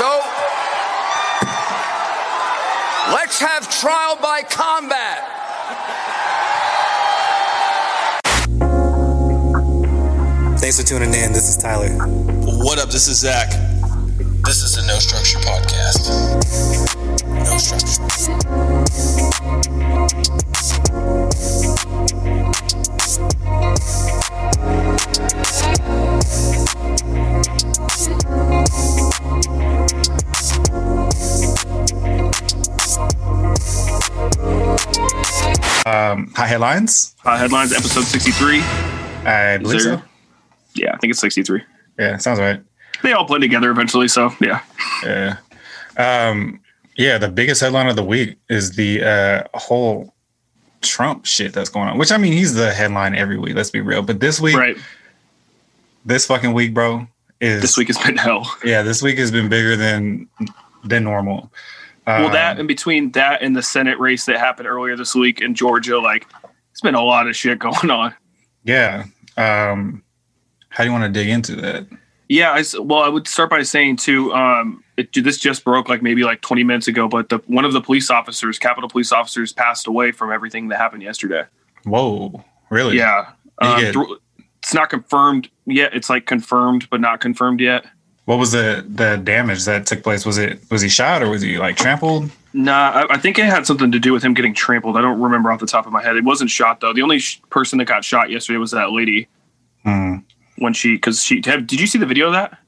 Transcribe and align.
So 0.00 0.22
let's 3.12 3.38
have 3.38 3.68
trial 3.68 4.16
by 4.16 4.40
combat. 4.48 5.18
Thanks 10.58 10.80
for 10.80 10.86
tuning 10.86 11.12
in. 11.12 11.34
This 11.34 11.50
is 11.50 11.58
Tyler. 11.58 11.90
What 12.64 12.78
up? 12.78 12.88
This 12.88 13.08
is 13.08 13.18
Zach. 13.18 13.50
This 14.46 14.62
is 14.62 14.76
the 14.76 14.86
No 14.86 14.98
Structure 15.00 15.38
Podcast. 15.40 16.08
No 17.44 17.58
Structure. 17.58 18.00
Um, 35.86 36.30
hot 36.34 36.48
headlines. 36.48 37.14
Uh, 37.24 37.38
headlines, 37.38 37.72
episode 37.72 38.04
63. 38.04 38.60
I 38.60 39.58
believe 39.58 39.80
so. 39.80 40.02
Yeah, 40.74 40.92
I 40.92 40.98
think 40.98 41.12
it's 41.12 41.20
63. 41.20 41.62
Yeah, 41.98 42.16
sounds 42.18 42.38
right. 42.38 42.62
They 43.02 43.12
all 43.12 43.24
blend 43.24 43.42
together 43.42 43.70
eventually, 43.70 44.06
so 44.08 44.30
yeah. 44.40 44.60
Yeah. 45.04 45.36
Um, 45.96 46.60
yeah, 46.96 47.16
the 47.18 47.28
biggest 47.28 47.60
headline 47.62 47.88
of 47.88 47.96
the 47.96 48.04
week 48.04 48.36
is 48.50 48.72
the 48.72 49.02
uh, 49.02 49.42
whole 49.58 50.14
Trump 50.82 51.24
shit 51.24 51.52
that's 51.54 51.70
going 51.70 51.88
on. 51.88 51.96
Which 51.98 52.12
I 52.12 52.18
mean, 52.18 52.34
he's 52.34 52.54
the 52.54 52.72
headline 52.72 53.14
every 53.14 53.38
week. 53.38 53.54
Let's 53.54 53.70
be 53.70 53.80
real. 53.80 54.02
But 54.02 54.20
this 54.20 54.38
week, 54.38 54.56
Right. 54.56 54.76
this 56.04 56.26
fucking 56.26 56.52
week, 56.52 56.74
bro, 56.74 57.06
is 57.40 57.60
This 57.62 57.76
week 57.76 57.88
has 57.88 57.98
been 57.98 58.16
hell. 58.16 58.50
Yeah, 58.64 58.82
this 58.82 59.02
week 59.02 59.18
has 59.18 59.30
been 59.30 59.48
bigger 59.48 59.76
than 59.76 60.28
than 60.84 61.04
normal. 61.04 61.52
well, 62.06 62.26
Um, 62.26 62.32
that 62.32 62.58
in 62.58 62.66
between 62.66 63.12
that 63.12 63.42
and 63.42 63.54
the 63.56 63.62
Senate 63.62 63.98
race 63.98 64.24
that 64.26 64.38
happened 64.38 64.68
earlier 64.68 64.96
this 64.96 65.14
week 65.14 65.40
in 65.40 65.54
Georgia, 65.54 65.98
like 66.00 66.26
it's 66.70 66.80
been 66.80 66.94
a 66.94 67.02
lot 67.02 67.26
of 67.28 67.36
shit 67.36 67.58
going 67.66 67.90
on. 67.90 68.14
yeah. 68.64 69.04
Um, 69.36 70.02
how 70.68 70.84
do 70.84 70.90
you 70.90 70.92
want 70.92 71.12
to 71.12 71.18
dig 71.20 71.28
into 71.28 71.56
that? 71.56 71.86
Yeah, 72.28 72.52
I 72.52 72.62
well, 72.80 73.02
I 73.02 73.08
would 73.08 73.26
start 73.26 73.50
by 73.50 73.62
saying 73.62 73.96
too. 73.96 74.32
Um, 74.32 74.84
it, 74.96 75.12
this 75.12 75.38
just 75.38 75.64
broke 75.64 75.88
like 75.88 76.00
maybe 76.02 76.22
like 76.22 76.42
20 76.42 76.62
minutes 76.62 76.86
ago, 76.86 77.08
but 77.08 77.28
the 77.28 77.38
one 77.46 77.64
of 77.64 77.72
the 77.72 77.80
police 77.80 78.08
officers, 78.10 78.58
Capitol 78.58 78.88
police 78.88 79.10
officers, 79.12 79.52
passed 79.52 79.86
away 79.88 80.12
from 80.12 80.30
everything 80.30 80.68
that 80.68 80.78
happened 80.78 81.02
yesterday. 81.02 81.42
Whoa, 81.84 82.44
really? 82.70 82.98
Yeah, 82.98 83.30
um, 83.60 83.80
get- 83.80 83.94
thro- 83.94 84.16
it's 84.62 84.74
not 84.74 84.90
confirmed 84.90 85.48
yet. 85.66 85.94
It's 85.94 86.10
like 86.10 86.26
confirmed 86.26 86.88
but 86.90 87.00
not 87.00 87.20
confirmed 87.20 87.60
yet. 87.60 87.84
What 88.26 88.38
was 88.38 88.52
the 88.52 88.84
the 88.88 89.16
damage 89.16 89.64
that 89.64 89.86
took 89.86 90.02
place? 90.02 90.24
Was 90.26 90.38
it 90.38 90.60
was 90.70 90.82
he 90.82 90.88
shot 90.88 91.22
or 91.22 91.28
was 91.28 91.42
he 91.42 91.58
like 91.58 91.76
trampled? 91.76 92.30
Nah, 92.52 92.90
I, 93.08 93.14
I 93.14 93.18
think 93.18 93.38
it 93.38 93.44
had 93.46 93.64
something 93.66 93.92
to 93.92 93.98
do 93.98 94.12
with 94.12 94.22
him 94.24 94.34
getting 94.34 94.54
trampled. 94.54 94.96
I 94.96 95.00
don't 95.00 95.20
remember 95.20 95.52
off 95.52 95.60
the 95.60 95.66
top 95.66 95.86
of 95.86 95.92
my 95.92 96.02
head. 96.02 96.16
It 96.16 96.24
wasn't 96.24 96.50
shot 96.50 96.80
though. 96.80 96.92
The 96.92 97.02
only 97.02 97.18
sh- 97.20 97.40
person 97.50 97.78
that 97.78 97.84
got 97.86 98.04
shot 98.04 98.30
yesterday 98.30 98.58
was 98.58 98.70
that 98.72 98.90
lady 98.92 99.28
Hmm. 99.84 100.16
when 100.58 100.74
she 100.74 100.94
because 100.94 101.22
she 101.22 101.40
have, 101.46 101.66
did 101.66 101.80
you 101.80 101.86
see 101.86 101.98
the 101.98 102.06
video 102.06 102.26
of 102.26 102.32
that? 102.34 102.58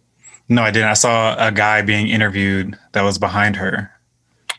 No, 0.48 0.62
I 0.62 0.70
didn't. 0.70 0.88
I 0.88 0.94
saw 0.94 1.34
a 1.38 1.52
guy 1.52 1.82
being 1.82 2.08
interviewed 2.08 2.78
that 2.92 3.02
was 3.02 3.18
behind 3.18 3.56
her. 3.56 3.90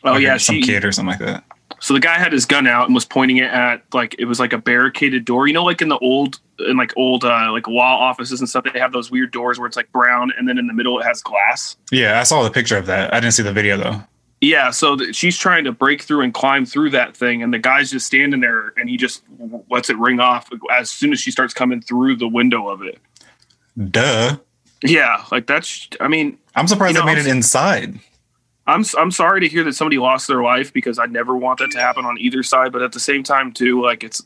Oh 0.04 0.12
Like 0.12 0.22
yeah, 0.22 0.36
some 0.36 0.56
she. 0.56 0.62
kid 0.62 0.84
or 0.84 0.92
something 0.92 1.10
like 1.18 1.18
that. 1.20 1.44
So 1.80 1.92
the 1.94 2.00
guy 2.00 2.18
had 2.18 2.32
his 2.32 2.46
gun 2.46 2.66
out 2.66 2.86
and 2.86 2.94
was 2.94 3.04
pointing 3.04 3.38
it 3.38 3.50
at 3.50 3.82
like 3.92 4.14
it 4.18 4.24
was 4.26 4.38
like 4.40 4.52
a 4.52 4.58
barricaded 4.58 5.24
door. 5.24 5.46
You 5.46 5.52
know, 5.54 5.64
like 5.64 5.82
in 5.82 5.88
the 5.88 5.98
old 5.98 6.38
in 6.60 6.76
like 6.76 6.92
old 6.96 7.24
uh, 7.24 7.50
like 7.52 7.66
law 7.68 7.98
offices 7.98 8.40
and 8.40 8.48
stuff, 8.48 8.64
they 8.72 8.78
have 8.78 8.92
those 8.92 9.10
weird 9.10 9.32
doors 9.32 9.58
where 9.58 9.66
it's 9.66 9.76
like 9.76 9.90
brown 9.92 10.32
and 10.38 10.48
then 10.48 10.58
in 10.58 10.66
the 10.66 10.72
middle 10.74 10.98
it 11.00 11.04
has 11.04 11.22
glass. 11.22 11.76
Yeah, 11.90 12.20
I 12.20 12.22
saw 12.24 12.42
the 12.42 12.50
picture 12.50 12.76
of 12.76 12.86
that. 12.86 13.12
I 13.12 13.20
didn't 13.20 13.34
see 13.34 13.42
the 13.42 13.52
video 13.52 13.76
though. 13.76 14.02
Yeah, 14.40 14.70
so 14.70 14.96
th- 14.96 15.14
she's 15.16 15.38
trying 15.38 15.64
to 15.64 15.72
break 15.72 16.02
through 16.02 16.20
and 16.20 16.34
climb 16.34 16.66
through 16.66 16.90
that 16.90 17.16
thing, 17.16 17.42
and 17.42 17.54
the 17.54 17.58
guy's 17.58 17.90
just 17.90 18.06
standing 18.06 18.40
there, 18.40 18.74
and 18.76 18.90
he 18.90 18.98
just 18.98 19.22
w- 19.38 19.64
lets 19.70 19.88
it 19.88 19.96
ring 19.96 20.20
off 20.20 20.50
as 20.70 20.90
soon 20.90 21.12
as 21.12 21.20
she 21.20 21.30
starts 21.30 21.54
coming 21.54 21.80
through 21.80 22.16
the 22.16 22.28
window 22.28 22.68
of 22.68 22.82
it. 22.82 22.98
Duh. 23.90 24.36
Yeah, 24.82 25.24
like 25.32 25.46
that's. 25.46 25.88
I 26.00 26.08
mean, 26.08 26.36
I'm 26.54 26.68
surprised 26.68 26.94
You 26.94 27.00
know, 27.00 27.06
they 27.06 27.14
made 27.14 27.20
I'm- 27.20 27.26
it 27.28 27.30
inside. 27.30 27.98
I'm 28.66 28.84
I'm 28.98 29.10
sorry 29.10 29.40
to 29.40 29.48
hear 29.48 29.62
that 29.64 29.74
somebody 29.74 29.98
lost 29.98 30.26
their 30.26 30.42
life 30.42 30.72
because 30.72 30.98
I 30.98 31.04
never 31.06 31.36
want 31.36 31.58
that 31.58 31.70
to 31.72 31.78
happen 31.78 32.04
on 32.06 32.16
either 32.18 32.42
side. 32.42 32.72
But 32.72 32.80
at 32.82 32.92
the 32.92 33.00
same 33.00 33.22
time, 33.22 33.52
too, 33.52 33.82
like 33.82 34.02
it's 34.02 34.22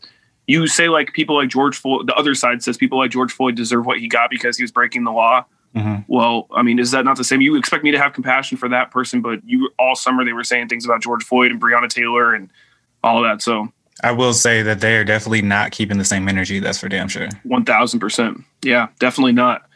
you 0.48 0.66
say 0.66 0.88
like 0.88 1.12
people 1.12 1.36
like 1.36 1.50
George 1.50 1.76
Floyd. 1.76 2.08
The 2.08 2.14
other 2.16 2.34
side 2.34 2.62
says 2.64 2.76
people 2.76 2.98
like 2.98 3.12
George 3.12 3.30
Floyd 3.30 3.54
deserve 3.54 3.86
what 3.86 3.98
he 3.98 4.08
got 4.08 4.30
because 4.30 4.56
he 4.56 4.64
was 4.64 4.72
breaking 4.72 5.04
the 5.04 5.12
law. 5.12 5.44
Mhm. 5.76 6.04
Well, 6.08 6.48
I 6.52 6.62
mean, 6.62 6.78
is 6.78 6.90
that 6.92 7.04
not 7.04 7.18
the 7.18 7.24
same? 7.24 7.42
You 7.42 7.54
expect 7.56 7.84
me 7.84 7.90
to 7.92 7.98
have 7.98 8.14
compassion 8.14 8.56
for 8.56 8.68
that 8.70 8.90
person, 8.90 9.20
but 9.20 9.40
you 9.44 9.70
all 9.78 9.94
summer 9.94 10.24
they 10.24 10.32
were 10.32 10.42
saying 10.42 10.68
things 10.68 10.86
about 10.86 11.02
George 11.02 11.22
Floyd 11.22 11.52
and 11.52 11.60
Breonna 11.60 11.88
Taylor 11.88 12.32
and 12.34 12.50
all 13.04 13.22
of 13.22 13.30
that. 13.30 13.42
So 13.42 13.68
I 14.02 14.12
will 14.12 14.32
say 14.32 14.62
that 14.62 14.80
they 14.80 14.96
are 14.96 15.04
definitely 15.04 15.42
not 15.42 15.70
keeping 15.70 15.98
the 15.98 16.04
same 16.04 16.26
energy. 16.28 16.58
That's 16.60 16.78
for 16.80 16.88
damn 16.88 17.08
sure. 17.08 17.28
one 17.42 17.64
thousand 17.64 18.00
percent, 18.00 18.42
yeah, 18.62 18.88
definitely 18.98 19.32
not. 19.32 19.66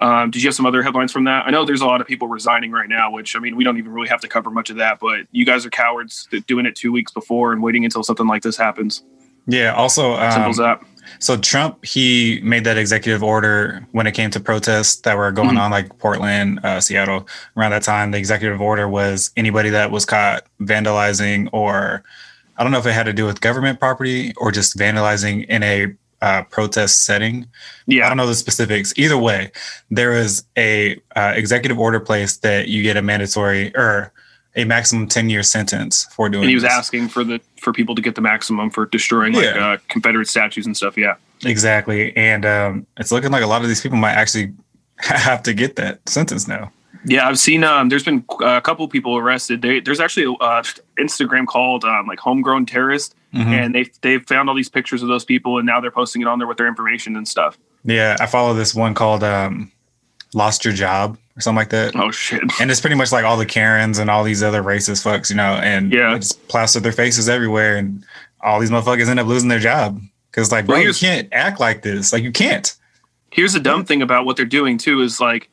Um, 0.00 0.30
did 0.30 0.42
you 0.42 0.48
have 0.48 0.54
some 0.54 0.66
other 0.66 0.82
headlines 0.82 1.12
from 1.12 1.24
that? 1.24 1.46
I 1.46 1.50
know 1.50 1.64
there's 1.64 1.80
a 1.82 1.86
lot 1.86 2.00
of 2.00 2.06
people 2.06 2.26
resigning 2.26 2.72
right 2.72 2.88
now, 2.88 3.12
which 3.12 3.36
I 3.36 3.38
mean, 3.38 3.54
we 3.56 3.62
don't 3.62 3.76
even 3.78 3.92
really 3.92 4.08
have 4.08 4.20
to 4.22 4.28
cover 4.28 4.50
much 4.50 4.70
of 4.70 4.76
that. 4.76 4.98
But 4.98 5.26
you 5.30 5.44
guys 5.44 5.66
are 5.66 5.70
cowards 5.70 6.26
doing 6.46 6.64
it 6.66 6.74
two 6.74 6.90
weeks 6.90 7.12
before 7.12 7.52
and 7.52 7.62
waiting 7.62 7.84
until 7.84 8.02
something 8.02 8.26
like 8.26 8.42
this 8.42 8.56
happens. 8.56 9.04
Yeah. 9.46 9.74
Also, 9.74 10.16
Simple 10.18 10.42
um, 10.44 10.50
as 10.50 10.56
that. 10.58 10.80
so 11.18 11.36
Trump 11.36 11.84
he 11.84 12.40
made 12.42 12.64
that 12.64 12.78
executive 12.78 13.22
order 13.22 13.86
when 13.92 14.06
it 14.06 14.12
came 14.12 14.30
to 14.30 14.40
protests 14.40 14.96
that 15.02 15.16
were 15.16 15.30
going 15.32 15.56
Mhm. 15.56 15.60
on, 15.60 15.70
like 15.70 15.96
Portland, 15.98 16.60
uh, 16.64 16.80
Seattle. 16.80 17.28
Around 17.56 17.72
that 17.72 17.82
time, 17.82 18.10
the 18.10 18.18
executive 18.18 18.60
order 18.60 18.88
was 18.88 19.30
anybody 19.36 19.70
that 19.70 19.90
was 19.90 20.04
caught 20.04 20.44
vandalizing, 20.62 21.48
or 21.52 22.02
I 22.56 22.62
don't 22.62 22.72
know 22.72 22.78
if 22.78 22.86
it 22.86 22.92
had 22.92 23.06
to 23.06 23.12
do 23.12 23.26
with 23.26 23.40
government 23.40 23.80
property 23.80 24.32
or 24.36 24.50
just 24.52 24.76
vandalizing 24.78 25.46
in 25.48 25.62
a 25.62 25.92
uh, 26.22 26.42
protest 26.44 27.04
setting. 27.04 27.46
Yeah, 27.86 28.06
I 28.06 28.08
don't 28.08 28.16
know 28.16 28.26
the 28.26 28.34
specifics. 28.34 28.94
Either 28.96 29.18
way, 29.18 29.50
there 29.90 30.12
is 30.14 30.44
a 30.56 30.98
uh, 31.16 31.32
executive 31.36 31.78
order 31.78 32.00
placed 32.00 32.40
that 32.42 32.68
you 32.68 32.82
get 32.82 32.96
a 32.96 33.02
mandatory 33.02 33.74
or 33.76 34.10
a 34.56 34.64
maximum 34.64 35.08
ten 35.08 35.28
year 35.30 35.42
sentence 35.42 36.04
for 36.14 36.28
doing. 36.28 36.44
and 36.44 36.48
he 36.50 36.54
was 36.54 36.62
this. 36.62 36.72
asking 36.72 37.08
for 37.08 37.24
the 37.24 37.40
for 37.60 37.72
people 37.72 37.94
to 37.94 38.02
get 38.02 38.14
the 38.14 38.20
maximum 38.20 38.70
for 38.70 38.86
destroying 38.86 39.32
like 39.32 39.44
Yeah. 39.44 39.66
uh, 39.72 39.76
Confederate 39.88 40.28
statues 40.28 40.66
and 40.66 40.76
stuff. 40.76 40.96
Yeah, 40.96 41.14
exactly, 41.44 42.16
and 42.16 42.44
um, 42.46 42.86
it's 42.98 43.10
looking 43.12 43.30
like 43.32 43.42
a 43.42 43.46
lot 43.46 43.62
of 43.62 43.68
these 43.68 43.80
people 43.80 43.98
might 43.98 44.12
actually 44.14 44.52
have 44.98 45.42
to 45.44 45.54
get 45.54 45.76
that 45.76 46.08
sentence 46.08 46.46
now. 46.48 46.72
yeah. 47.04 47.26
I've 47.28 47.38
seen. 47.38 47.64
Um, 47.64 47.88
there's 47.88 48.04
been 48.04 48.24
a 48.42 48.60
couple 48.60 48.86
people 48.88 49.16
arrested. 49.16 49.60
They, 49.62 49.80
there's 49.80 50.00
actually 50.00 50.24
a 50.26 50.32
uh, 50.44 50.62
Instagram 50.98 51.46
called 51.46 51.84
um, 51.84 52.06
like 52.06 52.18
Homegrown 52.20 52.66
Terrorist, 52.66 53.14
Mhm. 53.34 53.46
and 53.46 53.74
they 53.74 53.86
they 54.02 54.18
found 54.20 54.48
all 54.48 54.54
these 54.54 54.68
pictures 54.70 55.02
of 55.02 55.08
those 55.08 55.24
people, 55.24 55.58
and 55.58 55.66
now 55.66 55.80
they're 55.80 55.90
posting 55.90 56.22
it 56.22 56.28
on 56.28 56.38
there 56.38 56.46
with 56.48 56.56
their 56.58 56.68
information 56.68 57.16
and 57.16 57.26
stuff. 57.26 57.58
Yeah, 57.84 58.16
I 58.20 58.26
follow 58.26 58.54
this 58.54 58.74
one 58.74 58.94
called 58.94 59.24
um, 59.24 59.72
"Lost 60.32 60.64
Your 60.64 60.72
Job" 60.72 61.18
or 61.36 61.40
something 61.40 61.56
like 61.56 61.70
that. 61.70 61.96
Oh 61.96 62.10
shit. 62.10 62.42
And 62.60 62.70
it's 62.70 62.80
pretty 62.80 62.96
much 62.96 63.12
like 63.12 63.24
all 63.24 63.36
the 63.36 63.46
Karens 63.46 63.98
and 63.98 64.08
all 64.10 64.22
these 64.24 64.42
other 64.42 64.62
racist 64.62 65.04
fucks, 65.04 65.30
you 65.30 65.36
know, 65.36 65.54
and 65.62 65.92
Yeah. 65.92 66.16
just 66.16 66.46
plaster 66.48 66.80
their 66.80 66.92
faces 66.92 67.28
everywhere, 67.28 67.76
and 67.76 68.04
all 68.40 68.60
these 68.60 68.70
motherfuckers 68.70 69.08
end 69.08 69.18
up 69.20 69.26
losing 69.26 69.48
their 69.48 69.58
job 69.58 70.00
because, 70.30 70.52
like, 70.52 70.66
bro, 70.66 70.76
Well, 70.76 70.86
you 70.86 70.92
can't 70.94 71.28
act 71.32 71.58
like 71.60 71.82
this. 71.82 72.12
Like, 72.12 72.22
you 72.22 72.32
can't. 72.32 72.74
Here's 73.30 73.52
the 73.54 73.60
dumb 73.60 73.84
thing 73.84 74.02
about 74.02 74.26
what 74.26 74.36
they're 74.36 74.44
doing 74.44 74.78
too 74.78 75.00
is 75.00 75.18
like, 75.20 75.48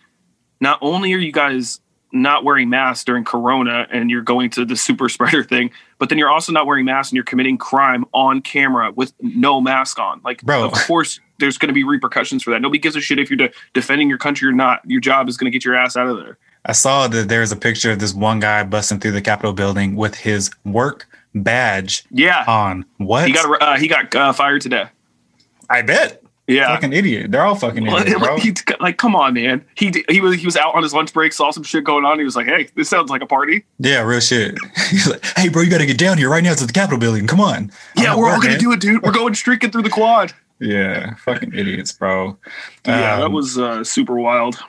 not 0.60 0.78
only 0.82 1.14
are 1.14 1.18
you 1.18 1.32
guys 1.32 1.80
not 2.14 2.44
wearing 2.44 2.70
masks 2.70 3.06
during 3.06 3.24
Corona 3.24 3.88
and 3.90 4.12
you're 4.12 4.22
going 4.22 4.50
to 4.52 4.66
the 4.66 4.76
super 4.76 5.08
spreader 5.10 5.44
thing, 5.44 5.72
but 5.98 6.10
then 6.10 6.18
you're 6.20 6.30
also 6.30 6.52
not 6.52 6.68
wearing 6.68 6.86
masks 6.86 7.12
and 7.12 7.16
you're 7.16 7.24
committing 7.24 7.58
crime 7.58 8.06
on 8.14 8.42
camera 8.42 8.92
with 8.92 9.14
no 9.22 9.62
mask 9.62 9.98
on. 9.98 10.22
Like, 10.24 10.44
Bro. 10.44 10.66
of 10.66 10.74
course, 10.74 11.20
there's 11.42 11.58
going 11.58 11.68
to 11.68 11.74
be 11.74 11.84
repercussions 11.84 12.42
for 12.44 12.52
that. 12.52 12.62
Nobody 12.62 12.80
gives 12.80 12.96
a 12.96 13.02
shit 13.02 13.20
if 13.20 13.30
you're 13.30 13.36
de- 13.38 13.52
defending 13.74 14.08
your 14.08 14.18
country 14.18 14.48
or 14.48 14.54
not. 14.54 14.80
Your 14.86 15.02
job 15.02 15.28
is 15.28 15.36
going 15.36 15.52
to 15.52 15.54
get 15.54 15.66
your 15.66 15.76
ass 15.76 15.98
out 15.98 16.08
of 16.08 16.16
there. 16.18 16.38
I 16.64 16.72
saw 16.72 17.08
that 17.10 17.28
there's 17.28 17.52
a 17.52 17.56
picture 17.58 17.92
of 17.92 18.00
this 18.00 18.14
one 18.14 18.40
guy 18.40 18.64
busting 18.64 19.00
through 19.02 19.12
the 19.12 19.22
Capitol 19.22 19.52
building 19.52 19.96
with 19.98 20.16
his 20.16 20.50
work 20.64 21.08
badge 21.36 22.04
Yeah, 22.12 22.46
on. 22.48 22.86
What? 22.98 23.28
he 23.28 23.34
got 23.34 23.62
uh, 23.62 23.78
he 23.78 23.88
got 23.88 24.16
uh, 24.16 24.32
fired 24.32 24.62
today. 24.62 24.86
I 25.70 25.82
bet. 25.82 26.24
Yeah. 26.48 26.68
Fucking 26.76 26.92
idiot. 26.92 27.32
They're 27.32 27.44
all 27.44 27.56
fucking 27.56 27.88
idiots, 27.88 28.20
bro. 28.20 28.38
he- 28.38 28.54
like, 28.82 28.98
come 28.98 29.16
on, 29.16 29.34
man. 29.36 29.64
He 29.76 29.92
he 30.10 30.20
was 30.20 30.36
he 30.36 30.46
was 30.46 30.58
out 30.58 30.76
on 30.76 30.84
his 30.84 30.94
lunch 30.94 31.14
break, 31.14 31.32
saw 31.34 31.50
some 31.52 31.64
shit 31.64 31.84
going 31.86 32.04
on. 32.04 32.18
He 32.20 32.26
was 32.26 32.36
like, 32.36 32.46
"Hey, 32.48 32.68
this 32.76 32.90
sounds 32.90 33.10
like 33.10 33.22
a 33.22 33.26
party." 33.26 33.64
Yeah, 33.80 34.02
real 34.02 34.20
shit. 34.20 34.56
He's 34.90 35.08
like, 35.10 35.24
hey, 35.38 35.48
bro, 35.50 35.62
you 35.62 35.70
got 35.70 35.78
to 35.78 35.86
get 35.86 35.98
down 35.98 36.18
here 36.18 36.30
right 36.30 36.44
now 36.44 36.54
to 36.54 36.66
the 36.66 36.74
Capitol 36.74 37.00
building. 37.00 37.26
Come 37.26 37.40
on. 37.40 37.72
Yeah, 37.96 38.16
we're 38.18 38.30
all 38.30 38.42
gonna 38.42 38.58
do 38.58 38.72
it, 38.74 38.82
dude. 38.82 39.02
We're 39.02 39.14
going 39.14 39.34
streaking 39.34 39.72
through 39.72 39.84
the 39.84 39.90
quad. 39.90 40.34
Yeah, 40.62 41.16
fucking 41.16 41.54
idiots, 41.56 41.92
bro. 41.92 42.38
Yeah, 42.86 43.18
that 43.18 43.26
Um, 43.26 43.34
was 43.34 43.58
uh, 43.58 43.84
super 43.84 44.16
wild. 44.16 44.60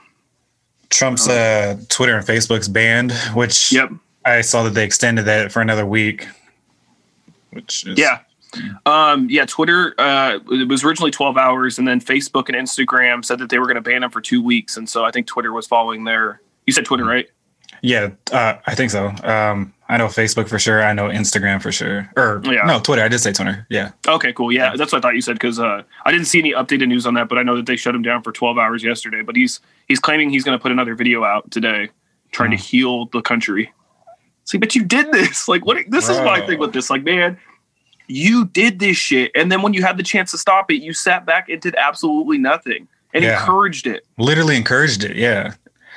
Trump's 0.88 1.28
uh, 1.28 1.78
Twitter 1.88 2.16
and 2.16 2.26
Facebook's 2.26 2.66
banned, 2.68 3.12
which 3.34 3.70
Yep. 3.72 3.90
I 4.24 4.40
saw 4.40 4.62
that 4.64 4.70
they 4.70 4.84
extended 4.84 5.26
that 5.26 5.52
for 5.52 5.60
another 5.60 5.84
week. 5.86 6.26
Which 7.50 7.86
is 7.86 7.98
Yeah. 7.98 8.20
Um, 8.84 9.28
yeah, 9.30 9.44
Twitter 9.46 9.94
uh, 9.98 10.38
it 10.50 10.68
was 10.68 10.82
originally 10.84 11.10
12 11.10 11.36
hours, 11.36 11.78
and 11.78 11.86
then 11.88 12.00
Facebook 12.00 12.48
and 12.48 12.56
Instagram 12.56 13.24
said 13.24 13.38
that 13.38 13.48
they 13.50 13.58
were 13.58 13.64
going 13.66 13.76
to 13.76 13.80
ban 13.82 14.00
them 14.02 14.10
for 14.10 14.20
two 14.20 14.42
weeks, 14.42 14.76
and 14.76 14.88
so 14.88 15.04
I 15.04 15.10
think 15.10 15.26
Twitter 15.26 15.52
was 15.52 15.66
following 15.66 16.04
their. 16.04 16.40
You 16.66 16.72
said 16.72 16.84
Twitter, 16.84 17.04
right? 17.04 17.28
Yeah, 17.82 18.10
uh, 18.30 18.54
I 18.66 18.74
think 18.74 18.90
so. 18.90 19.08
Um, 19.24 19.72
I 19.92 19.98
know 19.98 20.06
Facebook 20.06 20.48
for 20.48 20.58
sure. 20.58 20.82
I 20.82 20.92
know 20.94 21.08
Instagram 21.08 21.60
for 21.60 21.70
sure. 21.70 22.10
Or 22.16 22.40
Yeah. 22.44 22.62
no, 22.64 22.80
Twitter. 22.80 23.02
I 23.02 23.08
did 23.08 23.18
say 23.18 23.32
Twitter. 23.32 23.66
Yeah. 23.68 23.90
Okay, 24.08 24.32
cool. 24.32 24.50
Yeah, 24.50 24.74
that's 24.74 24.90
what 24.90 24.98
I 24.98 25.00
thought 25.02 25.14
you 25.14 25.20
said 25.20 25.34
because 25.34 25.60
uh, 25.60 25.82
I 26.06 26.10
didn't 26.10 26.26
see 26.26 26.38
any 26.38 26.52
updated 26.52 26.88
news 26.88 27.06
on 27.06 27.12
that, 27.14 27.28
but 27.28 27.36
I 27.38 27.42
know 27.42 27.56
that 27.56 27.66
they 27.66 27.76
shut 27.76 27.94
him 27.94 28.00
down 28.02 28.22
for 28.22 28.32
12 28.32 28.56
hours 28.56 28.82
yesterday. 28.82 29.20
But 29.22 29.36
he's 29.36 29.60
he's 29.88 30.00
claiming 30.00 30.30
he's 30.30 30.44
going 30.44 30.58
to 30.58 30.62
put 30.62 30.72
another 30.72 30.94
video 30.94 31.24
out 31.24 31.50
today, 31.50 31.90
trying 32.30 32.50
to 32.52 32.56
heal 32.56 33.04
the 33.12 33.20
country. 33.20 33.70
See, 34.44 34.58
but 34.58 34.74
you 34.74 34.82
did 34.84 35.12
this. 35.12 35.46
Like, 35.52 35.66
what? 35.66 35.76
This 35.88 36.08
is 36.08 36.18
my 36.20 36.38
Bro. 36.38 36.46
thing 36.46 36.58
with 36.58 36.72
this. 36.72 36.88
Like, 36.88 37.04
man, 37.04 37.36
you 38.08 38.46
did 38.46 38.78
this 38.78 38.96
shit, 38.96 39.30
and 39.34 39.52
then 39.52 39.60
when 39.62 39.74
you 39.74 39.82
had 39.82 39.96
the 39.98 40.02
chance 40.02 40.30
to 40.32 40.38
stop 40.38 40.70
it, 40.70 40.76
you 40.82 40.92
sat 40.94 41.26
back 41.26 41.48
and 41.48 41.60
did 41.60 41.74
absolutely 41.76 42.38
nothing 42.38 42.88
and 43.14 43.22
Yeah. 43.24 43.38
encouraged 43.40 43.86
it 43.86 44.04
Literally 44.18 44.56
encouraged 44.56 45.04
it. 45.04 45.16
Yeah. 45.16 45.52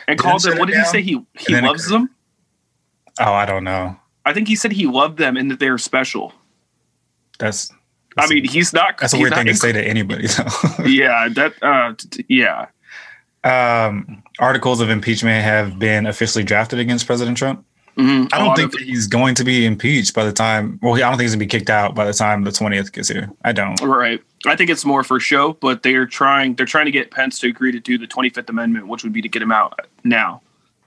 and 0.08 0.20
called 0.20 0.44
them. 0.44 0.58
What 0.58 0.68
did 0.68 0.78
he 0.78 0.84
say? 0.86 1.02
He 1.02 1.22
he 1.40 1.60
loves 1.62 1.88
them. 1.88 2.10
Oh, 3.20 3.34
I 3.34 3.46
don't 3.46 3.64
know. 3.64 3.96
I 4.26 4.34
think 4.34 4.48
he 4.48 4.56
said 4.56 4.72
he 4.72 4.88
loved 4.88 5.18
them 5.18 5.38
and 5.38 5.50
that 5.52 5.60
they're 5.60 5.78
special. 5.78 6.34
That's. 7.40 7.72
I 7.72 7.76
that's 8.22 8.32
a- 8.32 8.34
mean, 8.36 8.46
he's 8.48 8.74
not. 8.74 8.98
that's 8.98 9.14
a 9.14 9.18
weird 9.20 9.34
thing 9.34 9.46
to 9.48 9.56
say 9.56 9.72
to 9.72 9.82
anybody, 9.88 10.28
though. 10.28 10.46
Yeah, 10.86 11.28
that. 11.34 11.54
Uh, 11.62 11.94
t- 11.98 12.26
yeah. 12.30 12.68
um, 13.44 14.24
articles 14.40 14.80
of 14.82 14.90
impeachment 14.90 15.44
have 15.44 15.78
been 15.80 16.06
officially 16.06 16.44
drafted 16.44 16.80
against 16.80 17.06
President 17.06 17.38
Trump. 17.38 17.66
Mhm. 17.98 18.28
I 18.34 18.38
A 18.38 18.40
don't 18.46 18.56
think 18.56 18.66
of- 18.74 18.80
that 18.80 18.82
he's 18.82 19.08
going 19.08 19.36
to 19.36 19.44
be 19.46 19.66
impeached 19.66 20.14
by 20.14 20.26
the 20.26 20.34
time. 20.34 20.80
Well, 20.82 20.96
I 20.96 21.00
don't 21.00 21.12
think 21.12 21.22
he's 21.22 21.32
going 21.32 21.40
to 21.40 21.46
be 21.46 21.50
kicked 21.60 21.70
out 21.70 21.96
by 21.96 22.04
the 22.06 22.12
time 22.14 22.44
the 22.44 22.52
twentieth 22.52 22.92
gets 22.92 23.08
here. 23.10 23.30
I 23.46 23.52
don't. 23.54 23.80
Right. 23.82 24.22
I 24.46 24.56
think 24.58 24.70
it's 24.70 24.84
more 24.86 25.04
for 25.04 25.20
show, 25.20 25.54
but 25.54 25.82
they're 25.84 26.06
trying 26.06 26.56
they're 26.56 26.66
trying 26.66 26.86
to 26.86 26.92
get 26.92 27.12
Pence 27.12 27.40
to 27.40 27.48
agree 27.48 27.72
to 27.72 27.80
do 27.80 27.98
the 27.98 28.06
25th 28.08 28.50
Amendment, 28.50 28.88
which 28.88 29.04
would 29.04 29.14
be 29.14 29.22
to 29.22 29.30
get 29.30 29.42
him 29.42 29.52
out 29.52 29.80
now. 30.04 30.42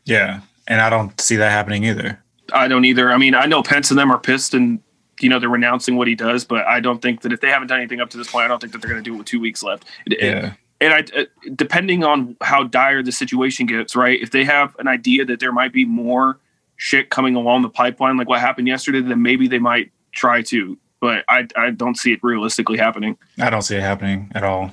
Yeah, 0.04 0.40
and 0.69 0.81
I 0.81 0.91
don't 0.91 1.19
see 1.20 1.37
that 1.37 1.50
happening 1.50 1.85
either. 1.85 2.23
I 2.53 2.69
don't 2.69 2.85
either. 2.85 3.11
I 3.11 3.17
mean, 3.17 3.35
I 3.35 3.47
know 3.47 3.62
Pence 3.62 3.91
and 3.91 3.99
them 3.99 4.12
are 4.12 4.19
pissed 4.19 4.55
and 4.55 4.81
you 5.20 5.29
know 5.29 5.41
they're 5.41 5.49
renouncing 5.49 5.97
what 5.97 6.06
he 6.06 6.15
does, 6.15 6.44
but 6.44 6.65
I 6.67 6.79
don't 6.79 7.03
think 7.03 7.23
that 7.23 7.32
if 7.32 7.41
they 7.41 7.50
haven't 7.50 7.69
done 7.69 7.81
anything 7.81 8.00
up 8.00 8.11
to 8.11 8.19
this 8.19 8.31
point, 8.31 8.44
I 8.44 8.49
don't 8.49 8.61
think 8.61 8.73
that 8.73 8.81
they're 8.81 8.91
going 8.91 9.03
to 9.03 9.11
do 9.11 9.15
it 9.15 9.19
with 9.19 9.26
2 9.26 9.41
weeks 9.41 9.65
left. 9.65 9.85
Yeah. 10.06 10.53
And 10.81 10.94
I 10.94 11.05
uh, 11.19 11.25
depending 11.56 12.05
on 12.05 12.37
how 12.41 12.62
dire 12.62 13.03
the 13.03 13.11
situation 13.11 13.67
gets, 13.67 13.97
right? 13.97 14.20
If 14.20 14.31
they 14.31 14.44
have 14.44 14.76
an 14.79 14.87
idea 14.87 15.25
that 15.25 15.41
there 15.41 15.50
might 15.50 15.73
be 15.73 15.85
more 15.85 16.38
shit 16.76 17.11
coming 17.11 17.35
along 17.35 17.62
the 17.62 17.69
pipeline 17.69 18.17
like 18.17 18.29
what 18.29 18.41
happened 18.41 18.69
yesterday, 18.69 19.00
then 19.00 19.21
maybe 19.21 19.49
they 19.49 19.59
might 19.59 19.91
try 20.12 20.43
to, 20.43 20.79
but 21.00 21.25
I 21.29 21.49
I 21.56 21.71
don't 21.71 21.97
see 21.97 22.12
it 22.12 22.21
realistically 22.23 22.79
happening. 22.79 23.19
I 23.41 23.50
don't 23.50 23.62
see 23.62 23.76
it 23.76 23.82
happening 23.82 24.31
at 24.35 24.44
all. 24.44 24.73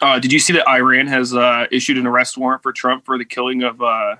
Uh, 0.00 0.18
did 0.18 0.32
you 0.32 0.38
see 0.38 0.52
that 0.52 0.68
Iran 0.68 1.06
has 1.08 1.34
uh, 1.34 1.66
issued 1.72 1.98
an 1.98 2.06
arrest 2.06 2.36
warrant 2.36 2.62
for 2.62 2.72
Trump 2.72 3.04
for 3.04 3.18
the 3.18 3.24
killing 3.24 3.62
of 3.62 3.82
uh, 3.82 4.16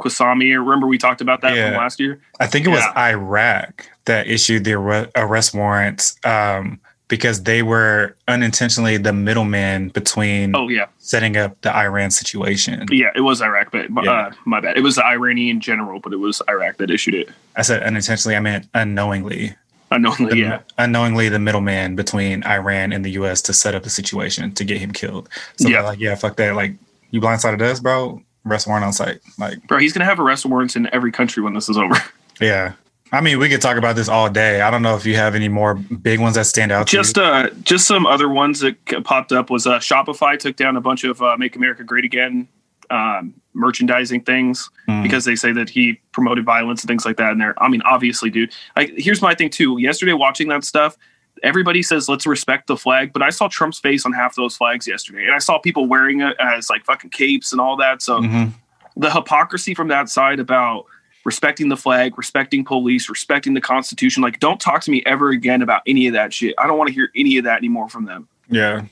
Qasami? 0.00 0.50
Remember 0.58 0.86
we 0.86 0.98
talked 0.98 1.20
about 1.20 1.40
that 1.42 1.54
Yeah. 1.54 1.70
from 1.70 1.78
last 1.78 2.00
year? 2.00 2.20
I 2.40 2.46
think 2.46 2.66
it 2.66 2.70
was 2.70 2.80
Yeah. 2.94 3.08
Iraq 3.10 3.88
that 4.06 4.26
issued 4.26 4.64
the 4.64 4.74
arrest 5.16 5.54
warrants 5.54 6.16
um, 6.24 6.80
because 7.08 7.42
they 7.44 7.62
were 7.62 8.14
unintentionally 8.28 8.96
the 8.96 9.12
middleman 9.12 9.88
between 9.88 10.54
Oh 10.54 10.68
yeah, 10.68 10.86
setting 10.98 11.36
up 11.36 11.60
the 11.62 11.74
Iran 11.74 12.10
situation. 12.10 12.86
yeah, 12.90 13.10
it 13.14 13.20
was 13.22 13.40
Iraq, 13.42 13.70
but 13.72 13.86
uh, 14.06 14.30
my 14.44 14.60
bad. 14.60 14.76
It 14.76 14.82
was 14.82 14.96
the 14.96 15.04
Iranian 15.06 15.60
general, 15.60 16.00
but 16.00 16.12
it 16.12 16.18
was 16.18 16.40
Iraq 16.48 16.76
that 16.78 16.90
issued 16.90 17.14
it. 17.14 17.28
I 17.56 17.62
said 17.62 17.82
unintentionally, 17.82 18.36
I 18.36 18.40
meant 18.40 18.66
unknowingly. 18.74 19.54
Unknowingly, 19.90 20.34
The- 20.34 20.38
yeah, 20.38 20.58
Unknowingly, 20.76 21.30
the 21.30 21.38
middleman 21.38 21.96
between 21.96 22.44
Iran 22.44 22.92
and 22.92 23.04
the 23.06 23.10
U.S. 23.12 23.40
to 23.42 23.54
set 23.54 23.74
up 23.74 23.86
a 23.86 23.90
situation 23.90 24.52
to 24.52 24.62
get 24.64 24.76
him 24.78 24.92
killed. 24.92 25.30
So 25.56 25.68
Yeah. 25.68 25.80
like, 25.80 25.98
yeah, 25.98 26.14
fuck 26.14 26.36
that. 26.36 26.54
Like, 26.54 26.74
you 27.10 27.22
blindsided 27.22 27.62
us, 27.62 27.80
bro. 27.80 28.20
Arrest 28.46 28.66
warrant 28.66 28.84
on 28.86 28.92
site. 28.92 29.20
Like, 29.38 29.66
bro, 29.66 29.78
he's 29.78 29.92
gonna 29.92 30.04
have 30.04 30.20
arrest 30.20 30.46
warrants 30.46 30.76
in 30.76 30.88
every 30.92 31.12
country 31.12 31.42
when 31.42 31.54
this 31.54 31.68
is 31.68 31.76
over. 31.76 31.96
yeah. 32.40 32.72
I 33.10 33.22
mean, 33.22 33.38
we 33.38 33.48
could 33.48 33.62
talk 33.62 33.78
about 33.78 33.96
this 33.96 34.08
all 34.08 34.28
day. 34.28 34.60
I 34.60 34.70
don't 34.70 34.82
know 34.82 34.94
if 34.94 35.06
you 35.06 35.16
have 35.16 35.34
any 35.34 35.48
more 35.48 35.74
big 35.74 36.20
ones 36.20 36.34
that 36.34 36.44
stand 36.44 36.70
out. 36.70 36.86
just 36.86 37.14
to 37.14 37.20
you. 37.22 37.26
uh, 37.26 37.50
just 37.62 37.86
some 37.86 38.04
other 38.06 38.28
ones 38.28 38.60
that 38.60 38.76
popped 39.04 39.32
up 39.32 39.48
was 39.48 39.66
uh, 39.66 39.78
Shopify 39.78 40.38
took 40.38 40.56
down 40.56 40.76
a 40.76 40.80
bunch 40.82 41.04
of 41.04 41.22
uh, 41.22 41.34
"Make 41.38 41.56
America 41.56 41.84
Great 41.84 42.04
Again" 42.04 42.48
um, 42.90 43.34
merchandising 43.54 44.22
things 44.22 44.70
Hmm. 44.86 45.02
because 45.02 45.24
they 45.24 45.36
say 45.36 45.52
that 45.52 45.68
he 45.70 46.00
promoted 46.12 46.44
violence 46.44 46.82
and 46.82 46.88
things 46.88 47.04
like 47.04 47.16
that. 47.16 47.32
And 47.32 47.40
they're, 47.40 47.54
I 47.62 47.68
mean, 47.68 47.82
obviously, 47.82 48.30
dude. 48.30 48.54
Like, 48.76 48.92
here's 48.96 49.20
my 49.22 49.34
thing 49.34 49.50
too. 49.50 49.78
Yesterday, 49.78 50.12
watching 50.14 50.48
that 50.48 50.64
stuff, 50.64 50.96
everybody 51.42 51.82
says 51.82 52.08
let's 52.08 52.26
respect 52.26 52.66
the 52.66 52.76
flag, 52.76 53.12
but 53.12 53.22
I 53.22 53.30
saw 53.30 53.48
Trump's 53.48 53.78
face 53.78 54.04
on 54.06 54.12
half 54.12 54.34
those 54.34 54.56
flags 54.56 54.86
yesterday, 54.86 55.24
and 55.24 55.34
I 55.34 55.38
saw 55.38 55.58
people 55.58 55.86
wearing 55.86 56.20
it 56.20 56.36
as 56.40 56.68
like 56.70 56.84
fucking 56.84 57.10
capes 57.10 57.52
and 57.52 57.60
all 57.60 57.76
that. 57.76 58.02
So 58.02 58.20
Mhm. 58.20 58.52
the 58.96 59.10
hypocrisy 59.10 59.74
from 59.74 59.88
that 59.88 60.08
side 60.08 60.40
about 60.40 60.84
respecting 61.24 61.68
the 61.68 61.76
flag, 61.76 62.16
respecting 62.16 62.64
police, 62.64 63.08
respecting 63.10 63.52
the 63.54 63.60
Constitution. 63.60 64.22
Like, 64.22 64.38
don't 64.40 64.58
talk 64.60 64.80
to 64.82 64.90
me 64.90 65.02
ever 65.04 65.28
again 65.30 65.60
about 65.62 65.82
any 65.86 66.06
of 66.06 66.14
that 66.14 66.32
shit. 66.32 66.54
I 66.58 66.66
don't 66.66 66.78
want 66.78 66.88
to 66.88 66.94
hear 66.94 67.10
any 67.14 67.36
of 67.36 67.44
that 67.44 67.58
anymore 67.58 67.88
from 67.88 68.06
them. 68.06 68.28
yeah, 68.48 68.82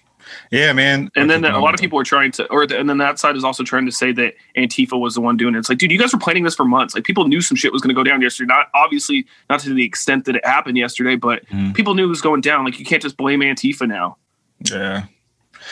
yeah, 0.50 0.72
man. 0.72 1.10
And 1.16 1.30
then 1.30 1.44
a 1.44 1.58
lot 1.60 1.74
of 1.74 1.80
people 1.80 1.98
are 1.98 2.04
trying 2.04 2.32
to, 2.32 2.46
or 2.50 2.66
the, 2.66 2.78
and 2.78 2.88
then 2.88 2.98
that 2.98 3.18
side 3.18 3.36
is 3.36 3.44
also 3.44 3.62
trying 3.62 3.86
to 3.86 3.92
say 3.92 4.12
that 4.12 4.34
Antifa 4.56 4.98
was 4.98 5.14
the 5.14 5.20
one 5.20 5.36
doing 5.36 5.54
it. 5.54 5.58
It's 5.58 5.68
like, 5.68 5.78
dude, 5.78 5.90
you 5.90 5.98
guys 5.98 6.12
were 6.12 6.18
planning 6.18 6.44
this 6.44 6.54
for 6.54 6.64
months. 6.64 6.94
Like, 6.94 7.04
people 7.04 7.26
knew 7.28 7.40
some 7.40 7.56
shit 7.56 7.72
was 7.72 7.82
going 7.82 7.94
to 7.94 7.94
go 7.94 8.04
down 8.04 8.20
yesterday. 8.22 8.48
Not 8.48 8.68
obviously 8.74 9.26
not 9.50 9.60
to 9.60 9.72
the 9.74 9.84
extent 9.84 10.24
that 10.26 10.36
it 10.36 10.44
happened 10.46 10.76
yesterday, 10.78 11.16
but 11.16 11.46
Mhm. 11.48 11.74
people 11.74 11.94
knew 11.94 12.04
it 12.04 12.08
was 12.08 12.20
going 12.20 12.40
down. 12.40 12.64
Like, 12.64 12.78
you 12.78 12.84
can't 12.84 13.02
just 13.02 13.16
blame 13.16 13.40
Antifa 13.40 13.86
now. 13.88 14.16
Yeah, 14.60 15.04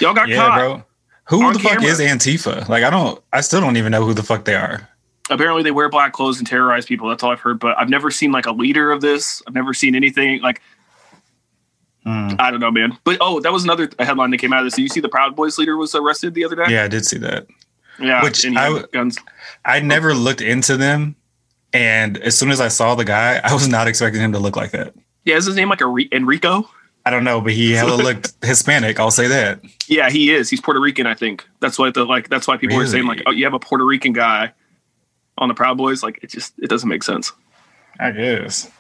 Y'all 0.00 0.14
got 0.14 0.28
yeah, 0.28 0.36
caught. 0.36 0.58
bro. 0.58 0.84
Who 1.28 1.52
the 1.52 1.58
fuck 1.58 1.72
camera. 1.78 1.88
is 1.88 2.00
Antifa? 2.00 2.68
Like, 2.68 2.84
I 2.84 2.90
don't. 2.90 3.22
I 3.32 3.40
still 3.40 3.60
don't 3.60 3.76
even 3.78 3.92
know 3.92 4.04
who 4.04 4.12
the 4.14 4.22
fuck 4.22 4.44
they 4.44 4.54
are. 4.54 4.88
apparently 5.30 5.62
they 5.62 5.70
wear 5.70 5.88
black 5.88 6.12
clothes 6.12 6.36
and 6.36 6.46
terrorize 6.46 6.84
people. 6.84 7.08
That's 7.08 7.22
all 7.22 7.32
I've 7.32 7.40
heard. 7.40 7.58
But 7.58 7.78
I've 7.78 7.88
never 7.88 8.10
seen 8.10 8.30
like 8.30 8.44
a 8.44 8.52
leader 8.52 8.92
of 8.92 9.00
this. 9.00 9.42
I've 9.48 9.54
never 9.54 9.72
seen 9.72 9.94
anything 9.94 10.42
like 10.42 10.60
Hmm. 12.04 12.28
I 12.38 12.50
don't 12.50 12.60
know, 12.60 12.70
man. 12.70 12.98
But 13.04 13.18
oh, 13.20 13.40
that 13.40 13.52
was 13.52 13.64
another 13.64 13.88
headline 13.98 14.30
that 14.30 14.38
came 14.38 14.52
out 14.52 14.60
of 14.60 14.66
this. 14.66 14.74
Did 14.74 14.82
you 14.82 14.88
see 14.88 15.00
the 15.00 15.08
Proud 15.08 15.34
Boys 15.34 15.56
leader 15.58 15.76
was 15.76 15.94
arrested 15.94 16.34
the 16.34 16.44
other 16.44 16.56
day? 16.56 16.64
Yeah, 16.68 16.84
I 16.84 16.88
did 16.88 17.06
see 17.06 17.18
that. 17.18 17.46
yeah. 17.98 18.22
Which 18.22 18.44
I 18.46 18.82
guns. 18.92 19.18
I 19.64 19.80
never 19.80 20.14
looked 20.14 20.42
into 20.42 20.76
them, 20.76 21.16
and 21.72 22.18
as 22.18 22.36
soon 22.36 22.50
as 22.50 22.60
I 22.60 22.68
saw 22.68 22.94
the 22.94 23.04
guy, 23.06 23.40
I 23.42 23.54
was 23.54 23.68
not 23.68 23.88
expecting 23.88 24.20
him 24.20 24.32
to 24.32 24.38
look 24.38 24.54
like 24.56 24.72
that. 24.72 24.94
Yeah, 25.24 25.36
is 25.36 25.46
his 25.46 25.56
name 25.56 25.70
like 25.70 25.78
Enri- 25.78 26.12
Enrico? 26.12 26.68
I 27.06 27.10
don't 27.10 27.24
know, 27.24 27.40
but 27.40 27.52
he 27.52 27.72
hella 27.72 27.96
looked 27.96 28.32
Hispanic. 28.44 28.98
I'll 29.00 29.10
say 29.10 29.26
that. 29.28 29.60
Yeah, 29.88 30.10
he 30.10 30.30
is. 30.32 30.50
He's 30.50 30.60
Puerto 30.60 30.80
Rican, 30.80 31.06
I 31.06 31.14
think. 31.14 31.46
That's 31.60 31.78
why 31.78 31.90
the 31.90 32.04
like. 32.04 32.28
That's 32.28 32.46
why 32.46 32.56
people 32.58 32.78
are 32.78 32.86
saying 32.86 33.06
like, 33.06 33.22
oh, 33.26 33.30
you 33.30 33.44
have 33.44 33.54
a 33.54 33.58
Puerto 33.58 33.84
Rican 33.84 34.12
guy 34.12 34.52
on 35.38 35.48
the 35.48 35.54
Proud 35.54 35.76
Boys. 35.78 36.02
Like, 36.02 36.20
it 36.22 36.30
just 36.30 36.52
it 36.58 36.68
doesn't 36.68 36.88
make 36.88 37.02
sense. 37.02 37.32
I 37.98 38.10
guess. 38.10 38.70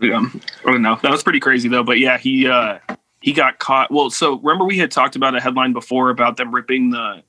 Yeah, 0.00 0.24
I 0.64 0.70
don't 0.70 0.82
know. 0.82 0.98
That 1.02 1.10
was 1.10 1.22
pretty 1.22 1.40
crazy 1.40 1.68
though. 1.68 1.84
But 1.84 1.98
yeah, 1.98 2.18
he 2.18 2.46
uh 2.46 2.78
he 3.20 3.32
got 3.32 3.58
caught. 3.58 3.90
Well, 3.90 4.10
so 4.10 4.38
remember 4.38 4.64
we 4.64 4.78
had 4.78 4.90
talked 4.90 5.16
about 5.16 5.36
a 5.36 5.40
headline 5.40 5.72
before 5.72 6.10
about 6.10 6.36
them 6.36 6.54
ripping 6.54 6.90
the 6.90 7.22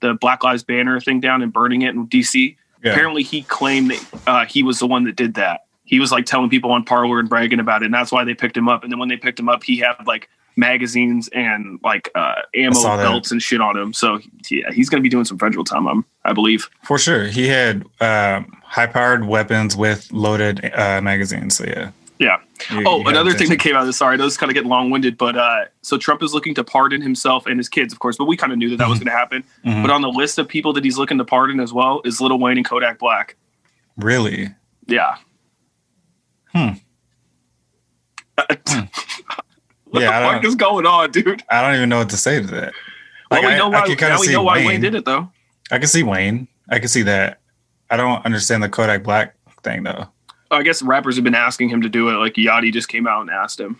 the 0.00 0.14
Black 0.14 0.44
Lives 0.44 0.62
Banner 0.62 1.00
thing 1.00 1.20
down 1.20 1.42
and 1.42 1.52
burning 1.52 1.82
it 1.82 1.94
in 1.94 2.06
DC. 2.06 2.56
Yeah. 2.82 2.92
Apparently, 2.92 3.22
he 3.22 3.42
claimed 3.42 3.90
that 3.90 4.20
uh, 4.26 4.44
he 4.44 4.62
was 4.62 4.78
the 4.78 4.86
one 4.86 5.04
that 5.04 5.16
did 5.16 5.34
that. 5.34 5.62
He 5.84 5.98
was 5.98 6.12
like 6.12 6.26
telling 6.26 6.50
people 6.50 6.70
on 6.70 6.84
Parler 6.84 7.18
and 7.18 7.28
bragging 7.28 7.60
about 7.60 7.82
it, 7.82 7.86
and 7.86 7.94
that's 7.94 8.12
why 8.12 8.24
they 8.24 8.34
picked 8.34 8.56
him 8.56 8.68
up. 8.68 8.84
And 8.84 8.92
then 8.92 8.98
when 8.98 9.08
they 9.08 9.16
picked 9.16 9.40
him 9.40 9.48
up, 9.48 9.64
he 9.64 9.78
had 9.78 9.94
like 10.06 10.28
magazines 10.58 11.28
and 11.28 11.78
like 11.82 12.10
uh, 12.14 12.42
ammo 12.54 12.82
belts 12.82 13.30
and 13.30 13.40
shit 13.40 13.60
on 13.60 13.76
him. 13.76 13.92
So 13.92 14.20
yeah, 14.50 14.70
he's 14.72 14.88
going 14.88 15.00
to 15.00 15.02
be 15.02 15.08
doing 15.08 15.24
some 15.24 15.38
federal 15.38 15.64
time, 15.64 15.86
um, 15.86 16.04
I 16.24 16.32
believe. 16.34 16.68
For 16.82 16.98
sure. 16.98 17.26
He 17.26 17.48
had 17.48 17.84
um, 18.00 18.57
high 18.68 18.86
powered 18.86 19.26
weapons 19.26 19.76
with 19.76 20.10
loaded 20.12 20.70
uh, 20.74 21.00
magazines. 21.00 21.56
So, 21.56 21.64
yeah. 21.64 21.90
Yeah. 22.18 22.36
You- 22.70 22.84
Oh, 22.86 22.98
you 23.00 23.06
another 23.08 23.32
thing 23.32 23.48
that 23.50 23.60
came 23.60 23.74
out 23.76 23.82
of 23.82 23.86
this. 23.86 23.96
Sorry, 23.96 24.16
those 24.16 24.36
kind 24.36 24.50
of 24.50 24.54
get 24.54 24.66
long 24.66 24.90
winded, 24.90 25.16
but 25.16 25.36
uh, 25.36 25.66
so 25.82 25.96
Trump 25.96 26.22
is 26.22 26.34
looking 26.34 26.54
to 26.56 26.64
pardon 26.64 27.00
himself 27.00 27.46
and 27.46 27.58
his 27.58 27.68
kids, 27.68 27.92
of 27.92 28.00
course. 28.00 28.16
But 28.16 28.24
we 28.26 28.36
kind 28.36 28.52
of 28.52 28.58
knew 28.58 28.68
that 28.70 28.76
that 28.78 28.88
was 28.88 28.98
going 28.98 29.06
to 29.06 29.12
happen. 29.12 29.44
Mhm. 29.64 29.82
But 29.82 29.90
on 29.92 30.02
the 30.02 30.08
list 30.08 30.38
of 30.38 30.48
people 30.48 30.72
that 30.72 30.84
he's 30.84 30.98
looking 30.98 31.16
to 31.18 31.24
pardon 31.24 31.60
as 31.60 31.72
well 31.72 32.00
is 32.04 32.20
Lil 32.20 32.36
Wayne 32.38 32.56
and 32.56 32.66
Kodak 32.66 32.98
Black. 32.98 33.36
Really? 33.96 34.48
Yeah. 34.86 35.16
Hmm. 36.52 36.68
what 38.38 40.02
Yeah, 40.02 40.20
the 40.20 40.26
fuck 40.34 40.44
is 40.44 40.54
going 40.54 40.86
on, 40.86 41.10
dude? 41.10 41.42
I 41.50 41.62
don't 41.62 41.76
even 41.76 41.88
know 41.88 41.98
what 41.98 42.10
to 42.10 42.16
say 42.16 42.40
to 42.40 42.46
that. 42.48 42.72
Well, 43.30 43.42
we 43.42 43.48
know 43.56 43.66
I 43.66 43.80
why. 43.80 43.86
can 43.86 43.96
kinda 43.96 44.14
now 44.14 44.20
we 44.20 44.28
know 44.32 44.42
why 44.42 44.56
Wayne. 44.58 44.66
Wayne 44.66 44.80
did 44.80 44.94
it, 44.94 45.04
though. 45.04 45.30
I 45.70 45.78
can 45.78 45.86
see 45.88 46.02
Wayne. 46.02 46.48
I 46.70 46.78
can 46.78 46.88
see 46.88 47.02
that. 47.02 47.40
I 47.90 47.96
don't 47.96 48.24
understand 48.24 48.62
the 48.62 48.68
Kodak 48.68 49.02
Black 49.02 49.34
thing, 49.62 49.82
though. 49.82 50.06
I 50.50 50.62
guess 50.62 50.82
rappers 50.82 51.16
have 51.16 51.24
been 51.24 51.34
asking 51.34 51.68
him 51.68 51.82
to 51.82 51.88
do 51.88 52.08
it. 52.08 52.12
Like 52.12 52.34
Yachty 52.34 52.72
just 52.72 52.88
came 52.88 53.06
out 53.06 53.20
and 53.22 53.30
asked 53.30 53.60
him. 53.60 53.78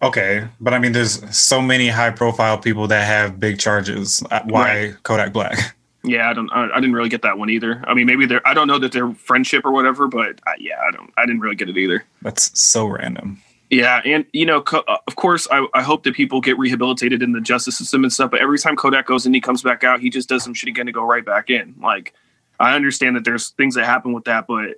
Okay, 0.00 0.46
but 0.60 0.74
I 0.74 0.78
mean, 0.78 0.92
there's 0.92 1.36
so 1.36 1.60
many 1.60 1.88
high 1.88 2.10
profile 2.10 2.56
people 2.58 2.86
that 2.88 3.04
have 3.04 3.40
big 3.40 3.58
charges. 3.58 4.22
Why 4.44 4.94
Kodak 5.02 5.32
Black? 5.32 5.74
Yeah, 6.04 6.30
I 6.30 6.32
don't. 6.32 6.48
I, 6.50 6.70
I 6.70 6.76
didn't 6.76 6.92
really 6.92 7.08
get 7.08 7.22
that 7.22 7.38
one 7.38 7.50
either. 7.50 7.82
I 7.86 7.92
mean, 7.92 8.06
maybe 8.06 8.24
they're. 8.24 8.46
I 8.46 8.54
don't 8.54 8.68
know 8.68 8.78
that 8.78 8.92
they're 8.92 9.12
friendship 9.14 9.66
or 9.66 9.72
whatever, 9.72 10.06
but 10.06 10.40
uh, 10.46 10.52
yeah, 10.58 10.76
I 10.86 10.92
don't. 10.92 11.12
I 11.18 11.26
didn't 11.26 11.40
really 11.40 11.56
get 11.56 11.68
it 11.68 11.76
either. 11.76 12.04
That's 12.22 12.58
so 12.58 12.86
random. 12.86 13.42
Yeah, 13.68 14.00
and 14.04 14.24
you 14.32 14.46
know, 14.46 14.62
co- 14.62 14.84
uh, 14.86 14.98
of 15.08 15.16
course, 15.16 15.48
I, 15.50 15.66
I 15.74 15.82
hope 15.82 16.04
that 16.04 16.14
people 16.14 16.40
get 16.40 16.56
rehabilitated 16.56 17.20
in 17.20 17.32
the 17.32 17.40
justice 17.40 17.76
system 17.76 18.04
and 18.04 18.12
stuff. 18.12 18.30
But 18.30 18.40
every 18.40 18.58
time 18.58 18.76
Kodak 18.76 19.06
goes 19.06 19.26
in, 19.26 19.34
he 19.34 19.40
comes 19.40 19.60
back 19.60 19.82
out. 19.82 20.00
He 20.00 20.08
just 20.08 20.28
does 20.28 20.44
some 20.44 20.54
shit 20.54 20.68
again 20.68 20.86
to 20.86 20.92
go 20.92 21.02
right 21.02 21.24
back 21.24 21.50
in. 21.50 21.74
Like 21.82 22.14
I 22.60 22.74
understand 22.74 23.16
that 23.16 23.24
there's 23.24 23.50
things 23.50 23.74
that 23.76 23.84
happen 23.84 24.12
with 24.12 24.24
that, 24.24 24.46
but 24.46 24.76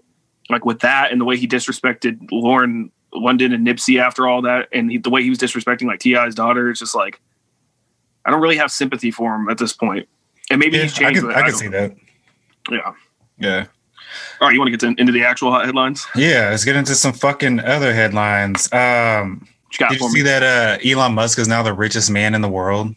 like 0.48 0.64
with 0.64 0.80
that 0.80 1.12
and 1.12 1.20
the 1.20 1.24
way 1.24 1.36
he 1.36 1.46
disrespected 1.48 2.18
Lauren 2.30 2.90
London 3.14 3.52
and 3.52 3.66
Nipsey 3.66 4.00
after 4.00 4.26
all 4.28 4.42
that, 4.42 4.68
and 4.72 4.90
he, 4.90 4.98
the 4.98 5.10
way 5.10 5.22
he 5.22 5.30
was 5.30 5.38
disrespecting 5.38 5.84
like 5.86 6.00
T.I.'s 6.00 6.34
daughter, 6.34 6.70
it's 6.70 6.80
just 6.80 6.94
like 6.94 7.20
I 8.24 8.30
don't 8.30 8.40
really 8.40 8.56
have 8.58 8.70
sympathy 8.70 9.10
for 9.10 9.34
him 9.34 9.48
at 9.48 9.58
this 9.58 9.72
point. 9.72 10.08
And 10.50 10.58
maybe 10.60 10.76
Yeah, 10.76 10.82
he's 10.84 10.94
I 10.94 10.98
changed. 10.98 11.20
can, 11.20 11.28
but 11.28 11.36
I 11.36 11.40
can 11.42 11.50
don't- 11.50 11.58
see 11.58 11.68
that. 11.68 11.96
Yeah. 12.70 12.92
Yeah. 13.38 13.66
All 14.40 14.48
right, 14.48 14.52
you 14.54 14.58
want 14.60 14.68
to 14.68 14.76
get 14.76 14.80
to, 14.80 15.00
into 15.00 15.12
the 15.12 15.24
actual 15.24 15.50
hot 15.52 15.64
headlines? 15.64 16.06
Yeah. 16.16 16.48
Let's 16.50 16.64
get 16.64 16.74
into 16.76 16.94
some 16.94 17.12
fucking 17.12 17.60
other 17.60 17.94
headlines. 17.94 18.70
Um, 18.72 19.46
you 19.72 19.78
got 19.78 19.90
did 19.90 20.00
you 20.00 20.06
me? 20.08 20.12
see 20.14 20.22
that 20.22 20.42
uh, 20.42 20.78
Elon 20.88 21.14
Musk 21.14 21.38
is 21.38 21.46
now 21.48 21.62
the 21.62 21.72
richest 21.72 22.10
man 22.10 22.34
in 22.34 22.40
the 22.42 22.48
world? 22.48 22.94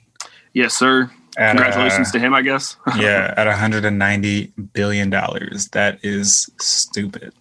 Yes, 0.53 0.73
sir. 0.75 1.09
At, 1.37 1.49
Congratulations 1.55 2.09
uh, 2.09 2.11
to 2.13 2.19
him, 2.19 2.33
I 2.33 2.41
guess. 2.41 2.75
yeah, 2.97 3.33
at 3.37 3.47
190 3.47 4.53
billion 4.73 5.09
dollars. 5.09 5.69
That 5.69 5.99
is 6.03 6.49
stupid. 6.59 7.33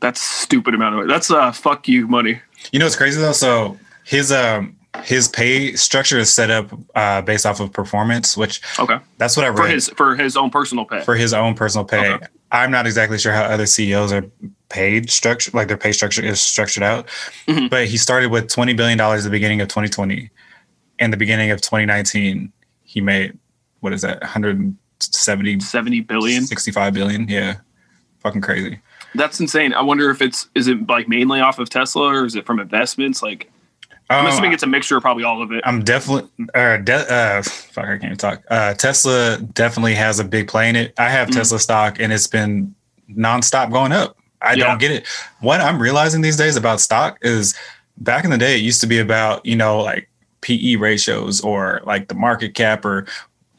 That's 0.00 0.20
stupid 0.20 0.74
amount 0.74 1.00
of. 1.00 1.08
That's 1.08 1.30
uh 1.30 1.52
fuck 1.52 1.88
you 1.88 2.06
money. 2.08 2.40
You 2.72 2.78
know 2.78 2.84
what's 2.86 2.96
crazy 2.96 3.20
though? 3.20 3.32
So 3.32 3.78
his 4.04 4.32
um 4.32 4.76
his 5.04 5.28
pay 5.28 5.74
structure 5.76 6.18
is 6.18 6.32
set 6.32 6.50
up 6.50 6.70
uh, 6.94 7.20
based 7.20 7.44
off 7.44 7.60
of 7.60 7.70
performance, 7.72 8.34
which 8.36 8.62
Okay. 8.78 8.96
that's 9.18 9.36
what 9.36 9.44
I 9.44 9.50
read 9.50 9.56
For 9.58 9.66
his 9.68 9.88
for 9.90 10.16
his 10.16 10.36
own 10.36 10.50
personal 10.50 10.84
pay. 10.86 11.02
for 11.02 11.14
his 11.14 11.32
own 11.34 11.54
personal 11.54 11.84
pay. 11.84 12.12
Okay. 12.14 12.26
I'm 12.50 12.70
not 12.70 12.86
exactly 12.86 13.18
sure 13.18 13.32
how 13.32 13.42
other 13.42 13.66
CEOs 13.66 14.12
are 14.12 14.24
paid 14.70 15.10
structure 15.10 15.50
like 15.54 15.68
their 15.68 15.76
pay 15.76 15.92
structure 15.92 16.22
is 16.24 16.40
structured 16.40 16.82
out. 16.82 17.08
Mhm. 17.46 17.68
But 17.70 17.86
he 17.88 17.96
started 17.98 18.30
with 18.30 18.48
20 18.48 18.72
billion 18.74 18.96
dollars 18.98 19.24
at 19.24 19.28
the 19.28 19.30
beginning 19.36 19.60
of 19.60 19.68
2020. 19.68 20.30
and 20.98 21.12
the 21.12 21.16
beginning 21.18 21.50
of 21.50 21.60
2019, 21.60 22.50
he 22.96 23.02
made 23.02 23.36
what 23.80 23.92
is 23.92 24.00
that 24.00 24.18
170 24.22 25.60
70 25.60 26.00
billion. 26.00 26.44
65 26.46 26.94
billion. 26.94 27.28
Yeah. 27.28 27.56
Fucking 28.20 28.40
crazy. 28.40 28.80
That's 29.14 29.38
insane. 29.38 29.74
I 29.74 29.82
wonder 29.82 30.08
if 30.10 30.22
it's 30.22 30.48
is 30.54 30.66
it 30.66 30.88
like 30.88 31.06
mainly 31.08 31.40
off 31.40 31.58
of 31.58 31.68
Tesla 31.68 32.06
or 32.06 32.24
is 32.24 32.34
it 32.36 32.46
from 32.46 32.58
investments? 32.58 33.22
Like 33.22 33.50
I'm 34.08 34.24
Um, 34.24 34.32
assuming 34.32 34.54
it's 34.54 34.62
a 34.62 34.66
mixture 34.66 34.96
of 34.96 35.02
probably 35.02 35.24
all 35.24 35.42
of 35.42 35.52
it. 35.52 35.60
I'm 35.66 35.82
definitely, 35.84 36.30
uh, 36.54 36.78
de- 36.78 37.12
uh, 37.12 37.42
fuck, 37.42 37.84
I 37.84 37.88
can't 37.98 38.04
even 38.04 38.16
talk. 38.16 38.42
Uh, 38.50 38.72
Tesla 38.72 39.38
definitely 39.52 39.94
has 39.96 40.18
a 40.20 40.24
big 40.24 40.48
play 40.48 40.70
in 40.70 40.76
it. 40.76 40.94
I 40.98 41.10
have 41.10 41.28
Mhm. 41.28 41.32
Tesla 41.34 41.58
stock 41.58 42.00
and 42.00 42.12
it's 42.14 42.26
been 42.28 42.74
nonstop 43.14 43.70
going 43.72 43.92
up. 43.92 44.16
I 44.40 44.54
Yeah. 44.54 44.64
don't 44.68 44.78
get 44.78 44.90
it. 44.92 45.06
What 45.40 45.60
I'm 45.60 45.78
realizing 45.78 46.22
these 46.22 46.36
days 46.38 46.56
about 46.56 46.80
stock 46.80 47.18
is 47.20 47.54
back 47.98 48.24
in 48.24 48.30
the 48.30 48.38
day, 48.38 48.54
it 48.56 48.62
used 48.62 48.80
to 48.80 48.86
be 48.86 48.98
about, 49.00 49.44
you 49.44 49.56
know, 49.56 49.80
like 49.82 50.08
PE 50.46 50.76
ratios 50.76 51.40
or 51.40 51.80
like 51.84 52.06
the 52.06 52.14
market 52.14 52.54
cap 52.54 52.84
or, 52.84 53.06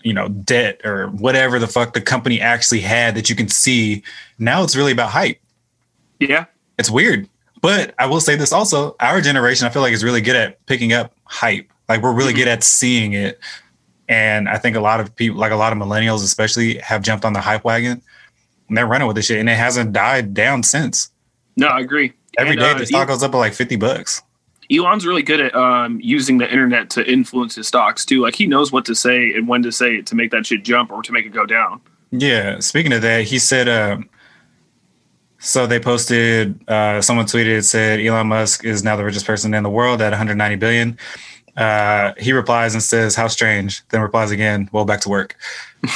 you 0.04 0.14
know, 0.14 0.30
debt 0.30 0.80
or 0.86 1.08
whatever 1.08 1.60
the 1.60 1.68
fuck 1.68 1.94
the 1.94 2.00
company 2.00 2.40
actually 2.40 2.80
had 2.80 3.14
that 3.16 3.30
you 3.30 3.36
can 3.36 3.50
see. 3.50 4.02
Now 4.40 4.64
it's 4.64 4.76
really 4.76 4.94
about 4.94 5.10
hype 5.10 5.38
yeah. 6.20 6.46
it's 6.80 6.90
weird. 6.90 7.28
But 7.62 7.94
I 8.00 8.06
will 8.06 8.22
say 8.22 8.36
this 8.36 8.54
also, 8.54 8.96
our 9.02 9.20
generation, 9.20 9.68
I 9.68 9.70
feel 9.70 9.82
like 9.82 9.92
is 9.94 10.04
really 10.04 10.22
good 10.22 10.36
at 10.36 10.66
picking 10.68 10.94
up 10.94 11.14
hype. 11.26 11.68
Like 11.90 12.02
we're 12.02 12.14
really 12.14 12.32
Mhm. 12.34 12.38
good 12.38 12.48
at 12.48 12.64
seeing 12.64 13.14
it. 13.14 13.40
And 14.08 14.48
I 14.48 14.58
think 14.58 14.76
a 14.78 14.80
lot 14.80 15.00
of 15.02 15.14
people, 15.16 15.38
like 15.40 15.52
a 15.52 15.56
lot 15.58 15.74
of 15.74 15.78
millennials 15.80 16.24
especially, 16.24 16.78
have 16.78 17.02
jumped 17.02 17.26
on 17.26 17.34
the 17.34 17.42
hype 17.42 17.66
wagon 17.66 18.02
and 18.70 18.78
they're 18.78 18.88
running 18.88 19.08
with 19.08 19.16
this 19.18 19.26
shit. 19.26 19.40
And 19.40 19.50
it 19.50 19.58
hasn't 19.58 19.92
died 19.92 20.34
down 20.34 20.64
since. 20.64 21.10
No, 21.58 21.68
I 21.68 21.82
agree. 21.82 22.14
Every 22.38 22.52
And, 22.52 22.60
day 22.62 22.72
uh, 22.72 22.78
the 22.78 22.86
stock 22.86 23.08
goes 23.08 23.24
up 23.24 23.32
by 23.32 23.40
like 23.40 23.54
50 23.54 23.76
bucks. 23.76 24.22
Elon's 24.72 25.06
really 25.06 25.24
good 25.24 25.40
at 25.40 25.56
um, 25.56 26.00
using 26.02 26.38
the 26.38 26.50
internet 26.50 26.90
to 26.92 27.10
influence 27.10 27.56
his 27.56 27.68
stocks 27.68 28.06
too. 28.06 28.22
Like 28.22 28.36
he 28.36 28.48
knows 28.48 28.72
what 28.72 28.86
to 28.86 28.96
say 28.96 29.34
and 29.34 29.48
when 29.48 29.64
to 29.64 29.72
say 29.72 29.96
it 29.98 30.06
to 30.08 30.16
make 30.16 30.32
that 30.32 30.46
shit 30.46 30.64
jump 30.64 30.92
or 30.92 31.02
to 31.04 31.12
make 31.12 31.26
it 31.26 31.30
go 31.30 31.46
down. 31.46 31.82
Yeah. 32.12 32.60
Speaking 32.60 32.94
of 32.94 33.02
that, 33.02 33.26
he 33.26 33.40
said, 33.40 33.70
um, 33.70 34.10
so 35.40 35.68
they 35.68 35.80
posted, 35.80 36.68
uh, 36.70 37.02
someone 37.02 37.26
tweeted, 37.26 37.64
said 37.64 38.00
Elon 38.00 38.28
Musk 38.28 38.66
is 38.66 38.84
now 38.84 38.96
the 38.96 39.06
richest 39.06 39.26
person 39.26 39.54
in 39.54 39.64
the 39.64 39.70
world 39.70 40.02
at 40.02 40.12
190 40.12 40.56
billion. 40.58 40.98
Uh, 41.56 42.14
he 42.20 42.34
replies 42.34 42.74
and 42.74 42.84
says, 42.84 43.16
How 43.16 43.28
strange. 43.28 43.88
Then 43.90 44.02
replies 44.02 44.32
again, 44.32 44.70
Well, 44.72 44.86
back 44.86 45.02
to 45.02 45.10
work. 45.10 45.36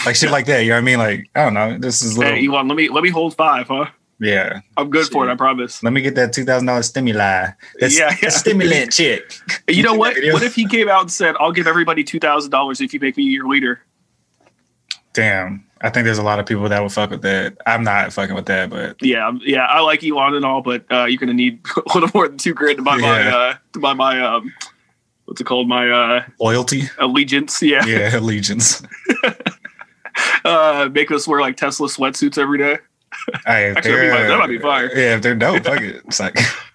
Like 0.06 0.16
shit 0.16 0.32
like 0.32 0.46
that. 0.48 0.62
You 0.62 0.70
know 0.70 0.76
what 0.76 0.80
I 0.80 0.82
mean? 0.82 0.98
Like, 0.98 1.30
I 1.36 1.44
don't 1.44 1.54
know. 1.54 1.78
This 1.78 2.02
is 2.02 2.18
little, 2.18 2.34
Hey, 2.34 2.48
Elon, 2.48 2.68
let 2.68 2.76
me 2.76 2.90
let 2.90 3.04
me 3.04 3.10
hold 3.10 3.36
five, 3.36 3.68
huh? 3.68 3.86
Yeah. 4.22 4.62
I'm 4.78 4.90
good 4.90 5.08
for 5.08 5.28
it. 5.28 5.32
I 5.32 5.36
promise. 5.36 5.82
Let 5.84 5.92
me 5.94 6.02
get 6.02 6.16
that 6.16 6.32
$2,000 6.32 6.84
stimuli. 6.86 7.48
That's, 7.80 7.98
Yeah, 8.00 8.10
yeah, 8.12 8.18
yeah. 8.24 8.30
stimulant 8.30 8.94
chick. 9.00 9.34
You 9.68 9.84
know 9.84 9.96
what? 9.96 10.16
What 10.32 10.44
if 10.44 10.56
he 10.56 10.66
came 10.68 10.88
out 10.88 11.02
and 11.02 11.12
said, 11.12 11.36
"I'll 11.40 11.52
give 11.52 11.68
everybody 11.68 12.04
two 12.04 12.20
thousand 12.20 12.52
dollars 12.52 12.80
if 12.80 12.94
you 12.94 13.00
make 13.00 13.18
me 13.18 13.24
your 13.24 13.48
leader"? 13.50 13.82
Damn. 15.14 15.66
I 15.82 15.90
think 15.90 16.06
there's 16.06 16.20
a 16.20 16.24
lot 16.24 16.38
of 16.40 16.46
people 16.46 16.70
that 16.70 16.82
would 16.82 16.92
fuck 16.92 17.10
with 17.10 17.24
that. 17.24 17.58
I'm 17.66 17.84
not 17.84 18.14
fucking 18.14 18.36
with 18.36 18.46
that, 18.46 18.70
but 18.70 18.96
Yeah, 19.02 19.32
yeah. 19.42 19.66
I 19.66 19.80
like 19.82 20.04
Elon 20.04 20.36
and 20.36 20.46
all, 20.46 20.62
but 20.62 20.86
uh, 20.92 21.06
you're 21.06 21.18
gonna 21.18 21.34
need 21.34 21.60
a 21.76 21.94
little 21.96 22.10
more 22.14 22.28
than 22.28 22.38
two 22.38 22.54
grand 22.54 22.78
to 22.78 22.84
buy 22.84 22.98
my 22.98 23.28
uh, 23.28 23.56
to 23.74 23.80
buy 23.80 23.94
my 23.96 24.22
um, 24.22 24.54
what's 25.26 25.42
it 25.42 25.46
called? 25.46 25.68
My 25.68 25.90
uh, 25.90 26.24
loyalty. 26.40 26.84
allegiance. 27.00 27.62
Yeah. 27.64 27.84
Yeah, 27.86 28.16
allegiance. 28.18 28.84
Uh, 30.44 30.90
make 30.92 31.10
us 31.12 31.28
wear 31.28 31.40
like 31.42 31.56
Tesla 31.58 31.88
sweatsuits 31.88 32.38
every 32.38 32.58
day. 32.58 32.78
Hey, 33.46 33.72
Actually, 33.76 34.02
be. 34.02 34.08
That 34.08 34.40
might 34.40 34.48
be 34.48 34.60
fire. 34.60 34.90
Yeah, 34.96 35.16
if 35.16 35.22
they're 35.22 35.36
dope, 35.36 35.64
fuck 35.64 35.82
it. 35.82 36.02
It's 36.06 36.20
like, 36.20 36.38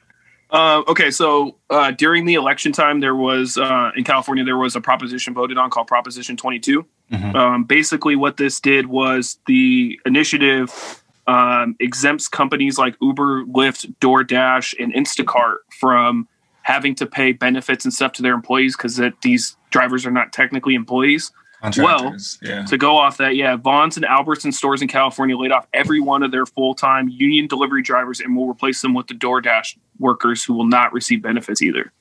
Uh, 0.50 0.82
okay, 0.86 1.10
so 1.10 1.56
uh, 1.70 1.90
during 1.90 2.24
the 2.24 2.34
election 2.34 2.72
time, 2.72 3.00
there 3.00 3.16
was 3.16 3.58
uh, 3.58 3.90
in 3.96 4.04
California 4.04 4.44
there 4.44 4.56
was 4.56 4.76
a 4.76 4.80
proposition 4.80 5.34
voted 5.34 5.58
on 5.58 5.70
called 5.70 5.88
Proposition 5.88 6.36
22. 6.36 6.86
Mhm. 7.12 7.34
Um, 7.34 7.64
basically, 7.64 8.16
what 8.16 8.36
this 8.36 8.60
did 8.60 8.86
was 8.86 9.38
the 9.46 9.98
initiative 10.06 11.02
um, 11.26 11.74
exempts 11.80 12.28
companies 12.28 12.78
like 12.78 12.94
Uber, 13.00 13.44
Lyft, 13.46 13.92
DoorDash, 14.00 14.74
and 14.78 14.94
Instacart 14.94 15.56
from 15.80 16.28
having 16.62 16.94
to 16.96 17.06
pay 17.06 17.32
benefits 17.32 17.84
and 17.84 17.92
stuff 17.92 18.12
to 18.12 18.22
their 18.22 18.34
employees 18.34 18.76
because 18.76 18.96
that 18.96 19.14
these 19.22 19.56
drivers 19.70 20.06
are 20.06 20.10
not 20.10 20.32
technically 20.32 20.74
employees. 20.74 21.32
Contractors. 21.62 22.38
yeah. 22.42 22.64
To 22.66 22.76
go 22.78 22.96
off 22.96 23.16
that, 23.16 23.34
yeah, 23.36 23.56
Vons 23.56 23.96
and 23.96 24.04
Albertson 24.04 24.52
stores 24.52 24.82
in 24.82 24.88
California 24.88 25.36
laid 25.36 25.50
off 25.52 25.66
every 25.72 26.00
one 26.00 26.22
of 26.22 26.30
their 26.30 26.46
full 26.46 26.74
time 26.74 27.08
union 27.08 27.46
delivery 27.46 27.82
drivers 27.82 28.20
and 28.20 28.36
will 28.36 28.46
replace 28.48 28.82
them 28.82 28.94
with 28.94 29.06
the 29.08 29.14
DoorDash 29.14 29.76
workers 29.98 30.44
who 30.44 30.54
will 30.54 30.66
not 30.66 30.92
receive 30.92 31.22
benefits 31.22 31.62
either. 31.62 31.92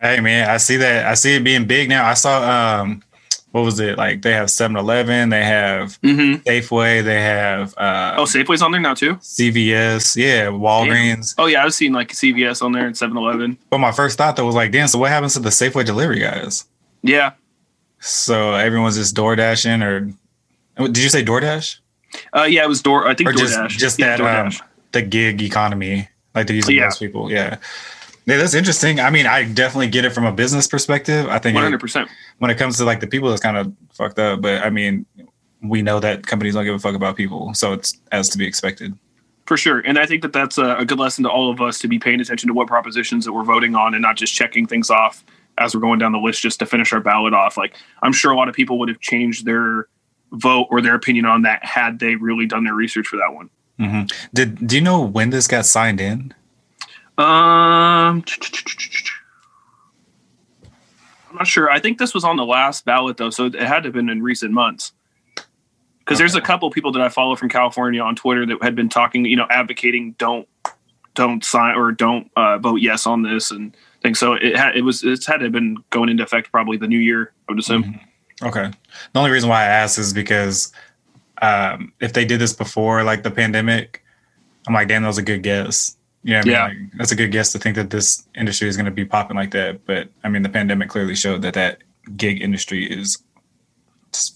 Hey 0.00 0.20
man, 0.20 0.48
I 0.48 0.58
see 0.58 0.76
that. 0.76 1.06
I 1.06 1.14
see 1.14 1.34
it 1.36 1.44
being 1.44 1.66
big 1.66 1.88
now. 1.88 2.06
I 2.06 2.14
saw 2.14 2.82
um 2.82 3.02
what 3.50 3.62
was 3.62 3.80
it? 3.80 3.96
Like 3.96 4.20
they 4.22 4.32
have 4.34 4.48
7-Eleven, 4.48 5.30
they 5.30 5.42
have 5.42 5.98
Mm-hmm. 6.02 6.42
Safeway, 6.48 7.02
they 7.02 7.20
have 7.22 7.74
uh 7.78 8.14
Oh, 8.18 8.24
Safeway's 8.24 8.62
on 8.62 8.70
there 8.70 8.80
now 8.80 8.94
too. 8.94 9.14
CVS, 9.14 10.14
yeah, 10.16 10.46
Walgreens. 10.46 11.34
Oh 11.38 11.46
yeah, 11.46 11.64
I've 11.64 11.74
seen 11.74 11.92
like 11.92 12.12
CVS 12.12 12.62
on 12.62 12.72
there 12.72 12.86
and 12.86 12.94
7-Eleven. 12.94 13.58
But 13.70 13.78
my 13.78 13.90
first 13.90 14.18
thought 14.18 14.36
though 14.36 14.46
was 14.46 14.54
like, 14.54 14.70
damn, 14.70 14.86
so 14.86 14.98
what 14.98 15.10
happens 15.10 15.32
to 15.34 15.40
the 15.40 15.48
Safeway 15.50 15.84
delivery 15.84 16.20
guys? 16.20 16.66
Yeah, 17.02 17.32
So 18.00 18.54
everyone's 18.54 18.96
just 18.96 19.14
door 19.14 19.36
dashing 19.36 19.82
or 19.82 20.10
did 20.78 20.98
you 20.98 21.08
say 21.08 21.24
DoorDash? 21.24 21.80
uh, 22.36 22.42
yeah, 22.44 22.62
it 22.64 22.68
was 22.68 22.80
Door. 22.82 23.08
I 23.08 23.14
think 23.14 23.28
Or 23.28 23.32
just 23.32 23.58
DoorDash. 23.58 23.68
just 23.78 23.98
yeah, 23.98 24.16
that 24.16 24.46
um, 24.46 24.52
the 24.92 25.02
gig 25.02 25.42
economy, 25.42 26.08
like 26.34 26.46
they're 26.46 26.56
using 26.56 26.76
Yeah. 26.76 26.84
most 26.84 27.00
people. 27.00 27.30
Yeah. 27.30 27.56
Yeah, 28.26 28.36
that's 28.36 28.54
interesting. 28.54 29.00
I 29.00 29.08
mean, 29.10 29.26
I 29.26 29.44
definitely 29.44 29.88
get 29.88 30.04
it 30.04 30.10
from 30.10 30.26
a 30.26 30.32
business 30.32 30.66
perspective. 30.66 31.26
I 31.28 31.38
think 31.38 31.56
hundred 31.56 31.80
percent. 31.80 32.08
when 32.38 32.50
it 32.50 32.58
comes 32.58 32.76
to 32.76 32.84
like 32.84 33.00
the 33.00 33.06
people, 33.06 33.32
it's 33.32 33.42
kind 33.42 33.56
of 33.56 33.72
fucked 33.92 34.18
up. 34.18 34.42
But 34.42 34.62
I 34.62 34.68
mean, 34.70 35.06
we 35.62 35.80
know 35.82 35.98
that 35.98 36.26
companies 36.26 36.52
don't 36.54 36.64
give 36.64 36.74
a 36.74 36.78
fuck 36.78 36.94
about 36.94 37.16
people, 37.16 37.54
so 37.54 37.72
it's 37.72 37.98
as 38.12 38.28
to 38.28 38.38
be 38.38 38.46
expected. 38.46 38.96
For 39.46 39.56
sure. 39.56 39.80
And 39.80 39.98
I 39.98 40.04
think 40.04 40.20
that 40.22 40.34
that's 40.34 40.58
a, 40.58 40.76
a 40.76 40.84
good 40.84 40.98
lesson 40.98 41.24
to 41.24 41.30
all 41.30 41.50
of 41.50 41.62
us 41.62 41.78
to 41.78 41.88
be 41.88 41.98
paying 41.98 42.20
attention 42.20 42.48
to 42.48 42.52
what 42.54 42.66
propositions 42.68 43.24
that 43.24 43.32
we're 43.32 43.44
voting 43.44 43.74
on 43.74 43.94
and 43.94 44.02
not 44.02 44.16
just 44.18 44.34
checking 44.34 44.66
things 44.66 44.90
off 44.90 45.24
as 45.58 45.74
we're 45.74 45.80
going 45.80 45.98
down 45.98 46.12
the 46.12 46.18
list 46.18 46.42
just 46.42 46.58
to 46.60 46.66
finish 46.66 46.92
our 46.92 47.00
ballot 47.00 47.34
off. 47.34 47.56
Like, 47.56 47.76
I'm 48.02 48.12
sure 48.12 48.32
a 48.32 48.36
lot 48.36 48.48
of 48.48 48.54
people 48.54 48.78
would 48.78 48.88
have 48.88 49.00
changed 49.00 49.44
their 49.44 49.88
vote 50.32 50.68
or 50.70 50.80
their 50.80 50.94
opinion 50.94 51.24
on 51.24 51.42
that 51.42 51.64
had 51.64 51.98
they 51.98 52.14
really 52.14 52.46
done 52.46 52.64
their 52.64 52.74
research 52.74 53.06
for 53.06 53.16
that 53.16 53.34
one. 53.34 53.50
hmm 53.78 54.02
Did 54.34 54.66
do 54.66 54.76
you 54.76 54.82
know 54.82 55.00
when 55.00 55.30
this 55.30 55.46
got 55.46 55.66
signed 55.66 56.00
in? 56.00 56.34
Um, 57.16 58.24
I'm 61.30 61.36
not 61.36 61.46
sure. 61.46 61.70
I 61.70 61.80
think 61.80 61.98
this 61.98 62.14
was 62.14 62.24
on 62.24 62.36
the 62.36 62.44
last 62.46 62.84
ballot 62.84 63.16
though, 63.16 63.30
so 63.30 63.46
it 63.46 63.54
had 63.54 63.82
to 63.82 63.88
have 63.88 63.92
been 63.92 64.08
in 64.08 64.22
recent 64.22 64.52
months. 64.52 64.92
Because 66.00 66.18
there's 66.18 66.34
a 66.34 66.40
couple 66.40 66.70
people 66.70 66.92
that 66.92 67.02
I 67.02 67.10
follow 67.10 67.36
from 67.36 67.50
California 67.50 68.00
on 68.00 68.16
Twitter 68.16 68.46
that 68.46 68.62
had 68.62 68.74
been 68.74 68.88
talking, 68.88 69.26
you 69.26 69.36
know, 69.36 69.46
advocating 69.50 70.12
don't 70.12 70.48
don't 71.14 71.44
sign 71.44 71.74
or 71.74 71.92
don't 71.92 72.30
uh, 72.36 72.58
vote 72.58 72.76
yes 72.76 73.06
on 73.06 73.22
this 73.22 73.50
and 73.50 73.76
things. 74.08 74.18
So 74.18 74.34
it 74.34 74.56
had 74.56 74.76
it 74.76 74.82
was 74.82 75.02
it's 75.04 75.26
had 75.26 75.38
to 75.38 75.44
have 75.44 75.52
been 75.52 75.76
going 75.90 76.08
into 76.08 76.22
effect 76.22 76.50
probably 76.50 76.76
the 76.76 76.88
new 76.88 76.98
year. 76.98 77.32
I 77.48 77.52
would 77.52 77.58
assume. 77.58 78.00
Okay. 78.42 78.70
The 79.12 79.18
only 79.18 79.30
reason 79.30 79.48
why 79.48 79.62
I 79.62 79.66
asked 79.66 79.98
is 79.98 80.12
because 80.12 80.72
um, 81.42 81.92
if 82.00 82.12
they 82.12 82.24
did 82.24 82.40
this 82.40 82.52
before, 82.52 83.02
like 83.04 83.22
the 83.22 83.30
pandemic, 83.30 84.02
I'm 84.66 84.74
like, 84.74 84.88
damn, 84.88 85.02
that 85.02 85.08
was 85.08 85.18
a 85.18 85.22
good 85.22 85.42
guess. 85.42 85.96
You 86.22 86.32
know 86.34 86.38
what 86.40 86.48
I 86.48 86.50
Yeah. 86.50 86.68
mean? 86.68 86.82
Like, 86.84 86.92
that's 86.98 87.12
a 87.12 87.16
good 87.16 87.32
guess 87.32 87.52
to 87.52 87.58
think 87.58 87.76
that 87.76 87.90
this 87.90 88.26
industry 88.34 88.68
is 88.68 88.76
going 88.76 88.86
to 88.86 88.92
be 88.92 89.04
popping 89.04 89.36
like 89.36 89.50
that. 89.52 89.84
But 89.86 90.08
I 90.24 90.28
mean, 90.28 90.42
the 90.42 90.48
pandemic 90.48 90.88
clearly 90.88 91.14
showed 91.14 91.42
that 91.42 91.54
that 91.54 91.78
gig 92.16 92.40
industry 92.42 92.84
is 92.84 93.18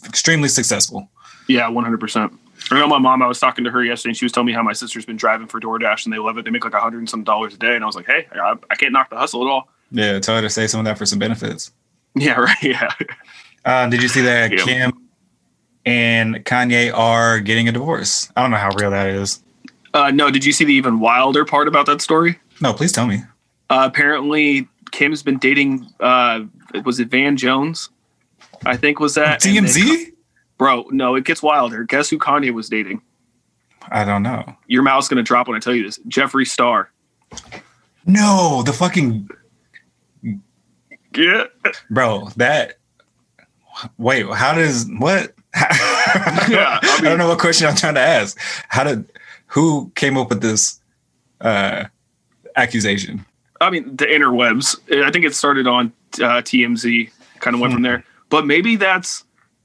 extremely 0.05 0.49
successful. 0.49 1.09
Yeah, 1.49 1.69
100. 1.69 1.99
percent 1.99 2.33
I 2.71 2.79
know 2.79 2.87
my 2.87 2.99
mom. 2.99 3.23
I 3.23 3.27
was 3.27 3.39
talking 3.41 3.65
to 3.65 3.71
her 3.71 3.83
yesterday, 3.85 4.11
and 4.11 4.17
she 4.17 4.25
was 4.25 4.33
telling 4.33 4.47
me 4.47 4.53
how 4.53 4.63
my 4.63 4.73
sister's 4.73 5.05
been 5.05 5.17
driving 5.17 5.47
for 5.47 5.61
DoorDash, 5.61 6.05
and 6.05 6.13
they 6.13 6.19
love 6.19 6.39
it. 6.39 6.45
They 6.45 6.51
make 6.51 6.65
like 6.65 6.75
a 6.75 6.81
hundred 6.81 6.99
and 6.99 7.11
some 7.11 7.25
dollars 7.25 7.55
a 7.55 7.59
day, 7.59 7.75
and 7.75 7.83
I 7.85 7.87
was 7.87 7.97
like, 7.97 8.07
hey, 8.07 8.27
I, 8.33 8.55
I 8.71 8.75
can't 8.77 8.93
knock 8.93 9.11
the 9.11 9.17
hustle 9.17 9.43
at 9.47 9.51
all. 9.51 9.69
Yeah, 9.91 10.19
tell 10.21 10.37
her 10.37 10.43
to 10.43 10.51
say 10.51 10.67
some 10.67 10.81
of 10.81 10.85
that 10.87 10.99
for 10.99 11.07
some 11.07 11.19
benefits. 11.19 11.73
Yeah, 12.15 12.39
right. 12.39 12.63
Yeah. 12.63 12.91
Uh, 13.65 13.89
did 13.89 14.03
you 14.03 14.09
see 14.09 14.21
that 14.21 14.53
Yeah. 14.53 14.59
Kim 14.65 15.09
and 15.87 16.45
Kanye 16.45 16.93
are 16.95 17.41
getting 17.41 17.69
a 17.69 17.73
divorce? 17.73 18.31
I 18.37 18.43
don't 18.43 18.51
know 18.51 18.59
how 18.59 18.71
real 18.77 18.91
that 18.91 19.09
is. 19.09 19.43
Uh, 19.95 20.11
no, 20.11 20.31
did 20.31 20.45
you 20.45 20.53
see 20.53 20.67
the 20.67 20.75
even 20.75 21.01
wilder 21.01 21.47
part 21.47 21.69
about 21.69 21.87
that 21.87 22.03
story? 22.03 22.39
No, 22.61 22.75
please 22.75 22.93
tell 22.93 23.07
me. 23.07 23.21
Uh, 23.71 23.89
apparently, 23.91 24.69
Kim's 24.91 25.23
been 25.23 25.39
dating. 25.39 25.87
Uh, 26.01 26.41
was 26.85 27.01
it 27.01 27.09
Van 27.09 27.37
Jones? 27.39 27.89
I 28.67 28.77
think 28.77 29.01
was 29.01 29.15
that 29.15 29.41
TMZ? 29.41 30.12
Bro? 30.63 30.87
No, 30.93 31.17
it 31.17 31.25
gets 31.25 31.43
wilder. 31.43 31.83
Guess 31.83 32.09
who 32.11 32.19
Kanye 32.19 32.53
was 32.53 32.69
dating? 32.69 33.03
I 33.91 34.05
don't 34.05 34.23
know. 34.23 34.45
Your 34.69 34.83
mouth's 34.85 35.09
gonna 35.09 35.25
drop 35.25 35.49
when 35.49 35.57
I 35.57 35.61
tell 35.61 35.75
you 35.75 35.83
this. 35.83 35.99
Jeffree 36.09 36.47
Star. 36.47 36.89
No, 38.07 38.63
the 38.65 38.73
fucking 38.73 39.29
Yeah. 41.17 41.45
bro. 41.91 42.29
That 42.37 42.79
wait, 43.99 44.25
how 44.29 44.55
does 44.55 44.89
what? 44.99 45.35
I 45.55 46.79
I, 46.81 47.01
mean- 47.03 47.05
don't 47.11 47.19
know 47.19 47.29
what 47.29 47.41
question 47.41 47.67
I'm 47.67 47.75
trying 47.75 47.95
to 47.95 48.01
ask. 48.01 48.39
How 48.69 48.85
did 48.85 49.11
who 49.47 49.91
came 49.97 50.17
up 50.17 50.29
with 50.29 50.43
this 50.43 50.81
uh 51.41 51.87
accusation? 52.57 53.27
I 53.61 53.71
mean, 53.71 53.97
the 53.97 54.07
interwebs. 54.07 54.77
I 55.05 55.11
think 55.11 55.25
it 55.25 55.35
started 55.35 55.67
on 55.67 55.93
uh, 56.21 56.43
TMZ, 56.43 57.11
kind 57.41 57.55
of 57.55 57.61
went 57.61 57.73
from 57.73 57.83
there. 57.83 58.05
But 58.29 58.45
maybe 58.47 58.75
that's, 58.77 59.23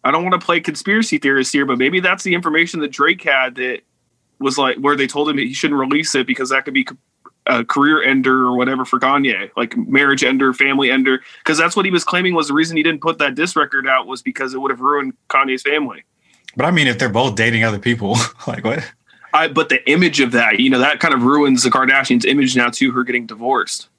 I 0.07 0.11
don't 0.11 0.23
want 0.23 0.39
to 0.39 0.45
play 0.45 0.61
conspiracy 0.61 1.17
theorist 1.17 1.51
here, 1.51 1.65
but 1.65 1.77
maybe 1.77 1.99
that's 1.99 2.23
the 2.23 2.33
information 2.33 2.79
that 2.79 2.93
Drake 2.93 3.21
had 3.23 3.55
that 3.55 3.81
was 4.39 4.57
like 4.57 4.77
where 4.77 4.95
they 4.95 5.05
told 5.05 5.27
him 5.27 5.37
he 5.37 5.53
shouldn't 5.53 5.77
release 5.77 6.15
it 6.15 6.25
because 6.25 6.49
that 6.49 6.63
could 6.63 6.73
be 6.73 6.87
a 7.45 7.65
career 7.65 8.01
ender 8.01 8.45
or 8.45 8.55
whatever 8.55 8.85
for 8.85 9.01
Kanye, 9.01 9.51
like 9.57 9.75
marriage 9.75 10.23
ender, 10.23 10.53
family 10.53 10.89
ender. 10.89 11.19
Because 11.39 11.57
that's 11.57 11.75
what 11.75 11.83
he 11.83 11.91
was 11.91 12.05
claiming 12.05 12.35
was 12.35 12.47
the 12.47 12.53
reason 12.53 12.77
he 12.77 12.83
didn't 12.83 13.01
put 13.01 13.17
that 13.17 13.35
disc 13.35 13.57
record 13.57 13.85
out 13.85 14.07
was 14.07 14.21
because 14.21 14.53
it 14.53 14.59
would 14.59 14.71
have 14.71 14.79
ruined 14.79 15.13
Kanye's 15.29 15.63
family. 15.63 16.05
But 16.55 16.65
I 16.65 16.71
mean, 16.71 16.87
if 16.87 16.99
they're 16.99 17.09
both 17.09 17.35
dating 17.35 17.65
other 17.65 17.79
people, 17.79 18.15
like 18.47 18.63
what? 18.63 18.89
I, 19.33 19.49
but 19.49 19.67
the 19.67 19.85
image 19.91 20.21
of 20.21 20.31
that, 20.31 20.61
you 20.61 20.69
know, 20.69 20.79
that 20.79 21.01
kind 21.01 21.13
of 21.13 21.23
ruins 21.23 21.63
the 21.63 21.69
Kardashians' 21.69 22.23
image 22.23 22.55
now 22.55 22.69
too. 22.69 22.93
Her 22.93 23.03
getting 23.03 23.25
divorced. 23.25 23.89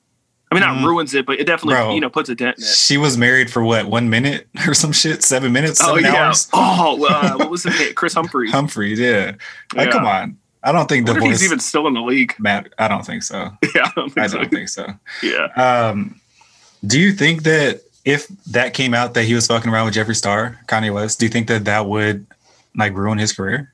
I 0.51 0.55
mean, 0.55 0.63
not 0.63 0.77
Mhm. 0.79 0.85
ruins 0.87 1.15
it, 1.15 1.27
but 1.27 1.39
it 1.39 1.45
definitely, 1.45 1.75
Bro. 1.75 1.95
you 1.95 2.01
know, 2.01 2.09
puts 2.09 2.29
a 2.31 2.35
dent 2.35 2.57
in 2.59 2.65
it. 2.65 2.67
She 2.67 2.97
was 2.97 3.19
married 3.19 3.51
for 3.51 3.63
what? 3.63 3.87
One 3.87 4.09
minute 4.09 4.49
or 4.67 4.73
some 4.75 4.93
shit? 4.93 5.23
Seven 5.23 5.53
minutes? 5.53 5.81
Oh 5.83 5.97
Seven 5.97 6.05
yeah. 6.05 6.27
hours? 6.27 6.49
Oh, 6.53 7.05
uh, 7.07 7.37
what 7.37 7.51
was 7.51 7.65
his 7.65 7.79
name? 7.79 7.93
Kris 7.95 8.15
Humphries. 8.15 8.51
Humphreys, 8.53 8.99
yeah. 8.99 9.33
Like, 9.75 9.91
come 9.91 10.07
on. 10.07 10.37
I 10.65 10.73
don't 10.73 10.89
think 10.89 11.09
I 11.09 11.13
divorce 11.13 11.31
he's 11.41 11.45
even 11.45 11.61
still 11.61 11.87
in 11.87 11.95
the 11.95 12.01
league. 12.01 12.35
Matt. 12.39 12.73
I 12.79 12.89
don't 12.89 13.05
think 13.07 13.23
so. 13.23 13.51
Yeah, 13.75 13.85
I 13.85 13.93
don't 13.95 14.11
think 14.13 14.25
I 14.25 14.27
so. 14.27 14.39
don't 14.39 14.51
think 14.51 14.69
so. 14.69 14.87
Yeah. 15.23 15.47
Um, 15.57 16.21
do 16.87 16.99
you 16.99 17.13
think 17.13 17.43
that 17.45 17.83
if 18.05 18.27
that 18.51 18.73
came 18.75 18.95
out 18.95 19.15
that 19.15 19.25
he 19.25 19.35
was 19.35 19.47
fucking 19.47 19.71
around 19.71 19.85
with 19.87 19.95
Jeffree 19.95 20.17
Star, 20.17 20.59
Kanye 20.67 20.93
West, 20.93 21.21
do 21.21 21.27
you 21.27 21.31
think 21.31 21.47
that 21.49 21.65
that 21.67 21.87
would 21.87 22.27
like 22.77 22.95
ruin 22.97 23.19
his 23.19 23.33
career? 23.33 23.73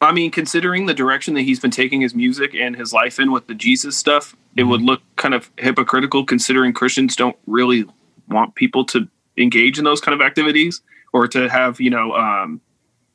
I 0.00 0.12
mean, 0.12 0.30
considering 0.30 0.84
the 0.86 0.94
direction 0.94 1.32
that 1.34 1.42
he's 1.42 1.58
been 1.58 1.70
taking 1.70 2.02
his 2.02 2.14
music 2.14 2.54
and 2.54 2.76
his 2.76 2.92
life 2.92 3.18
in 3.18 3.32
with 3.32 3.46
the 3.46 3.54
Jesus 3.54 3.96
stuff, 3.96 4.36
it 4.56 4.64
would 4.64 4.80
look 4.80 5.02
kind 5.16 5.34
of 5.34 5.50
hypocritical 5.58 6.24
considering 6.24 6.72
Christians 6.72 7.14
don't 7.14 7.36
really 7.46 7.84
want 8.28 8.54
people 8.54 8.84
to 8.86 9.06
engage 9.36 9.78
in 9.78 9.84
those 9.84 10.00
kind 10.00 10.18
of 10.18 10.24
activities 10.24 10.80
or 11.12 11.28
to 11.28 11.48
have, 11.48 11.80
you 11.80 11.90
know, 11.90 12.12
um, 12.14 12.60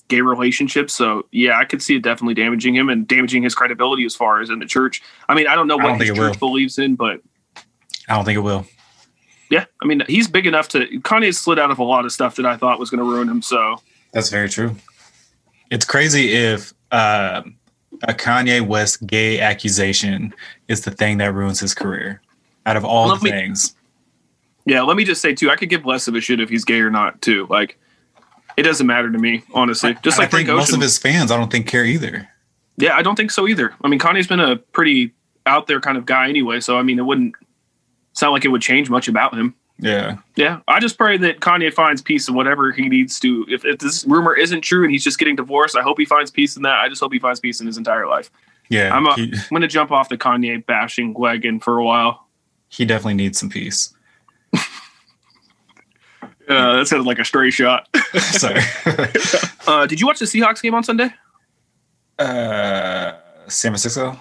gay 0.08 0.22
relationships. 0.22 0.94
So, 0.94 1.26
yeah, 1.32 1.58
I 1.58 1.66
could 1.66 1.82
see 1.82 1.96
it 1.96 2.04
definitely 2.04 2.36
damaging 2.36 2.76
him 2.76 2.90
and 2.90 3.08
damaging 3.08 3.44
his 3.44 3.56
credibility 3.56 4.06
as 4.06 4.16
far 4.16 4.42
as 4.42 4.50
in 4.50 4.60
the 4.60 4.66
church. 4.66 5.02
I 5.28 5.36
mean, 5.36 5.48
I 5.48 5.56
don't 5.56 5.68
know 5.68 5.78
what 5.78 5.98
don't 5.98 6.02
his 6.02 6.16
church 6.16 6.40
believes 6.40 6.78
in, 6.78 6.96
but 6.96 7.22
I 8.08 8.16
don't 8.16 8.26
think 8.26 8.38
it 8.38 8.42
will. 8.42 8.68
yeah, 9.50 9.66
I 9.82 9.86
mean, 9.86 10.04
he's 10.08 10.28
big 10.28 10.46
enough 10.46 10.68
to 10.70 10.86
Kanye 11.00 11.34
slid 11.34 11.60
out 11.60 11.72
of 11.72 11.80
a 11.80 11.84
lot 11.84 12.06
of 12.06 12.12
stuff 12.12 12.36
that 12.36 12.46
I 12.46 12.58
thought 12.58 12.80
was 12.80 12.90
going 12.90 13.00
to 13.00 13.10
ruin 13.10 13.28
him. 13.28 13.42
So, 13.42 13.82
That's 14.14 14.30
very 14.30 14.50
true. 14.50 14.76
It's 15.72 15.86
crazy 15.86 16.34
if 16.34 16.74
uh, 16.92 17.44
a 18.04 18.14
Kanye 18.14 18.62
West 18.66 19.06
gay 19.08 19.40
accusation 19.40 20.34
is 20.68 20.82
the 20.82 20.92
thing 20.92 21.18
that 21.20 21.34
ruins 21.34 21.60
his 21.60 21.74
career. 21.74 22.22
Out 22.66 22.78
of 22.78 22.86
all 22.86 23.08
Let 23.10 23.20
the 23.20 23.26
me- 23.26 23.32
things, 23.32 23.76
Yeah, 24.66 24.82
let 24.84 24.96
me 24.98 25.04
just 25.04 25.22
say 25.22 25.34
too, 25.34 25.50
I 25.50 25.56
could 25.56 25.70
give 25.70 25.86
less 25.86 26.08
of 26.08 26.16
a 26.16 26.22
shit 26.22 26.40
if 26.40 26.50
he's 26.50 26.64
gay 26.66 26.80
or 26.82 26.92
not 26.92 27.22
too. 27.22 27.48
Like, 27.50 27.78
it 28.58 28.64
doesn't 28.64 28.86
matter 28.86 29.12
to 29.12 29.18
me, 29.18 29.44
honestly. 29.54 29.96
Just 30.04 30.20
I 30.20 30.24
like 30.24 30.32
think 30.32 30.48
Frank 30.48 30.58
most 30.60 30.70
Ocean. 30.70 30.76
of 30.76 30.82
his 30.82 30.98
fans, 30.98 31.32
I 31.32 31.38
don't 31.38 31.52
think 31.52 31.68
care 31.68 31.86
either. 31.86 32.28
yeah, 32.78 32.96
I 32.96 33.02
don't 33.02 33.16
think 33.16 33.32
so 33.32 33.48
either. 33.48 33.74
I 33.84 33.88
mean, 33.88 34.00
Kanye's 34.00 34.28
been 34.28 34.40
a 34.40 34.58
pretty 34.58 35.12
out 35.48 35.66
there 35.68 35.80
kind 35.82 35.98
of 35.98 36.06
guy 36.06 36.30
anyway, 36.30 36.60
so 36.60 36.78
I 36.78 36.84
mean, 36.84 37.00
it 37.00 37.04
wouldn't 37.06 37.34
sound 38.14 38.34
like 38.34 38.46
it 38.46 38.50
would 38.50 38.62
change 38.62 38.90
much 38.90 39.08
about 39.08 39.34
him. 39.36 39.56
Yeah, 39.84 40.18
Yeah, 40.36 40.60
I 40.68 40.80
just 40.80 40.98
pray 40.98 41.18
that 41.18 41.40
Kanye 41.40 41.74
finds 41.74 42.02
peace 42.04 42.28
in 42.30 42.36
whatever 42.36 42.72
he 42.72 42.88
needs 42.88 43.20
to. 43.22 43.46
If, 43.50 43.66
if 43.66 43.80
this 43.80 44.06
rumor 44.06 44.36
isn't 44.36 44.62
true 44.62 44.84
and 44.84 44.92
he's 44.92 45.04
just 45.04 45.18
getting 45.18 45.36
divorced, 45.36 45.76
I 45.76 45.82
hope 45.82 45.98
he 45.98 46.06
finds 46.06 46.30
peace 46.30 46.56
in 46.56 46.62
that. 46.62 46.78
I 46.80 46.88
just 46.88 47.02
hope 47.02 47.12
he 47.12 47.18
finds 47.20 47.40
peace 47.40 47.60
in 47.60 47.66
his 47.68 47.78
entire 47.78 48.06
life. 48.08 48.30
yeah. 48.70 48.96
I'm, 48.96 49.08
a, 49.08 49.16
he, 49.16 49.34
I'm 49.34 49.50
going 49.50 49.62
to 49.64 49.68
jump 49.68 49.92
off 49.92 50.08
the 50.10 50.18
Kanye 50.20 50.64
bashing 50.66 51.14
wagon 51.16 51.60
for 51.60 51.80
a 51.80 51.84
while. 51.84 52.28
he 52.70 52.86
definitely 52.86 53.16
needs 53.16 53.40
some 53.40 53.50
peace. 53.50 53.92
Uh, 56.50 56.78
that 56.78 56.88
sounded 56.88 57.08
like 57.08 57.20
a 57.20 57.24
stray 57.24 57.50
shot. 57.50 57.88
Sorry. 58.20 58.62
Uh, 59.68 59.86
did 59.86 60.02
you 60.02 60.08
watch 60.08 60.18
the 60.20 60.26
Seahawks 60.26 60.60
game 60.62 60.74
on 60.74 60.84
Sunday? 60.84 61.14
uh, 62.20 63.14
San 63.48 63.72
Francisco. 63.72 64.20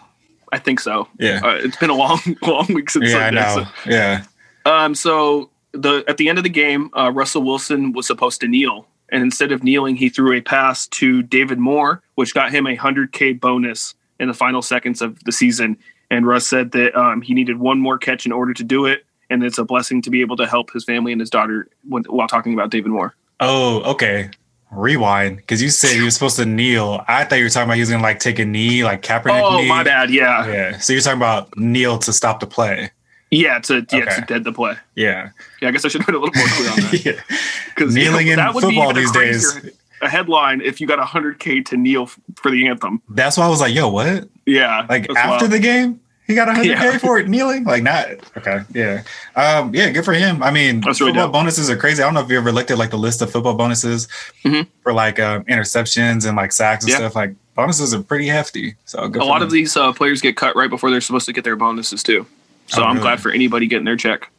I 0.52 0.58
think 0.58 0.80
so. 0.80 1.08
Yeah. 1.18 1.40
Uh, 1.42 1.54
it's 1.54 1.76
been 1.78 1.88
a 1.90 1.94
long, 1.94 2.20
long 2.42 2.66
week 2.74 2.90
since 2.90 3.10
yeah, 3.10 3.16
I 3.16 3.20
Sunday. 3.20 3.40
know. 3.40 3.64
so- 3.64 3.90
Yeah. 3.90 4.24
Um, 4.66 4.94
so 4.94 5.49
the 5.72 6.04
at 6.08 6.16
the 6.16 6.28
end 6.28 6.38
of 6.38 6.44
the 6.44 6.50
game, 6.50 6.90
uh, 6.96 7.10
Russell 7.12 7.42
Wilson 7.42 7.92
was 7.92 8.06
supposed 8.06 8.40
to 8.40 8.48
kneel, 8.48 8.86
and 9.10 9.22
instead 9.22 9.52
of 9.52 9.62
kneeling, 9.62 9.96
he 9.96 10.08
threw 10.08 10.32
a 10.36 10.40
pass 10.40 10.86
to 10.88 11.22
David 11.22 11.58
Moore, 11.58 12.02
which 12.16 12.34
got 12.34 12.50
him 12.50 12.66
a 12.66 12.74
hundred 12.74 13.12
k 13.12 13.32
bonus 13.32 13.94
in 14.18 14.28
the 14.28 14.34
final 14.34 14.62
seconds 14.62 15.00
of 15.00 15.22
the 15.24 15.32
season. 15.32 15.76
And 16.10 16.26
Russ 16.26 16.46
said 16.46 16.72
that 16.72 16.94
um, 16.98 17.22
he 17.22 17.34
needed 17.34 17.58
one 17.58 17.78
more 17.80 17.96
catch 17.96 18.26
in 18.26 18.32
order 18.32 18.52
to 18.52 18.64
do 18.64 18.84
it, 18.86 19.04
and 19.30 19.44
it's 19.44 19.58
a 19.58 19.64
blessing 19.64 20.02
to 20.02 20.10
be 20.10 20.20
able 20.22 20.36
to 20.38 20.46
help 20.46 20.72
his 20.72 20.84
family 20.84 21.12
and 21.12 21.20
his 21.20 21.30
daughter 21.30 21.68
when, 21.88 22.02
while 22.04 22.26
talking 22.26 22.52
about 22.52 22.70
David 22.70 22.90
Moore. 22.90 23.14
Oh, 23.38 23.80
okay. 23.92 24.28
Rewind, 24.72 25.36
because 25.36 25.60
you 25.62 25.68
said 25.70 25.96
you 25.96 26.04
were 26.04 26.10
supposed 26.10 26.36
to 26.36 26.46
kneel. 26.46 27.04
I 27.08 27.24
thought 27.24 27.36
you 27.38 27.44
were 27.44 27.50
talking 27.50 27.64
about 27.68 27.74
he 27.74 27.80
was 27.80 27.90
gonna 27.90 28.02
like 28.02 28.20
take 28.20 28.38
a 28.38 28.44
knee, 28.44 28.84
like 28.84 29.02
Kaepernick 29.02 29.40
Oh, 29.42 29.56
knee. 29.60 29.68
my 29.68 29.82
bad. 29.82 30.10
Yeah, 30.10 30.46
yeah, 30.46 30.52
Yeah. 30.52 30.78
So 30.78 30.92
you're 30.92 31.02
talking 31.02 31.18
about 31.18 31.56
kneel 31.56 31.98
to 31.98 32.12
stop 32.12 32.38
the 32.40 32.46
play. 32.46 32.90
To 33.30 33.36
yeah 33.38 33.58
Okay. 33.58 33.86
to 34.16 34.24
dead 34.26 34.44
to 34.44 34.52
play. 34.52 34.74
Yeah. 34.94 35.30
Yeah, 35.62 35.68
I 35.68 35.70
guess 35.72 35.84
I 35.84 35.88
should 35.88 36.02
put 36.02 36.14
a 36.14 36.18
little 36.18 36.34
more 36.34 36.48
clear 36.48 36.70
on 36.70 36.76
that. 36.76 37.04
yeah. 37.28 37.36
Because 37.74 37.94
Kneeling 37.94 38.26
in 38.28 38.38
football 38.52 38.72
even 38.72 38.90
a 38.90 38.92
these 38.94 39.12
days. 39.12 39.70
A 40.02 40.08
headline 40.08 40.60
if 40.62 40.80
you 40.80 40.86
got 40.86 40.98
100k 41.06 41.64
to 41.66 41.76
kneel 41.76 42.06
for 42.06 42.50
the 42.50 42.66
anthem. 42.66 43.02
That's 43.10 43.36
why 43.36 43.44
I 43.44 43.48
was 43.48 43.60
like, 43.60 43.74
yo, 43.74 43.88
what? 43.88 44.28
Yeah, 44.46 44.86
Like 44.88 45.08
after 45.14 45.44
wild. 45.44 45.50
the 45.52 45.58
game, 45.58 46.00
he 46.26 46.34
got 46.34 46.48
a 46.48 46.52
hundred 46.54 46.70
Yeah. 46.70 46.92
K 46.92 46.98
for 46.98 47.18
it 47.18 47.28
kneeling? 47.28 47.64
Like 47.64 47.82
not 47.82 48.06
okay. 48.36 48.60
Yeah. 48.72 49.02
Um, 49.36 49.74
yeah, 49.74 49.90
good 49.90 50.04
for 50.04 50.14
him. 50.14 50.42
I 50.42 50.50
mean, 50.50 50.80
That's 50.80 50.98
football 50.98 51.26
dope. 51.26 51.32
bonuses 51.32 51.68
are 51.68 51.76
crazy. 51.76 52.02
I 52.02 52.06
don't 52.06 52.14
know 52.14 52.20
if 52.20 52.30
you 52.30 52.38
ever 52.38 52.50
looked 52.50 52.70
at 52.70 52.78
like 52.78 52.90
the 52.90 52.96
list 52.98 53.20
of 53.20 53.30
football 53.30 53.54
bonuses 53.54 54.08
Mhm. 54.44 54.66
for 54.82 54.92
like 54.94 55.20
um, 55.20 55.44
interceptions 55.44 56.26
and 56.26 56.36
like 56.36 56.52
sacks 56.52 56.84
and 56.84 56.90
Yeah. 56.90 56.96
stuff. 56.96 57.14
Like 57.14 57.34
bonuses 57.54 57.92
are 57.92 58.02
pretty 58.02 58.26
hefty. 58.28 58.76
So 58.86 59.06
good 59.08 59.20
a 59.22 59.24
lot 59.24 59.40
them. 59.40 59.46
of 59.48 59.52
these 59.52 59.76
uh, 59.76 59.92
players 59.92 60.20
get 60.22 60.36
cut 60.36 60.56
right 60.56 60.70
before 60.70 60.90
they're 60.90 61.00
supposed 61.02 61.26
to 61.26 61.32
get 61.34 61.44
their 61.44 61.56
bonuses 61.56 62.02
too. 62.02 62.26
So 62.70 62.82
Oh, 62.82 62.84
I'm 62.86 62.96
really? 62.96 63.02
glad 63.02 63.20
for 63.20 63.30
anybody 63.30 63.66
getting 63.66 63.84
their 63.84 63.96
check. 63.96 64.30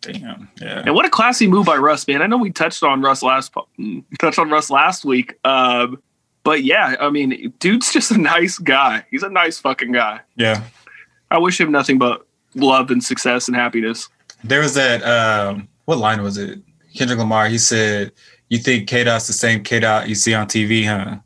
Damn. 0.00 0.48
Yeah. 0.60 0.82
And 0.86 0.94
what 0.94 1.04
a 1.04 1.10
classy 1.10 1.48
move 1.48 1.66
by 1.66 1.76
Russ, 1.76 2.06
man. 2.06 2.22
I 2.22 2.26
know 2.26 2.36
we 2.38 2.50
touched 2.52 2.82
on 2.82 3.00
Russ 3.02 3.22
last 3.22 3.52
mm, 3.78 4.04
touched 4.20 4.38
on 4.38 4.48
Russ 4.50 4.70
last 4.70 5.04
week, 5.04 5.34
um, 5.44 6.00
but 6.44 6.62
yeah, 6.62 6.94
I 7.00 7.10
mean, 7.10 7.52
dude's 7.58 7.92
just 7.92 8.10
a 8.12 8.18
nice 8.18 8.58
guy. 8.58 9.04
He's 9.10 9.22
a 9.24 9.28
nice 9.28 9.58
fucking 9.58 9.92
guy. 9.92 10.20
Yeah. 10.36 10.62
I 11.30 11.38
wish 11.38 11.60
him 11.60 11.72
nothing 11.72 11.98
but 11.98 12.26
love 12.54 12.90
and 12.90 13.02
success 13.02 13.48
and 13.48 13.56
happiness. 13.56 14.08
There 14.44 14.60
was 14.60 14.74
that 14.74 15.02
um 15.02 15.68
what 15.86 15.98
line 15.98 16.22
was 16.22 16.38
it? 16.38 16.60
Kendrick 16.94 17.18
Lamar, 17.18 17.48
he 17.48 17.58
said, 17.58 18.12
You 18.48 18.58
think 18.58 18.88
K 18.88 19.04
Dot's 19.04 19.26
the 19.26 19.32
same 19.32 19.62
K 19.64 19.80
Dot 19.80 20.08
you 20.08 20.14
see 20.14 20.32
on 20.34 20.46
TV, 20.46 20.86
huh? 20.86 21.16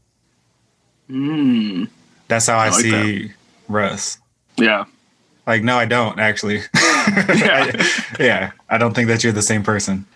Mm. 1.11 1.89
That's 2.29 2.47
how 2.47 2.59
I, 2.59 2.67
I 2.67 2.71
like 2.71 2.81
see 2.81 3.33
Russ. 3.69 4.19
Yeah, 4.57 4.85
Like, 5.47 5.63
no, 5.63 5.77
I 5.77 5.87
don't 5.87 6.19
actually. 6.19 6.61
Yeah. 7.35 7.85
yeah. 8.21 8.53
I 8.69 8.79
don't 8.79 8.95
think 8.95 9.09
that 9.09 9.25
you're 9.25 9.33
the 9.33 9.43
same 9.43 9.65
person. 9.65 10.07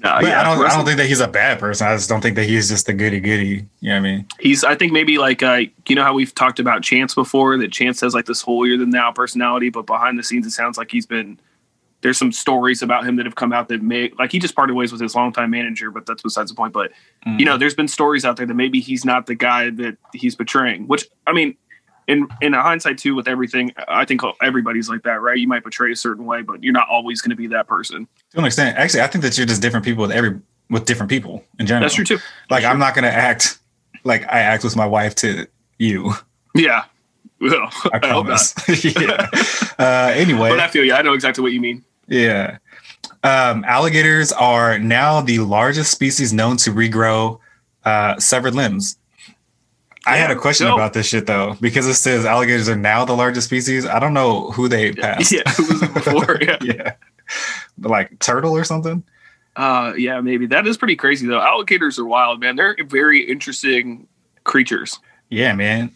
But 0.00 0.22
yeah. 0.22 0.40
I 0.40 0.44
don't 0.44 0.64
I 0.64 0.74
don't 0.74 0.86
think 0.86 0.96
that 0.98 1.06
he's 1.06 1.20
a 1.20 1.28
bad 1.28 1.58
person. 1.58 1.86
I 1.86 1.94
just 1.94 2.08
don't 2.08 2.20
think 2.20 2.36
that 2.36 2.44
he's 2.44 2.68
just 2.68 2.88
a 2.88 2.92
goody 2.92 3.20
goody. 3.20 3.66
You 3.80 3.88
know 3.88 3.94
what 3.94 3.98
I 3.98 4.00
mean? 4.00 4.26
he's. 4.38 4.64
I 4.64 4.74
think 4.74 4.92
maybe 4.92 5.18
like 5.18 5.42
uh, 5.42 5.62
you 5.88 5.96
know 5.96 6.04
how 6.04 6.14
we've 6.14 6.34
talked 6.34 6.58
about 6.60 6.82
Chance 6.82 7.14
before. 7.14 7.58
That 7.58 7.72
Chance 7.72 8.00
has 8.00 8.14
like 8.14 8.24
this 8.26 8.40
holier 8.40 8.78
than 8.78 8.90
thou 8.90 9.12
personality, 9.12 9.70
but 9.70 9.86
behind 9.86 10.18
the 10.18 10.22
scenes, 10.22 10.46
it 10.46 10.52
sounds 10.52 10.78
like 10.78 10.90
he's 10.90 11.04
been 11.04 11.38
there's 12.02 12.16
some 12.16 12.32
stories 12.32 12.80
about 12.80 13.06
him 13.06 13.16
that 13.16 13.26
have 13.26 13.34
come 13.34 13.52
out 13.52 13.68
that 13.68 13.82
may 13.82 14.10
like 14.18 14.32
he 14.32 14.38
just 14.38 14.54
parted 14.54 14.74
ways 14.74 14.90
with 14.92 15.00
his 15.00 15.14
longtime 15.14 15.50
manager, 15.50 15.90
but 15.90 16.06
that's 16.06 16.22
besides 16.22 16.50
the 16.50 16.56
point. 16.56 16.72
But 16.72 16.92
you 17.38 17.44
know, 17.44 17.58
there's 17.58 17.74
been 17.74 17.88
stories 17.88 18.24
out 18.24 18.36
there 18.36 18.46
that 18.46 18.54
maybe 18.54 18.80
he's 18.80 19.04
not 19.04 19.26
the 19.26 19.34
guy 19.34 19.70
that 19.70 19.98
he's 20.14 20.34
portraying. 20.34 20.86
Which 20.86 21.06
I 21.26 21.32
mean, 21.32 21.56
in 22.10 22.28
in 22.40 22.52
hindsight 22.52 22.98
too, 22.98 23.14
with 23.14 23.28
everything, 23.28 23.72
I 23.88 24.04
think 24.04 24.20
everybody's 24.42 24.88
like 24.88 25.02
that, 25.04 25.20
right? 25.20 25.38
You 25.38 25.48
might 25.48 25.62
portray 25.62 25.92
a 25.92 25.96
certain 25.96 26.24
way, 26.26 26.42
but 26.42 26.62
you're 26.62 26.72
not 26.72 26.88
always 26.88 27.20
going 27.20 27.30
to 27.30 27.36
be 27.36 27.46
that 27.48 27.66
person. 27.66 28.06
to 28.32 28.38
an 28.38 28.44
extent. 28.44 28.76
Actually, 28.76 29.02
I 29.02 29.06
think 29.06 29.22
that 29.24 29.36
you're 29.38 29.46
just 29.46 29.62
different 29.62 29.84
people 29.84 30.02
with 30.02 30.12
every 30.12 30.38
with 30.68 30.84
different 30.84 31.10
people 31.10 31.44
in 31.58 31.66
general. 31.66 31.82
That's 31.84 31.94
true 31.94 32.04
too. 32.04 32.18
Like 32.50 32.64
I'm 32.64 32.78
not 32.78 32.94
gonna 32.94 33.08
act 33.08 33.58
like 34.04 34.22
I 34.24 34.40
act 34.40 34.64
with 34.64 34.76
my 34.76 34.86
wife 34.86 35.14
to 35.16 35.46
you. 35.78 36.12
Yeah. 36.54 36.84
Well, 37.42 37.70
I 37.84 37.90
I 37.94 37.98
promise. 38.00 38.54
yeah. 38.84 39.26
Uh, 39.78 40.12
anyway, 40.14 40.50
But 40.50 40.60
I 40.60 40.68
feel 40.68 40.84
you. 40.84 40.92
I 40.92 41.00
know 41.00 41.14
exactly 41.14 41.40
what 41.40 41.52
you 41.52 41.60
mean. 41.60 41.82
yeah. 42.06 42.58
Um, 43.24 43.64
alligators 43.64 44.30
are 44.32 44.78
now 44.78 45.22
the 45.22 45.38
largest 45.38 45.90
species 45.90 46.34
known 46.34 46.58
to 46.58 46.70
regrow 46.70 47.38
uh, 47.86 48.18
severed 48.18 48.54
limbs. 48.54 48.98
I 50.10 50.16
had 50.16 50.30
a 50.30 50.36
question 50.36 50.66
dope. 50.66 50.76
about 50.76 50.92
this 50.92 51.06
shit 51.06 51.26
though, 51.26 51.56
because 51.60 51.86
it 51.86 51.94
says 51.94 52.24
alligators 52.24 52.68
are 52.68 52.76
now 52.76 53.04
the 53.04 53.14
largest 53.14 53.46
species. 53.46 53.86
I 53.86 53.98
don't 53.98 54.14
know 54.14 54.50
who 54.50 54.68
they 54.68 54.92
passed. 54.92 55.32
Yeah, 55.32 55.42
who 55.50 55.66
was 55.66 55.82
it 55.82 55.94
before? 55.94 56.38
Yeah. 56.42 56.56
yeah. 56.62 56.94
Like 57.78 58.18
turtle 58.18 58.56
or 58.56 58.64
something. 58.64 59.02
Uh, 59.56 59.92
yeah, 59.96 60.20
maybe 60.20 60.46
that 60.46 60.66
is 60.66 60.76
pretty 60.76 60.96
crazy 60.96 61.26
though. 61.26 61.40
Alligators 61.40 61.98
are 61.98 62.04
wild, 62.04 62.40
man. 62.40 62.56
They're 62.56 62.76
very 62.84 63.20
interesting 63.22 64.06
creatures. 64.44 64.98
Yeah, 65.28 65.54
man. 65.54 65.92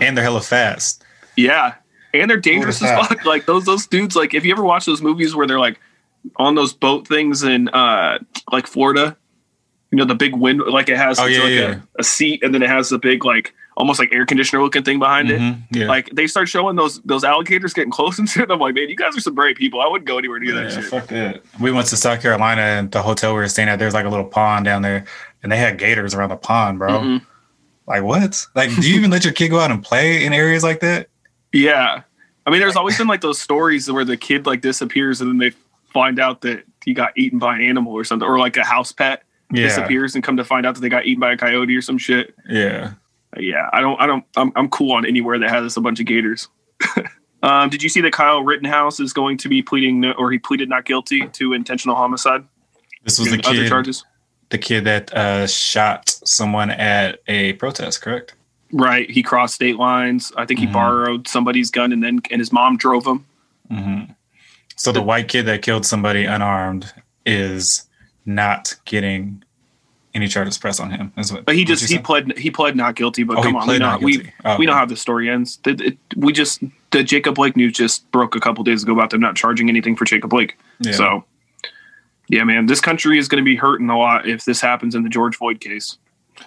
And 0.00 0.16
they're 0.16 0.24
hella 0.24 0.40
fast. 0.40 1.04
Yeah, 1.36 1.74
and 2.14 2.30
they're 2.30 2.36
dangerous 2.38 2.82
as 2.82 2.90
fuck. 2.90 3.24
Like 3.24 3.46
those 3.46 3.64
those 3.64 3.86
dudes. 3.86 4.16
Like 4.16 4.34
if 4.34 4.44
you 4.44 4.52
ever 4.52 4.62
watch 4.62 4.84
those 4.86 5.02
movies 5.02 5.34
where 5.34 5.46
they're 5.46 5.60
like 5.60 5.80
on 6.36 6.54
those 6.54 6.72
boat 6.72 7.08
things 7.08 7.42
in 7.42 7.68
uh 7.68 8.18
like 8.50 8.66
Florida, 8.66 9.16
you 9.92 9.98
know 9.98 10.04
the 10.04 10.14
big 10.16 10.34
wind. 10.34 10.60
Like 10.66 10.88
it 10.88 10.96
has 10.96 11.20
Oh, 11.20 11.26
yeah, 11.26 11.38
like 11.40 11.50
yeah. 11.52 11.80
A, 11.96 12.00
a 12.00 12.04
seat, 12.04 12.42
and 12.42 12.52
then 12.52 12.62
it 12.62 12.68
has 12.70 12.88
the 12.88 12.98
big 12.98 13.24
like 13.24 13.54
almost 13.76 13.98
like 14.00 14.12
air 14.12 14.26
conditioner 14.26 14.62
looking 14.62 14.82
thing 14.82 14.98
behind 14.98 15.30
it. 15.30 15.40
Mhm, 15.40 15.62
Yeah. 15.70 15.86
Like 15.86 16.10
they 16.14 16.26
start 16.26 16.48
showing 16.48 16.74
those 16.76 17.00
those 17.02 17.22
alligators 17.24 17.72
getting 17.72 17.90
close 17.92 18.18
and 18.18 18.28
shit. 18.28 18.50
I'm 18.50 18.58
like, 18.58 18.74
man, 18.74 18.88
you 18.88 18.96
guys 18.96 19.16
are 19.16 19.20
some 19.20 19.34
brave 19.34 19.56
people. 19.56 19.80
I 19.80 19.86
wouldn't 19.86 20.08
go 20.08 20.18
anywhere 20.18 20.40
near 20.40 20.54
that 20.54 20.72
shit. 20.72 20.84
fuck 20.84 21.06
that. 21.08 21.42
We 21.60 21.70
went 21.70 21.86
to 21.88 21.96
South 21.96 22.20
Carolina 22.20 22.62
and 22.62 22.90
the 22.90 23.02
hotel 23.02 23.32
we 23.34 23.40
were 23.40 23.48
staying 23.48 23.68
at, 23.68 23.78
there's 23.78 23.94
like 23.94 24.06
a 24.06 24.08
little 24.10 24.24
pond 24.26 24.64
down 24.64 24.82
there 24.82 25.04
and 25.42 25.52
they 25.52 25.56
had 25.58 25.78
gators 25.78 26.14
around 26.14 26.30
the 26.30 26.36
pond, 26.36 26.78
bro. 26.78 26.90
Mhm. 27.00 27.22
Like 27.86 28.02
what? 28.02 28.46
Like, 28.54 28.74
do 28.74 28.88
you 28.88 28.96
even 28.96 29.10
let 29.10 29.24
your 29.24 29.32
kid 29.32 29.48
go 29.48 29.58
out 29.58 29.70
and 29.70 29.82
play 29.82 30.24
in 30.24 30.32
areas 30.32 30.62
like 30.62 30.80
that? 30.80 31.08
Yeah. 31.52 32.02
I 32.46 32.50
mean, 32.50 32.60
there's 32.60 32.76
always 32.76 32.96
been 32.98 33.06
like 33.08 33.20
those 33.20 33.40
stories 33.40 33.90
where 33.90 34.04
the 34.04 34.16
kid 34.16 34.46
like 34.46 34.60
disappears 34.62 35.20
and 35.20 35.28
then 35.30 35.38
they 35.38 35.56
find 35.92 36.18
out 36.18 36.40
that 36.42 36.64
he 36.84 36.94
got 36.94 37.16
eaten 37.16 37.38
by 37.38 37.54
an 37.56 37.60
animal 37.62 37.92
or 37.92 38.04
something, 38.04 38.26
or 38.28 38.38
like 38.38 38.56
a 38.56 38.64
house 38.64 38.92
pet 38.92 39.22
Yeah. 39.52 39.64
disappears 39.68 40.14
and 40.14 40.24
come 40.24 40.36
to 40.38 40.44
find 40.44 40.64
out 40.66 40.74
that 40.74 40.80
they 40.80 40.88
got 40.88 41.04
eaten 41.06 41.20
by 41.20 41.32
a 41.32 41.36
coyote 41.36 41.74
or 41.76 41.82
some 41.82 41.98
shit. 41.98 42.34
Yeah. 42.48 42.92
Yeah, 43.38 43.68
I 43.72 43.80
don't, 43.80 44.00
I 44.00 44.06
don't, 44.06 44.24
I'm, 44.36 44.52
I'm 44.56 44.68
cool 44.68 44.92
on 44.92 45.06
anywhere 45.06 45.38
that 45.38 45.48
has 45.48 45.76
a 45.76 45.80
bunch 45.80 46.00
of 46.00 46.06
gators. 46.06 46.48
um, 47.42 47.70
did 47.70 47.82
you 47.82 47.88
see 47.88 48.00
that 48.02 48.12
Kyle 48.12 48.42
Rittenhouse 48.42 49.00
is 49.00 49.12
going 49.12 49.38
to 49.38 49.48
be 49.48 49.62
pleading, 49.62 50.00
no, 50.00 50.12
or 50.12 50.30
he 50.30 50.38
pleaded 50.38 50.68
not 50.68 50.84
guilty 50.84 51.26
to 51.28 51.52
intentional 51.54 51.96
homicide 51.96 52.44
This 53.04 53.18
was 53.18 53.30
the 53.30 53.40
other 53.46 53.62
kid, 53.62 53.68
charges? 53.68 54.04
the 54.50 54.58
kid 54.58 54.84
that 54.84 55.14
uh, 55.14 55.46
shot 55.46 56.10
someone 56.24 56.70
at 56.70 57.20
a 57.26 57.54
protest, 57.54 58.02
correct? 58.02 58.34
Right. 58.70 59.10
He 59.10 59.22
crossed 59.22 59.54
state 59.54 59.76
lines. 59.76 60.30
I 60.36 60.44
think 60.46 60.60
he 60.60 60.66
Mhm. 60.66 60.72
borrowed 60.72 61.28
somebody's 61.28 61.70
gun 61.70 61.92
and 61.92 62.02
then 62.02 62.20
and 62.30 62.38
his 62.40 62.52
mom 62.52 62.76
drove 62.76 63.06
him. 63.06 63.24
hmm 63.70 64.00
So 64.76 64.92
the 64.92 65.02
white 65.02 65.28
kid 65.28 65.46
that 65.46 65.62
killed 65.62 65.86
somebody 65.86 66.24
unarmed 66.26 66.92
is 67.24 67.84
not 68.24 68.76
getting 68.84 69.42
any 70.14 70.28
charges 70.28 70.58
pressed 70.58 70.80
on 70.80 70.90
him. 70.90 71.12
Is 71.16 71.32
what? 71.32 71.44
But 71.44 71.54
he 71.54 71.64
just 71.64 71.88
he 71.90 71.98
pled 71.98 72.36
he 72.36 72.50
pled 72.50 72.76
not 72.76 72.94
guilty. 72.94 73.22
But 73.22 73.38
Oh, 73.38 73.42
come 73.42 73.56
on, 73.56 73.68
we 73.68 73.78
know 73.78 73.98
we. 74.00 74.30
Oh, 74.44 74.56
we 74.58 74.66
know 74.66 74.74
how 74.74 74.84
the 74.84 74.96
story 74.96 75.30
ends. 75.30 75.58
It, 75.64 75.80
it, 75.80 75.98
we 76.16 76.32
just 76.32 76.62
the 76.90 77.02
Jacob 77.02 77.34
Blake 77.34 77.56
news 77.56 77.72
just 77.72 78.10
broke 78.10 78.34
a 78.34 78.40
couple 78.40 78.62
days 78.64 78.82
ago 78.82 78.92
about 78.92 79.10
them 79.10 79.20
not 79.20 79.36
charging 79.36 79.68
anything 79.68 79.96
for 79.96 80.04
Jacob 80.04 80.30
Blake. 80.30 80.58
Yeah. 80.80 80.92
So 80.92 81.24
yeah, 82.28 82.44
man, 82.44 82.66
this 82.66 82.80
country 82.80 83.18
is 83.18 83.28
going 83.28 83.42
to 83.42 83.44
be 83.44 83.56
hurting 83.56 83.90
a 83.90 83.98
lot 83.98 84.28
if 84.28 84.44
this 84.44 84.60
happens 84.60 84.94
in 84.94 85.02
the 85.02 85.08
George 85.08 85.36
Floyd 85.36 85.60
case. 85.60 85.98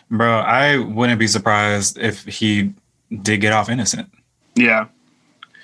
Bro, 0.09 0.39
I 0.39 0.77
wouldn't 0.77 1.19
be 1.19 1.27
surprised 1.27 1.97
if 1.97 2.25
he 2.25 2.73
did 3.21 3.41
get 3.41 3.53
off 3.53 3.69
innocent. 3.69 4.11
Yeah. 4.55 4.87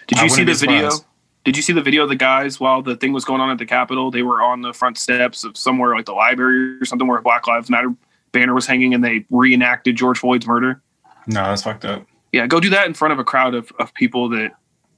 Did 0.08 0.20
you 0.20 0.30
see 0.30 0.44
the 0.44 0.54
video? 0.54 0.90
surprised. 0.90 1.06
Did 1.44 1.58
you 1.58 1.64
see 1.64 1.74
the 1.74 1.82
video 1.82 2.04
of 2.04 2.10
the 2.10 2.16
guys 2.16 2.60
while 2.60 2.82
the 2.82 2.96
thing 2.96 3.14
was 3.14 3.26
going 3.26 3.42
on 3.42 3.50
at 3.50 3.58
the 3.58 3.66
Capitol? 3.66 4.12
They 4.12 4.22
were 4.22 4.42
on 4.42 4.62
the 4.62 4.74
front 4.74 4.98
steps 4.98 5.44
of 5.44 5.58
somewhere 5.58 5.96
like 5.96 6.06
the 6.06 6.14
library 6.14 6.80
or 6.80 6.86
something 6.86 7.08
where 7.08 7.18
a 7.18 7.22
Black 7.22 7.48
Lives 7.48 7.70
Matter 7.70 7.94
banner 8.32 8.54
was 8.54 8.68
hanging 8.68 8.94
and 8.94 9.04
they 9.04 9.26
reenacted 9.30 9.96
George 9.96 10.20
Floyd's 10.20 10.46
murder. 10.46 10.82
No, 11.28 11.44
that's 11.46 11.64
fucked 11.64 11.84
up. 11.86 12.06
Yeah, 12.32 12.48
go 12.48 12.60
do 12.60 12.70
that 12.70 12.86
in 12.88 12.94
front 12.94 13.12
of 13.12 13.20
a 13.20 13.24
crowd 13.24 13.56
of, 13.56 13.72
of 13.80 13.94
people 13.96 14.30
that 14.30 14.52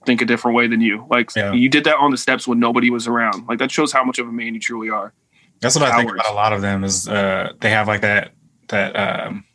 think 0.05 0.21
a 0.21 0.25
different 0.25 0.55
way 0.55 0.67
than 0.67 0.81
you. 0.81 1.05
Like 1.09 1.33
Yeah. 1.35 1.53
you 1.53 1.69
did 1.69 1.85
that 1.85 1.95
on 1.95 2.11
the 2.11 2.17
steps 2.17 2.45
when 2.47 2.59
nobody 2.59 2.89
was 2.89 3.07
around. 3.07 3.47
Like 3.47 3.59
that 3.59 3.71
shows 3.71 3.91
how 3.93 4.03
much 4.03 4.19
of 4.19 4.27
a 4.27 4.31
man 4.31 4.53
you 4.53 4.59
truly 4.59 4.89
are. 4.89 5.13
That's 5.61 5.75
what 5.75 5.89
I 5.89 5.95
think 5.95 6.11
about 6.11 6.29
a 6.29 6.33
lot 6.33 6.51
of 6.51 6.61
them 6.61 6.83
is 6.83 7.07
uh, 7.07 7.53
they 7.61 7.69
have 7.69 7.87
like 7.87 8.01
that 8.01 8.31
that 8.67 8.95
um, 8.97 9.45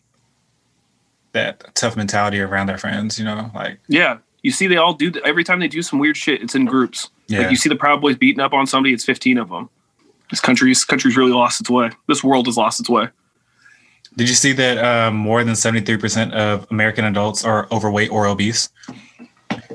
that 1.32 1.74
tough 1.74 1.96
mentality 1.96 2.40
around 2.40 2.66
their 2.68 2.78
friends. 2.78 3.18
You 3.18 3.26
know, 3.26 3.50
like 3.54 3.78
Yeah. 3.88 4.18
You 4.48 4.52
see, 4.52 4.66
they 4.66 4.78
all 4.78 4.94
do 4.94 5.10
that. 5.10 5.24
Every 5.24 5.44
time 5.44 5.60
they 5.60 5.68
do 5.68 5.82
some 5.82 5.98
weird 5.98 6.16
shit, 6.16 6.42
it's 6.42 6.54
in 6.54 6.64
groups. 6.64 7.10
yeah, 7.26 7.40
Like 7.40 7.50
you 7.50 7.56
see 7.56 7.68
the 7.68 7.76
Proud 7.76 8.00
Boys 8.00 8.16
beating 8.16 8.40
up 8.40 8.54
on 8.54 8.66
somebody, 8.66 8.94
it's 8.94 9.04
15 9.04 9.36
of 9.36 9.50
them. 9.50 9.68
This 10.30 10.40
country's 10.40 10.86
country's 10.86 11.18
really 11.18 11.32
lost 11.32 11.60
its 11.60 11.68
way. 11.68 11.90
This 12.06 12.24
world 12.24 12.46
has 12.46 12.56
lost 12.56 12.80
its 12.80 12.88
way. 12.88 13.08
Did 14.16 14.26
you 14.30 14.34
see 14.34 14.52
that 14.52 14.78
um, 14.78 15.14
more 15.16 15.44
than 15.44 15.54
seventy 15.54 15.84
three 15.84 15.98
percent 15.98 16.32
of 16.32 16.66
American 16.70 17.04
adults 17.04 17.44
are 17.44 17.68
overweight 17.70 18.10
or 18.10 18.26
obese? 18.26 18.70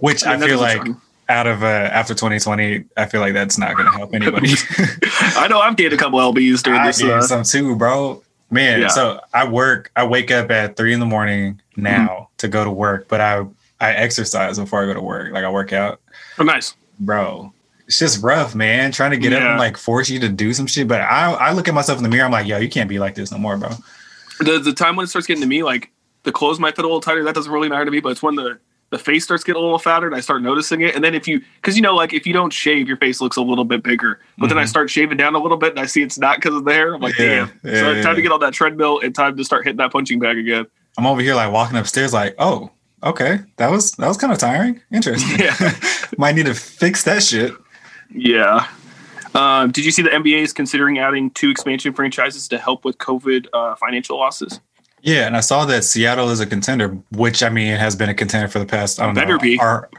Which 0.02 0.26
I 0.26 0.36
that 0.38 0.48
feel 0.48 0.60
like 0.60 0.82
out 1.30 1.48
of 1.48 1.64
uh, 1.64 1.66
after 1.68 2.14
twenty 2.16 2.40
twenty, 2.40 2.86
I 2.98 3.06
feel 3.06 3.22
like 3.22 3.34
that's 3.34 3.58
not 3.60 3.76
going 3.76 3.86
to 3.92 3.98
help 3.98 4.14
anybody. 4.22 4.50
I 5.38 5.48
know 5.50 5.60
I've 5.60 5.76
gained 5.78 5.94
a 5.94 5.98
couple 5.98 6.20
lbs 6.20 6.62
during 6.64 6.82
I 6.82 6.88
this. 6.88 7.00
gained 7.00 7.12
Uh, 7.14 7.22
some 7.22 7.44
too, 7.44 7.76
bro. 7.76 8.22
Man, 8.52 8.82
Yeah. 8.82 8.88
so 8.90 9.20
I 9.34 9.48
work. 9.48 9.92
I 9.96 10.06
wake 10.06 10.30
up 10.32 10.52
at 10.52 10.76
three 10.76 10.94
in 10.94 11.00
the 11.00 11.06
morning 11.06 11.62
now 11.76 12.08
Mm-hmm. 12.08 12.24
to 12.38 12.48
go 12.48 12.64
to 12.64 12.70
work, 12.72 13.08
but 13.08 13.22
I 13.22 13.46
I 13.84 13.94
exercise 13.94 14.58
before 14.60 14.84
I 14.84 14.86
go 14.86 14.94
to 14.94 15.02
work. 15.02 15.32
Like 15.34 15.44
I 15.44 15.50
work 15.50 15.74
out, 15.74 16.00
oh, 16.40 16.44
nice. 16.44 16.76
bro. 17.00 17.54
It's 17.86 18.00
just 18.00 18.24
rough, 18.24 18.56
man. 18.56 18.92
Trying 18.94 19.12
to 19.12 19.18
get 19.18 19.34
up 19.34 19.42
and 19.42 19.60
like 19.60 19.76
force 19.78 20.10
you 20.10 20.20
to 20.22 20.30
do 20.30 20.54
some 20.54 20.68
shit. 20.68 20.88
But 20.88 21.02
I 21.02 21.34
I 21.34 21.52
look 21.52 21.68
at 21.68 21.74
myself 21.74 21.98
in 21.98 22.04
the 22.04 22.10
mirror. 22.10 22.26
I'm 22.26 22.32
like, 22.32 22.48
yo, 22.48 22.58
you 22.58 22.70
can't 22.70 22.90
be 22.90 22.98
like 22.98 23.14
this 23.16 23.32
no 23.32 23.38
more, 23.38 23.58
bro. 23.58 23.70
The 24.40 24.60
the 24.60 24.74
time 24.74 24.96
when 24.96 25.04
it 25.04 25.08
starts 25.08 25.28
getting 25.28 25.42
to 25.42 25.48
me, 25.48 25.64
like 25.64 25.92
the 26.24 26.32
clothes 26.32 26.60
might 26.60 26.76
fit 26.76 26.86
a 26.86 26.88
little 26.88 27.02
tighter. 27.02 27.24
That 27.26 27.36
doesn't 27.36 27.52
really 27.52 27.68
matter 27.70 27.84
to 27.86 27.92
me. 27.92 28.00
But 28.00 28.14
it's 28.14 28.24
when 28.24 28.36
the 28.36 28.58
the 28.90 29.00
face 29.00 29.24
starts 29.24 29.44
getting 29.44 29.60
a 29.60 29.64
little 29.64 29.80
fatter 29.80 30.06
and 30.06 30.16
I 30.16 30.20
start 30.22 30.44
noticing 30.44 30.82
it. 30.82 30.94
And 30.94 31.04
then 31.04 31.16
if 31.16 31.28
you, 31.28 31.42
because 31.56 31.76
you 31.76 31.82
know, 31.82 31.96
like 31.96 32.14
if 32.14 32.28
you 32.28 32.32
don't 32.32 32.54
shave, 32.54 32.88
your 32.88 32.98
face 32.98 33.20
looks 33.22 33.38
a 33.38 33.42
little 33.42 33.66
bit 33.66 33.82
bigger. 33.82 34.20
But 34.38 34.50
then 34.50 34.60
I 34.60 34.64
Mhm. 34.64 34.68
start 34.68 34.90
shaving 34.92 35.18
down 35.18 35.34
a 35.34 35.40
little 35.40 35.58
bit 35.58 35.72
and 35.72 35.80
I 35.80 35.88
see 35.88 36.04
it's 36.04 36.20
not 36.20 36.38
because 36.38 36.54
of 36.56 36.64
the 36.64 36.72
hair. 36.74 36.94
I'm 36.94 37.02
like, 37.02 37.18
Yeah, 37.18 37.26
damn. 37.26 37.60
yeah, 37.74 37.80
so 37.80 37.92
yeah. 37.92 38.02
time 38.04 38.16
to 38.16 38.22
get 38.22 38.32
on 38.32 38.40
that 38.42 38.54
treadmill 38.54 39.00
and 39.04 39.16
time 39.16 39.36
to 39.36 39.44
start 39.44 39.64
hitting 39.66 39.78
that 39.78 39.92
punching 39.92 40.20
bag 40.20 40.38
again. 40.38 40.68
I'm 40.96 41.08
over 41.08 41.22
here 41.22 41.34
like 41.34 41.52
walking 41.52 41.76
upstairs, 41.78 42.14
like, 42.14 42.36
oh, 42.38 42.70
okay, 43.04 43.40
that 43.58 43.70
was 43.72 43.92
that 43.94 44.08
was 44.08 44.18
kind 44.18 44.32
of 44.34 44.40
tiring. 44.40 44.82
Interesting. 44.92 45.40
Yeah. 45.40 45.56
Might 46.18 46.36
need 46.36 46.46
to 46.48 46.54
fix 46.54 47.04
that 47.04 47.24
shit. 47.24 47.54
Yeah. 48.10 48.68
Um, 49.36 49.72
did 49.72 49.84
you 49.84 49.92
see 49.92 50.04
the 50.04 50.10
NBA 50.10 50.42
is 50.44 50.54
considering 50.54 51.00
adding 51.00 51.32
two 51.32 51.50
expansion 51.50 51.94
franchises 51.94 52.48
to 52.50 52.58
help 52.60 52.86
with 52.86 52.98
COVID 53.00 53.48
uh, 53.54 53.76
financial 53.76 54.18
losses? 54.18 54.60
Yeah, 55.02 55.26
and 55.28 55.36
I 55.36 55.40
saw 55.42 55.66
that 55.66 55.84
Seattle 55.84 56.30
is 56.30 56.40
a 56.40 56.46
contender, 56.46 56.90
which 57.12 57.42
I 57.44 57.50
mean 57.50 57.76
has 57.76 57.96
been 57.96 58.10
a 58.10 58.14
contender 58.14 58.48
for 58.48 58.60
the 58.60 58.66
past 58.66 59.02
I 59.02 59.06
don't 59.08 59.16
Better 59.16 59.34
know 59.34 59.40
be. 59.40 59.60
our 59.60 59.90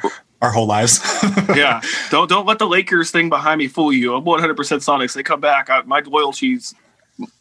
our 0.40 0.50
whole 0.50 0.66
lives. 0.66 1.00
yeah. 1.56 1.80
Don't 2.10 2.28
don't 2.28 2.46
let 2.46 2.58
the 2.58 2.66
Lakers 2.66 3.10
thing 3.10 3.28
behind 3.28 3.58
me 3.58 3.66
fool 3.68 3.92
you. 3.92 4.14
I'm 4.14 4.24
100 4.24 4.56
percent 4.56 4.82
Sonics. 4.82 5.14
They 5.14 5.22
come 5.22 5.40
back. 5.40 5.68
I, 5.68 5.82
my 5.82 6.00
loyalties. 6.00 6.74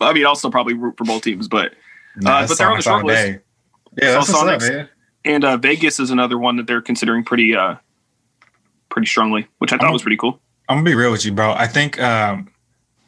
I 0.01 0.13
mean, 0.13 0.25
I'll 0.25 0.35
still 0.35 0.51
probably 0.51 0.73
root 0.73 0.97
for 0.97 1.03
both 1.03 1.23
teams, 1.23 1.47
but 1.47 1.73
Nah, 2.15 2.39
Uh, 2.39 2.47
but 2.47 2.57
they're 2.57 2.69
on 2.69 2.77
the 2.77 2.83
short 2.83 3.05
list. 3.05 3.39
Yeah, 4.01 4.11
that's 4.11 4.29
up, 4.29 4.35
Sonics- 4.45 4.69
man. 4.69 4.89
And 5.25 5.43
uh, 5.43 5.57
Vegas 5.57 5.99
is 5.99 6.09
another 6.11 6.37
one 6.37 6.57
that 6.57 6.67
they're 6.67 6.81
considering 6.81 7.23
pretty 7.23 7.55
uh 7.55 7.75
pretty 8.89 9.07
strongly, 9.07 9.47
which 9.57 9.73
I 9.73 9.77
thought 9.77 9.85
I'm- 9.85 9.93
was 9.93 10.01
pretty 10.03 10.17
cool. 10.17 10.39
I'm 10.69 10.77
gonna 10.77 10.85
be 10.85 10.95
real 10.95 11.11
with 11.11 11.25
you, 11.25 11.31
bro. 11.33 11.51
I 11.53 11.67
think 11.67 11.99
um, 12.01 12.47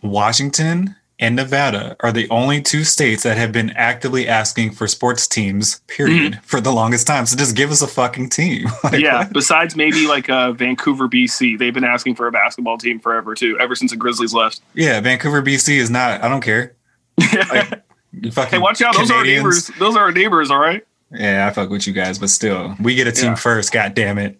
Washington 0.01 0.95
and 1.19 1.37
Nevada 1.37 1.95
are 2.01 2.11
the 2.11 2.29
only 2.29 2.61
two 2.61 2.83
states 2.83 3.23
that 3.23 3.37
have 3.37 3.53
been 3.53 3.69
actively 3.71 4.27
asking 4.27 4.71
for 4.71 4.85
sports 4.87 5.25
teams, 5.27 5.79
period, 5.87 6.39
for 6.43 6.59
the 6.59 6.71
longest 6.71 7.07
time. 7.07 7.25
So 7.25 7.37
just 7.37 7.55
give 7.55 7.71
us 7.71 7.81
a 7.81 7.87
fucking 7.87 8.29
team. 8.29 8.65
Like, 8.83 8.93
Mm-hmm. 8.95 8.99
yeah. 9.03 9.17
what? 9.19 9.31
Besides 9.33 9.75
maybe 9.77 10.05
like 10.07 10.29
uh, 10.29 10.51
Vancouver, 10.51 11.07
BC, 11.07 11.57
they've 11.57 11.73
been 11.73 11.85
asking 11.85 12.15
for 12.15 12.27
a 12.27 12.31
basketball 12.31 12.77
team 12.77 12.99
forever 12.99 13.33
too, 13.33 13.57
ever 13.61 13.73
since 13.75 13.91
the 13.91 13.97
Grizzlies 13.97 14.33
left. 14.33 14.59
Yeah, 14.73 14.99
Vancouver, 14.99 15.41
BC 15.41 15.77
is 15.77 15.89
not. 15.89 16.21
I 16.23 16.27
don't 16.27 16.41
care. 16.41 16.75
Like, 17.49 18.33
fucking 18.33 18.51
hey, 18.51 18.57
watch 18.59 18.81
out! 18.81 18.95
Those 18.95 19.11
are 19.11 19.17
our 19.19 19.23
neighbors. 19.23 19.67
Those 19.79 19.95
are 19.95 20.03
our 20.03 20.11
neighbors. 20.11 20.49
All 20.51 20.59
right. 20.59 20.85
Yeah, 21.15 21.47
I 21.47 21.53
fuck 21.53 21.69
with 21.69 21.87
you 21.87 21.93
guys, 21.93 22.19
but 22.19 22.29
still, 22.29 22.75
we 22.79 22.95
get 22.95 23.07
a 23.07 23.11
team 23.11 23.31
Yeah. 23.31 23.35
first. 23.35 23.71
God 23.71 23.93
damn 23.93 24.17
it. 24.17 24.39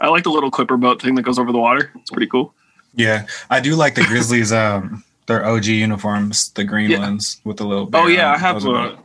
I 0.00 0.08
like 0.08 0.24
the 0.24 0.30
little 0.30 0.50
clipper 0.50 0.76
boat 0.76 1.00
thing 1.00 1.14
that 1.14 1.22
goes 1.22 1.38
over 1.38 1.52
the 1.52 1.58
water. 1.58 1.92
It's 1.96 2.10
pretty 2.10 2.26
cool. 2.26 2.54
Yeah, 2.94 3.26
I 3.50 3.60
do 3.60 3.74
like 3.76 3.94
the 3.94 4.02
Grizzlies. 4.06 4.52
Um, 4.52 5.04
their 5.26 5.44
OG 5.46 5.66
uniforms, 5.66 6.50
the 6.50 6.64
green 6.64 6.90
Yeah. 6.90 6.98
ones 6.98 7.40
with 7.44 7.56
the 7.56 7.64
little. 7.64 7.88
Oh 7.94 8.06
yeah, 8.08 8.28
on 8.28 8.34
I 8.34 8.38
have. 8.38 8.54
Those 8.62 8.66
are 8.66 8.86
Uh, 8.88 8.96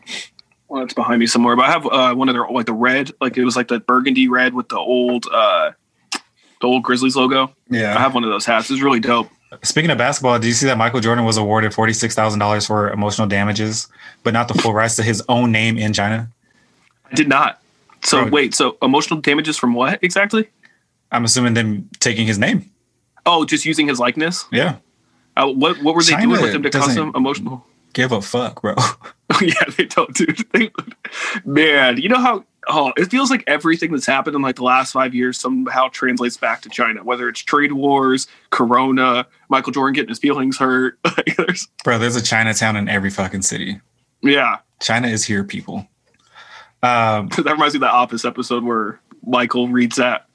well, 0.67 0.84
it's 0.84 0.93
behind 0.93 1.19
me 1.19 1.25
somewhere, 1.28 1.56
but 1.56 1.65
I 1.65 1.71
have 1.71 1.86
uh, 1.86 2.13
one 2.15 2.28
of 2.30 2.36
their 2.36 2.47
like 2.49 2.65
the 2.65 2.73
red, 2.73 3.12
like 3.21 3.38
it 3.38 3.45
was 3.45 3.56
like 3.56 3.67
the 3.69 3.80
burgundy 3.80 4.28
red 4.28 4.54
with 4.54 4.67
the 4.69 4.78
old, 4.78 5.25
uh 5.32 5.71
the 6.62 6.67
old 6.67 6.84
Grizzlies 6.84 7.15
logo. 7.15 7.54
yeah. 7.69 7.95
I 7.95 7.99
have 8.02 8.13
one 8.13 8.23
of 8.25 8.30
those 8.30 8.45
hats. 8.45 8.69
It's 8.69 8.82
really 8.82 8.99
dope. 8.99 9.30
Speaking 9.63 9.89
of 9.89 9.97
basketball, 9.97 10.38
do 10.38 10.47
you 10.47 10.54
see 10.54 10.65
that 10.67 10.78
Michael 10.78 10.99
Jordan 10.99 11.23
was 11.25 11.38
awarded 11.38 11.73
forty 11.73 11.93
six 11.93 12.13
thousand 12.15 12.39
dollars 12.39 12.67
for 12.67 12.91
emotional 12.91 13.28
damages, 13.28 13.88
but 14.23 14.34
not 14.34 14.47
the 14.49 14.54
full 14.56 14.73
rights 14.73 14.95
to 14.97 15.04
his 15.04 15.23
own 15.30 15.52
name 15.52 15.78
in 15.78 15.93
China? 15.93 16.30
I 17.12 17.15
did 17.15 17.28
not. 17.28 17.62
So 18.04 18.22
Bro. 18.24 18.32
wait, 18.32 18.56
so 18.56 18.78
emotional 18.82 19.19
damages 19.19 19.58
from 19.58 19.74
what 19.74 20.00
exactly? 20.02 20.48
I'm 21.12 21.26
assuming 21.26 21.54
them 21.54 21.89
taking 22.00 22.28
his 22.28 22.38
name. 22.39 22.69
Oh, 23.26 23.45
just 23.45 23.65
using 23.65 23.88
his 23.88 24.00
likeness. 24.00 24.45
Yeah, 24.52 24.78
Uh, 25.36 25.48
what 25.48 25.82
what 25.84 25.95
were 25.95 26.02
they 26.04 26.12
China 26.12 26.28
doing 26.28 26.41
with 26.41 26.56
him 26.56 26.63
to 26.63 26.69
cause 26.69 26.95
him 26.95 27.12
emotional? 27.15 27.65
give 27.93 28.12
a 28.12 28.22
fuck, 28.22 28.62
bro. 28.62 28.76
yeah, 29.41 29.63
they 29.78 29.86
don't, 29.86 30.13
dude. 30.15 30.43
They, 30.54 30.72
man, 31.45 31.98
you 31.98 32.10
know 32.10 32.19
how? 32.19 32.45
Oh, 32.67 32.91
it 32.98 33.10
feels 33.12 33.30
like 33.32 33.43
everything 33.48 33.91
that's 33.91 34.06
happened 34.06 34.36
in 34.36 34.41
like 34.41 34.56
the 34.56 34.63
last 34.63 34.91
five 34.91 35.13
years 35.15 35.39
somehow 35.39 35.88
translates 35.89 36.38
back 36.38 36.62
to 36.63 36.69
China. 36.69 37.04
Whether 37.04 37.30
it's 37.30 37.39
trade 37.41 37.72
wars, 37.74 38.28
Corona, 38.50 39.28
Michael 39.50 39.72
Jordan 39.72 39.93
getting 39.93 40.10
his 40.10 40.19
feelings 40.19 40.58
hurt. 40.58 40.98
There's, 41.38 41.67
bro, 41.84 41.98
there's 42.00 42.15
a 42.15 42.22
Chinatown 42.24 42.76
in 42.76 42.89
every 42.89 43.10
fucking 43.10 43.41
city. 43.43 43.80
yeah, 44.22 44.58
China 44.82 45.08
is 45.08 45.26
here, 45.26 45.43
people. 45.43 45.88
Um, 46.81 47.27
that 47.37 47.45
reminds 47.45 47.73
me 47.73 47.77
of 47.77 47.81
that 47.81 47.91
Office 47.91 48.25
episode 48.25 48.63
where 48.63 48.99
Michael 49.25 49.67
reads 49.67 49.97
that 49.97 50.25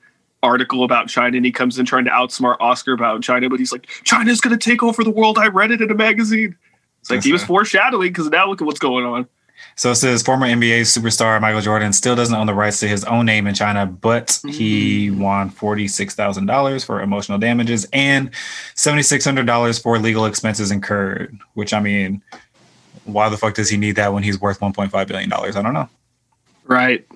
article 0.42 0.85
about 0.85 1.09
China 1.09 1.37
and 1.37 1.46
he 1.46 1.50
comes 1.50 1.78
in 1.78 1.87
trying 1.87 2.04
to 2.04 2.11
outsmart 2.11 2.57
Oscar 2.61 2.92
about 2.92 3.22
China, 3.22 3.48
but 3.48 3.59
he's 3.59 3.72
like, 3.72 3.87
China's 4.04 4.40
going 4.40 4.57
to 4.57 4.62
take 4.62 4.83
over 4.83 5.02
the 5.02 5.11
world. 5.11 5.38
I 5.38 5.48
read 5.48 5.70
it 5.70 5.80
in 5.80 5.90
a 5.90 5.94
magazine. 5.94 6.57
It's 7.00 7.11
like 7.11 7.22
he 7.22 7.33
was 7.33 7.44
foreshadowing 7.44 8.09
because 8.09 8.28
now 8.30 8.48
look 8.48 8.62
at 8.62 8.66
what's 8.66 8.78
going 8.78 9.04
on. 9.04 9.28
So 9.76 9.90
it 9.90 9.96
says 9.96 10.22
former 10.22 10.46
NBA 10.46 10.83
superstar 10.83 11.40
Michael 11.40 11.61
Jordan 11.61 11.92
still 11.92 12.16
doesn't 12.16 12.35
own 12.35 12.46
the 12.46 12.54
rights 12.54 12.80
to 12.80 12.88
his 12.88 13.04
own 13.04 13.26
name 13.26 13.46
in 13.46 13.54
China, 13.54 13.87
but 13.87 14.40
he 14.46 15.11
won 15.11 15.50
$46,000 15.50 16.85
for 16.85 17.00
emotional 17.00 17.38
damages 17.38 17.87
and 17.92 18.30
$7,600 18.74 19.83
for 19.83 19.98
legal 19.98 20.26
expenses 20.26 20.70
incurred, 20.70 21.37
which 21.54 21.72
I 21.72 21.80
mean, 21.80 22.22
why 23.04 23.28
the 23.28 23.37
fuck 23.37 23.54
does 23.54 23.68
he 23.68 23.76
need 23.76 23.96
that 23.96 24.12
when 24.12 24.22
he's 24.22 24.40
worth 24.40 24.61
$1.5 24.61 25.09
billion? 25.09 25.33
I 25.33 25.50
don't 25.50 25.74
know. 25.74 25.88
Right. 26.64 27.07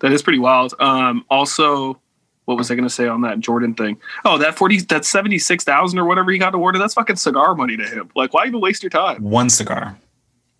That 0.00 0.12
is 0.12 0.22
pretty 0.22 0.38
wild. 0.38 0.74
Um, 0.80 1.24
also, 1.30 1.98
what 2.44 2.56
was 2.58 2.70
I 2.70 2.74
going 2.74 2.86
to 2.86 2.92
say 2.94 3.08
on 3.08 3.22
that 3.22 3.40
Jordan 3.40 3.74
thing? 3.74 3.96
Oh, 4.24 4.36
that 4.38 4.56
40, 4.56 4.80
that 4.82 5.04
76,000 5.04 5.98
or 5.98 6.04
whatever 6.04 6.30
he 6.30 6.38
got 6.38 6.54
awarded, 6.54 6.80
that's 6.80 6.94
fucking 6.94 7.16
cigar 7.16 7.54
money 7.54 7.76
to 7.76 7.84
him. 7.86 8.10
Like, 8.14 8.34
why 8.34 8.46
even 8.46 8.60
waste 8.60 8.82
your 8.82 8.90
time? 8.90 9.22
One 9.22 9.48
cigar. 9.50 9.96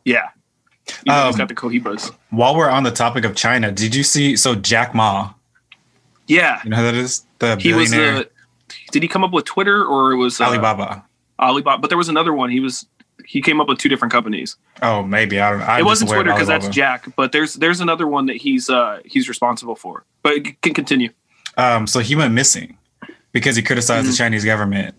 Yeah. 0.04 0.28
You 1.04 1.12
know, 1.12 1.26
he's 1.26 1.34
Um, 1.34 1.38
got 1.38 1.48
the 1.48 1.54
Cohibas. 1.54 2.10
While 2.30 2.56
we're 2.56 2.70
on 2.70 2.82
the 2.84 2.90
topic 2.90 3.24
of 3.24 3.34
China, 3.34 3.70
did 3.72 3.94
you 3.94 4.02
see? 4.02 4.36
So 4.36 4.54
Jack 4.54 4.94
Ma, 4.94 5.30
Yeah. 6.26 6.60
you 6.64 6.70
know 6.70 6.76
who 6.76 6.82
that 6.84 6.94
is? 6.94 7.24
The 7.38 7.56
He 7.56 7.72
was 7.74 7.90
billionaire 7.90 8.18
the, 8.24 8.30
did 8.92 9.02
he 9.02 9.08
come 9.08 9.24
up 9.24 9.32
with 9.32 9.44
Twitter 9.44 9.84
or 9.84 10.12
it 10.12 10.16
was 10.16 10.40
uh, 10.40 10.44
Alibaba. 10.44 11.04
Alibaba? 11.38 11.80
But 11.80 11.88
there 11.88 11.98
was 11.98 12.08
another 12.08 12.32
one. 12.32 12.50
He 12.50 12.60
was, 12.60 12.86
he 13.26 13.40
came 13.42 13.60
up 13.60 13.68
with 13.68 13.78
two 13.78 13.88
different 13.88 14.12
companies. 14.12 14.56
Oh, 14.82 15.02
maybe 15.02 15.40
I 15.40 15.50
don't. 15.50 15.62
I'm 15.62 15.80
it 15.80 15.84
wasn't 15.84 16.10
Twitter 16.10 16.32
because 16.32 16.48
that's 16.48 16.68
Jack, 16.68 17.06
but 17.16 17.32
there's, 17.32 17.54
there's 17.54 17.80
another 17.80 18.06
one 18.06 18.26
that 18.26 18.36
he's, 18.36 18.68
uh, 18.70 19.00
he's 19.04 19.28
responsible 19.28 19.74
for. 19.76 20.04
But 20.22 20.32
it 20.34 20.60
can 20.62 20.74
continue. 20.74 21.10
Um, 21.56 21.86
so 21.86 22.00
he 22.00 22.16
went 22.16 22.34
missing 22.34 22.76
because 23.32 23.56
he 23.56 23.62
criticized 23.62 24.02
Mm-hmm. 24.04 24.10
the 24.10 24.16
Chinese 24.16 24.44
government, 24.44 24.94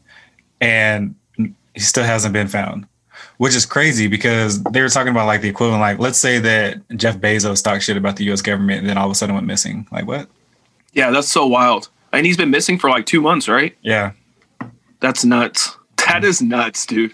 and 0.62 1.16
he 1.38 1.80
still 1.82 2.04
hasn't 2.04 2.34
been 2.34 2.48
found, 2.48 2.88
which 3.38 3.56
is 3.56 3.66
crazy 3.66 4.08
because 4.08 4.64
they 4.64 4.82
were 4.82 4.90
talking 4.90 5.12
about 5.12 5.26
like 5.28 5.42
the 5.42 5.50
equivalent. 5.50 5.82
Like, 5.82 6.00
let's 6.00 6.18
say 6.18 6.40
that 6.40 6.78
Jeff 6.98 7.18
Bezos 7.18 7.64
talked 7.64 7.84
shit 7.84 7.98
about 7.98 8.16
the 8.16 8.24
U.S. 8.26 8.42
government, 8.42 8.80
and 8.80 8.90
then 8.90 8.98
all 8.98 9.06
of 9.06 9.12
a 9.12 9.16
sudden 9.16 9.36
went 9.36 9.48
missing. 9.48 9.88
Like, 9.92 10.08
what? 10.08 10.28
Yeah. 10.94 11.12
That's 11.12 11.28
so 11.28 11.46
wild. 11.46 11.90
And 12.14 12.26
he's 12.26 12.38
been 12.38 12.50
missing 12.52 12.80
for 12.80 12.90
like 12.90 13.06
two 13.06 13.20
months, 13.22 13.50
right? 13.50 13.76
Yeah, 13.82 14.14
That's 15.02 15.26
nuts. 15.26 15.76
That 16.08 16.24
is 16.24 16.40
nuts, 16.40 16.86
dude. 16.86 17.14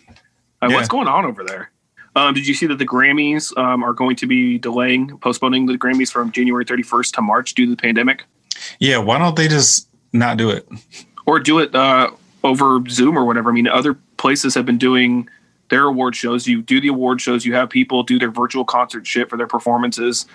Uh, 0.61 0.67
Yeah. 0.69 0.75
What's 0.75 0.87
going 0.87 1.07
on 1.07 1.25
over 1.25 1.43
there? 1.43 1.71
Um, 2.15 2.33
did 2.33 2.45
you 2.45 2.53
see 2.53 2.65
that 2.67 2.77
the 2.77 2.85
Grammys 2.85 3.57
um, 3.57 3.83
are 3.83 3.93
going 3.93 4.17
to 4.17 4.27
be 4.27 4.57
delaying, 4.57 5.17
postponing 5.19 5.65
the 5.65 5.77
Grammys 5.77 6.11
from 6.11 6.31
January 6.31 6.65
31st 6.65 7.13
to 7.13 7.21
March 7.21 7.53
due 7.55 7.65
to 7.65 7.71
the 7.71 7.77
pandemic, 7.77 8.25
yeah. 8.79 8.97
Why 8.97 9.17
don't 9.17 9.35
they 9.35 9.47
just 9.47 9.87
not 10.13 10.37
do 10.37 10.49
it? 10.49 10.67
or 11.25 11.39
do 11.39 11.59
it 11.59 11.73
uh, 11.75 12.11
over 12.43 12.79
Zoom 12.89 13.17
or 13.17 13.25
whatever? 13.25 13.49
I 13.49 13.53
mean, 13.53 13.67
other 13.67 13.97
places 14.17 14.53
have 14.55 14.65
been 14.65 14.77
doing 14.77 15.29
their 15.69 15.85
award 15.85 16.15
shows. 16.15 16.47
You 16.47 16.61
do 16.61 16.81
the 16.81 16.89
award 16.89 17.21
shows, 17.21 17.45
you 17.45 17.53
have 17.55 17.69
people 17.69 18.03
do 18.03 18.19
their 18.19 18.31
virtual 18.31 18.65
concert 18.65 19.07
shit 19.07 19.29
for 19.29 19.37
their 19.37 19.47
performances. 19.47 20.25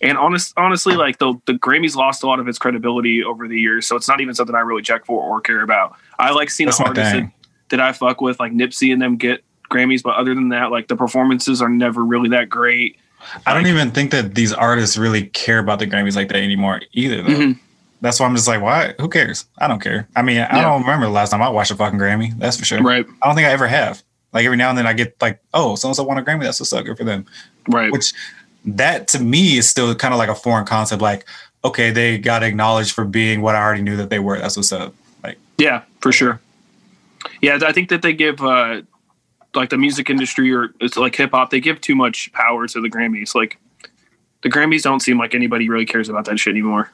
And 0.00 0.18
honest, 0.18 0.52
honestly, 0.56 0.96
like 0.96 1.18
the 1.18 1.34
the 1.46 1.52
Grammys 1.52 1.94
lost 1.94 2.24
a 2.24 2.26
lot 2.26 2.40
of 2.40 2.48
its 2.48 2.58
credibility 2.58 3.22
over 3.22 3.46
the 3.46 3.58
years, 3.58 3.86
so 3.86 3.94
it's 3.94 4.08
not 4.08 4.20
even 4.20 4.34
something 4.34 4.54
I 4.54 4.60
really 4.60 4.82
check 4.82 5.06
for 5.06 5.22
or 5.22 5.40
care 5.40 5.62
about. 5.62 5.94
I 6.18 6.32
like 6.32 6.50
seeing 6.50 6.66
That's 6.66 6.80
artists 6.80 7.12
that, 7.12 7.30
that 7.68 7.80
I 7.80 7.92
fuck 7.92 8.20
with, 8.20 8.40
like 8.40 8.52
Nipsey 8.52 8.92
and 8.92 9.00
them, 9.00 9.16
get 9.16 9.44
Grammys, 9.72 10.02
but 10.02 10.16
other 10.16 10.34
than 10.34 10.50
that, 10.50 10.70
like 10.70 10.88
the 10.88 10.96
performances 10.96 11.62
are 11.62 11.68
never 11.68 12.04
really 12.04 12.28
that 12.30 12.48
great. 12.48 12.96
I 13.46 13.54
don't 13.54 13.66
even 13.68 13.90
think 13.92 14.10
that 14.10 14.34
these 14.34 14.52
artists 14.52 14.96
really 14.98 15.26
care 15.26 15.58
about 15.60 15.78
the 15.78 15.86
Grammys 15.86 16.16
like 16.16 16.28
that 16.28 16.36
anymore 16.36 16.80
either. 16.92 17.22
Though. 17.22 17.28
Mhm. 17.30 17.58
That's 18.00 18.18
why 18.18 18.26
I'm 18.26 18.34
just 18.34 18.48
like, 18.48 18.60
why? 18.60 18.94
Who 19.00 19.08
cares? 19.08 19.44
I 19.58 19.68
don't 19.68 19.80
care. 19.80 20.08
I 20.16 20.22
mean, 20.22 20.38
I 20.38 20.56
Yeah. 20.56 20.62
don't 20.62 20.80
remember 20.82 21.06
the 21.06 21.12
last 21.12 21.30
time 21.30 21.40
I 21.40 21.48
watched 21.48 21.70
a 21.70 21.76
fucking 21.76 21.98
Grammy. 22.00 22.36
That's 22.38 22.56
for 22.56 22.64
sure. 22.64 22.82
Right, 22.82 23.06
I 23.22 23.26
don't 23.26 23.36
think 23.36 23.46
I 23.46 23.52
ever 23.52 23.68
have. 23.68 24.02
Like 24.32 24.44
every 24.44 24.56
now 24.56 24.70
and 24.70 24.76
then 24.78 24.86
I 24.88 24.92
get 24.92 25.14
like, 25.20 25.38
oh, 25.54 25.76
so 25.76 25.88
and 25.88 25.94
so 25.96 26.02
won 26.02 26.18
a 26.18 26.22
Grammy. 26.22 26.42
That's 26.42 26.58
what's 26.58 26.72
up. 26.72 26.84
Good 26.84 26.96
for 26.98 27.04
them. 27.04 27.24
right. 27.68 27.92
Which 27.92 28.12
that 28.64 29.06
to 29.08 29.20
me 29.20 29.56
is 29.56 29.68
still 29.68 29.94
kind 29.94 30.12
of 30.14 30.18
like 30.18 30.28
a 30.28 30.34
foreign 30.34 30.64
concept. 30.66 31.00
Like, 31.02 31.24
okay, 31.64 31.90
they 31.92 32.18
got 32.18 32.42
acknowledged 32.42 32.92
for 32.92 33.04
being 33.04 33.40
what 33.40 33.54
I 33.54 33.62
already 33.62 33.82
knew 33.82 33.96
that 33.98 34.10
they 34.10 34.18
were. 34.18 34.36
That's 34.38 34.56
what's 34.56 34.72
up. 34.72 34.94
Like, 35.22 35.38
Yeah, 35.58 35.82
for 36.00 36.10
sure. 36.10 36.40
Yeah, 37.40 37.58
I 37.64 37.70
think 37.72 37.88
that 37.90 38.02
they 38.02 38.12
give 38.14 38.42
uh 38.42 38.82
like 39.54 39.70
the 39.70 39.78
music 39.78 40.08
industry 40.10 40.52
or 40.52 40.72
it's 40.80 40.96
like 40.96 41.14
hip 41.14 41.30
hop, 41.32 41.50
they 41.50 41.60
give 41.60 41.80
too 41.80 41.94
much 41.94 42.32
power 42.32 42.66
to 42.66 42.80
the 42.80 42.88
Grammys. 42.88 43.34
Like 43.34 43.58
the 44.42 44.48
Grammys 44.48 44.82
don't 44.82 45.00
seem 45.00 45.18
like 45.18 45.34
anybody 45.34 45.68
really 45.68 45.86
cares 45.86 46.08
about 46.08 46.24
that 46.26 46.38
shit 46.38 46.52
anymore. 46.52 46.90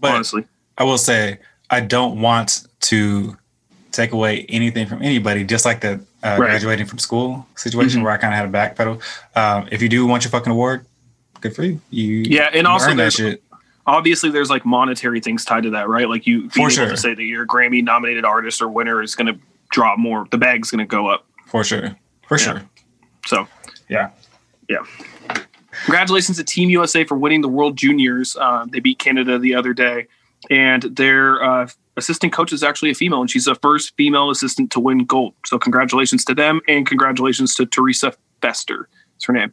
but 0.00 0.14
honestly. 0.14 0.44
I 0.78 0.84
will 0.84 0.98
say 0.98 1.38
I 1.70 1.80
don't 1.80 2.20
want 2.20 2.66
to 2.82 3.36
take 3.92 4.12
away 4.12 4.44
anything 4.50 4.86
from 4.86 5.02
anybody. 5.02 5.42
Just 5.42 5.64
like 5.64 5.80
the 5.80 5.94
uh, 6.22 6.36
Right. 6.38 6.38
graduating 6.38 6.86
from 6.86 6.98
school 6.98 7.46
situation 7.56 8.00
Mhm. 8.00 8.04
where 8.04 8.12
I 8.12 8.16
kind 8.18 8.34
of 8.34 8.38
had 8.40 8.48
a 8.48 8.52
backpedal. 8.74 9.00
Um, 9.36 9.68
if 9.72 9.80
you 9.80 9.88
do 9.88 10.04
want 10.06 10.24
your 10.24 10.30
fucking 10.30 10.50
award, 10.52 10.84
good 11.40 11.54
for 11.56 11.64
you. 11.64 11.80
You 11.90 12.24
Yeah, 12.26 12.50
and 12.52 12.66
you 12.66 12.68
also 12.68 12.94
that 12.94 13.12
shit. 13.12 13.42
Obviously 13.86 14.30
there's 14.30 14.50
like 14.50 14.66
monetary 14.66 15.20
things 15.20 15.44
tied 15.44 15.62
to 15.62 15.70
that, 15.70 15.88
right? 15.88 16.08
Like 16.08 16.26
you 16.26 16.48
being 16.50 16.66
able 16.66 16.70
sure. 16.70 16.88
to 16.88 16.96
say 16.96 17.14
that 17.14 17.22
your 17.22 17.46
Grammy 17.46 17.82
nominated 17.84 18.24
artist 18.24 18.60
or 18.60 18.68
winner 18.68 19.00
is 19.02 19.14
gonna 19.14 19.38
drop 19.70 19.98
more 19.98 20.26
the 20.30 20.38
bag's 20.38 20.70
gonna 20.70 20.84
go 20.86 21.06
up. 21.08 21.24
For 21.46 21.64
sure, 21.64 21.96
for 22.28 22.38
sure. 22.38 22.62
So 23.26 23.48
Yeah. 23.88 24.10
yeah. 24.68 24.84
Congratulations 25.84 26.36
to 26.38 26.44
Team 26.44 26.70
USA 26.70 27.04
for 27.04 27.16
winning 27.16 27.42
the 27.42 27.48
World 27.48 27.76
Juniors. 27.76 28.36
Uh, 28.36 28.66
they 28.68 28.80
beat 28.80 28.98
Canada 28.98 29.38
the 29.38 29.54
other 29.54 29.72
day, 29.72 30.06
and 30.50 30.82
their 30.84 31.42
uh, 31.42 31.68
assistant 31.96 32.32
coach 32.32 32.52
is 32.52 32.62
actually 32.62 32.90
a 32.90 32.94
female, 32.94 33.20
and 33.20 33.30
she's 33.30 33.44
the 33.44 33.54
first 33.56 33.94
female 33.96 34.30
assistant 34.30 34.70
to 34.72 34.80
win 34.80 35.04
gold. 35.04 35.34
So 35.44 35.58
congratulations 35.58 36.24
to 36.26 36.34
them, 36.34 36.60
and 36.66 36.86
congratulations 36.86 37.54
to 37.56 37.66
Theresa 37.66 38.12
Feaster. 38.40 38.88
That's 39.14 39.24
her 39.26 39.32
name. 39.32 39.52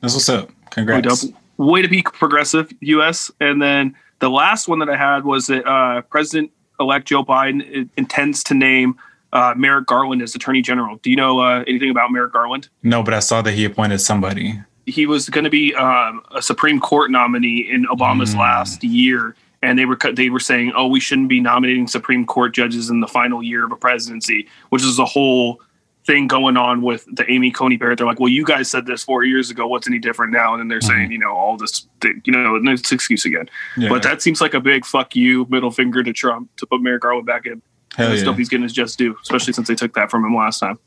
That's 0.00 0.14
what's 0.14 0.28
up. 0.28 0.50
Congrats. 0.70 1.26
Way 1.56 1.82
to 1.82 1.88
be 1.88 2.02
progressive, 2.02 2.72
US. 2.80 3.30
And 3.40 3.62
then 3.62 3.94
the 4.18 4.30
last 4.30 4.66
one 4.66 4.80
that 4.80 4.88
I 4.90 4.96
had 4.96 5.24
was 5.24 5.46
that 5.46 5.66
uh, 5.66 6.02
President-elect 6.02 7.06
Joe 7.06 7.24
Biden 7.24 7.88
intends 7.96 8.42
to 8.44 8.54
name 8.54 8.96
uh, 9.34 9.52
Merrick 9.56 9.86
Garland 9.86 10.22
as 10.22 10.34
Attorney 10.34 10.62
General. 10.62 10.96
Do 11.02 11.10
you 11.10 11.16
know 11.16 11.40
uh, 11.40 11.64
anything 11.66 11.90
about 11.90 12.10
Merrick 12.10 12.32
Garland? 12.32 12.68
No, 12.82 13.02
but 13.02 13.12
I 13.12 13.18
saw 13.18 13.42
that 13.42 13.52
he 13.52 13.64
appointed 13.66 13.98
somebody. 14.00 14.60
he 14.86 15.04
was 15.06 15.28
going 15.28 15.44
to 15.44 15.50
be 15.50 15.74
um, 15.74 16.22
a 16.34 16.40
Supreme 16.40 16.78
Court 16.80 17.10
nominee 17.10 17.68
in 17.70 17.84
Obama's 17.86 18.34
Mm. 18.34 18.38
last 18.38 18.82
year, 18.84 19.34
and 19.60 19.78
they 19.78 19.84
were 19.86 19.98
they 20.14 20.30
were 20.30 20.40
saying, 20.40 20.72
"Oh, 20.76 20.86
we 20.86 21.00
shouldn't 21.00 21.28
be 21.28 21.40
nominating 21.40 21.86
Supreme 21.88 22.24
Court 22.26 22.54
judges 22.54 22.88
in 22.90 23.00
the 23.00 23.08
final 23.08 23.42
year 23.42 23.64
of 23.64 23.72
a 23.72 23.76
presidency," 23.76 24.46
which 24.70 24.82
is 24.82 24.98
a 24.98 25.04
whole 25.04 25.60
thing 26.06 26.26
going 26.26 26.58
on 26.58 26.82
with 26.82 27.06
the 27.10 27.24
Amy 27.32 27.50
Coney 27.50 27.78
Barrett. 27.78 27.96
They're 27.96 28.06
like, 28.06 28.20
"Well, 28.20 28.28
you 28.28 28.44
guys 28.44 28.70
said 28.70 28.84
this 28.84 29.02
four 29.02 29.24
years 29.24 29.50
ago. 29.50 29.66
What's 29.66 29.86
any 29.88 29.98
different 29.98 30.32
now?" 30.34 30.52
And 30.52 30.60
then 30.60 30.68
they're 30.68 30.82
saying, 30.82 31.10
you 31.12 31.18
know, 31.18 31.32
all 31.32 31.56
this, 31.56 31.88
thing, 32.02 32.20
you 32.26 32.32
know, 32.34 32.56
it's 32.56 32.90
an 32.90 32.94
excuse 32.94 33.24
again. 33.24 33.48
Yeah. 33.78 33.88
But 33.88 34.02
that 34.02 34.20
seems 34.20 34.42
like 34.42 34.52
a 34.52 34.60
big 34.60 34.84
fuck 34.84 35.16
you, 35.16 35.46
middle 35.48 35.70
finger 35.70 36.02
to 36.02 36.12
Trump 36.12 36.54
to 36.58 36.66
put 36.66 36.82
Merrick 36.82 37.00
Garland 37.02 37.26
back 37.26 37.46
in. 37.46 37.62
Hell 37.96 38.10
I 38.10 38.14
yeah. 38.14 38.34
he's 38.34 38.48
getting 38.48 38.64
his 38.64 38.72
just 38.72 38.98
due, 38.98 39.16
especially 39.22 39.52
since 39.52 39.68
they 39.68 39.74
took 39.74 39.94
that 39.94 40.10
from 40.10 40.24
him 40.24 40.34
last 40.34 40.58
time. 40.58 40.78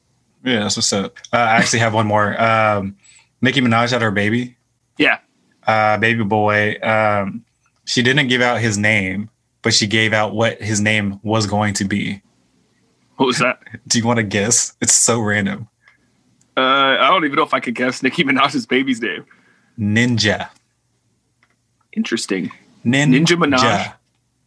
Yeah, 0.43 0.59
that's 0.59 0.77
what's 0.77 0.91
up. 0.93 1.17
Uh, 1.33 1.37
I 1.37 1.55
actually 1.57 1.79
have 1.79 1.93
one 1.93 2.07
more. 2.07 2.39
Um, 2.41 2.97
Nicki 3.41 3.61
Minaj 3.61 3.91
had 3.91 4.01
her 4.01 4.11
baby, 4.11 4.57
Yeah, 4.97 5.19
uh, 5.65 5.97
baby 5.97 6.23
boy. 6.23 6.77
Um, 6.81 7.45
she 7.85 8.01
didn't 8.01 8.27
give 8.27 8.41
out 8.41 8.59
his 8.59 8.77
name, 8.77 9.29
but 9.61 9.73
she 9.73 9.87
gave 9.87 10.13
out 10.13 10.35
what 10.35 10.61
his 10.61 10.81
name 10.81 11.19
was 11.23 11.47
going 11.47 11.73
to 11.75 11.85
be. 11.85 12.21
What 13.17 13.27
was 13.27 13.39
that? 13.39 13.59
Do 13.87 13.97
you 13.97 14.05
want 14.05 14.17
to 14.17 14.23
guess? 14.23 14.75
It's 14.81 14.93
so 14.95 15.19
random. 15.19 15.67
Uh, 16.55 16.97
I 16.99 17.09
don't 17.09 17.23
even 17.23 17.35
know 17.35 17.43
if 17.43 17.53
I 17.53 17.59
could 17.59 17.75
guess 17.75 18.01
Nicki 18.01 18.23
Minaj's 18.23 18.65
baby's 18.65 19.01
name. 19.01 19.25
Ninja. 19.79 20.49
Interesting. 21.93 22.51
Nin- 22.83 23.11
Ninja 23.11 23.37
Minaj? 23.37 23.93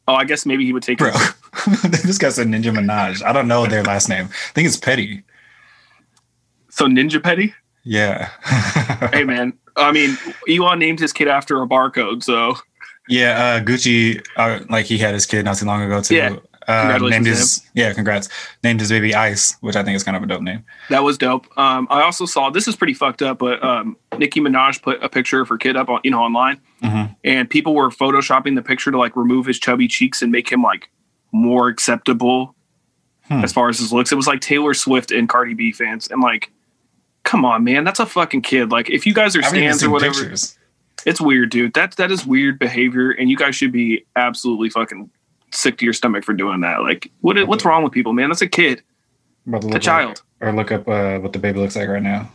Oh, 0.09 0.15
I 0.15 0.25
guess 0.25 0.45
maybe 0.45 0.65
he 0.65 0.73
would 0.73 0.83
take 0.83 0.99
Bro, 0.99 1.11
it. 1.15 1.35
this 1.85 2.19
guy 2.19 2.29
said 2.31 2.47
Ninja 2.47 2.73
Minaj. 2.75 3.23
I 3.25 3.33
don't 3.33 3.49
know 3.49 3.67
their 3.67 3.83
last 3.83 4.09
name. 4.09 4.27
I 4.27 4.53
think 4.55 4.67
it's 4.69 4.77
Petty. 4.77 5.23
So 6.69 6.87
Ninja 6.87 7.23
Petty? 7.23 7.55
Yeah. 7.85 8.31
Hey 9.13 9.25
man. 9.25 9.55
I 9.77 9.93
mean, 9.93 10.19
Elon 10.47 10.79
named 10.79 11.01
his 11.01 11.13
kid 11.13 11.27
after 11.27 11.63
a 11.63 11.67
barcode, 11.67 12.23
so 12.23 12.55
yeah, 13.09 13.57
uh, 13.59 13.65
Gucci, 13.65 14.23
uh, 14.37 14.61
like 14.69 14.85
he 14.85 14.99
had 14.99 15.15
his 15.15 15.25
kid 15.25 15.45
not 15.47 15.57
too 15.57 15.65
long 15.65 15.81
ago 15.83 16.03
too. 16.03 16.17
Yeah. 16.17 16.37
Uh, 16.69 16.83
Congratulations 16.83 17.13
named 17.13 17.27
his 17.27 17.71
yeah, 17.75 17.93
congrats. 17.95 18.29
Named 18.63 18.79
his 18.81 18.91
baby 18.91 19.15
Ice, 19.15 19.57
which 19.63 19.75
I 19.75 19.83
think 19.83 19.97
is 19.97 20.05
kind 20.05 20.17
of 20.19 20.23
a 20.23 20.27
dope 20.27 20.43
name. 20.43 20.65
that 20.91 21.03
was 21.03 21.17
dope. 21.17 21.47
Um, 21.59 21.87
I 21.91 22.03
also 22.03 22.27
saw 22.27 22.51
this 22.51 22.69
is 22.69 22.77
pretty 22.77 22.93
fucked 22.95 23.23
up, 23.23 23.39
but 23.39 23.65
um, 23.65 23.97
Nicki 24.19 24.39
Minaj 24.41 24.83
put 24.83 25.03
a 25.03 25.09
picture 25.09 25.41
of 25.41 25.49
her 25.49 25.57
kid 25.57 25.77
up 25.77 25.89
on 25.89 26.01
you 26.05 26.11
know 26.11 26.21
online, 26.21 26.61
Mhm. 26.83 27.17
and 27.25 27.49
people 27.49 27.75
were 27.75 27.89
photoshopping 27.89 28.55
the 28.55 28.63
picture 28.63 28.91
to 28.91 28.99
like 28.99 29.17
remove 29.17 29.47
his 29.47 29.59
chubby 29.59 29.89
cheeks 29.89 30.21
and 30.21 30.31
make 30.31 30.53
him 30.53 30.63
like 30.63 30.91
more 31.33 31.69
acceptable 31.69 32.55
Hmm. 33.29 33.45
as 33.45 33.53
far 33.53 33.69
as 33.69 33.79
his 33.79 33.93
looks. 33.93 34.11
It 34.11 34.17
was 34.17 34.27
like 34.27 34.41
Taylor 34.41 34.75
Swift 34.75 35.13
and 35.13 35.29
Cardi 35.29 35.55
B 35.55 35.71
fans, 35.73 36.09
and 36.11 36.21
like, 36.21 36.51
come 37.23 37.45
on, 37.45 37.63
man, 37.63 37.85
that's 37.85 38.01
a 38.01 38.07
fucking 38.07 38.43
kid. 38.43 38.71
Like, 38.73 38.91
if 38.91 39.07
you 39.07 39.15
guys 39.15 39.37
are 39.37 39.43
stands 39.43 39.85
or 39.85 39.91
whatever, 39.91 40.15
pictures. 40.15 40.59
it's 41.07 41.21
weird, 41.21 41.51
dude. 41.51 41.75
That 41.75 41.97
that 41.97 42.11
is 42.11 42.27
weird 42.27 42.59
behavior, 42.59 43.11
and 43.13 43.31
you 43.31 43.37
guys 43.37 43.55
should 43.55 43.71
be 43.73 44.05
absolutely 44.17 44.69
fucking 44.71 45.09
sick 45.53 45.79
to 45.79 45.85
your 45.85 45.95
stomach 45.95 46.25
for 46.25 46.33
doing 46.33 46.61
that. 46.63 46.83
Like, 46.83 47.11
what 47.21 47.37
what's 47.47 47.65
wrong 47.65 47.85
with 47.85 47.93
people, 47.93 48.13
man? 48.13 48.31
That's 48.31 48.43
a 48.43 48.49
kid, 48.49 48.83
a 49.53 49.79
child. 49.79 50.23
up- 50.41 50.49
or 50.49 50.53
look 50.53 50.73
up 50.73 50.89
uh, 50.89 51.19
what 51.19 51.33
the 51.33 51.39
baby 51.39 51.61
looks 51.61 51.77
like 51.77 51.89
right 51.89 52.03
now. 52.03 52.33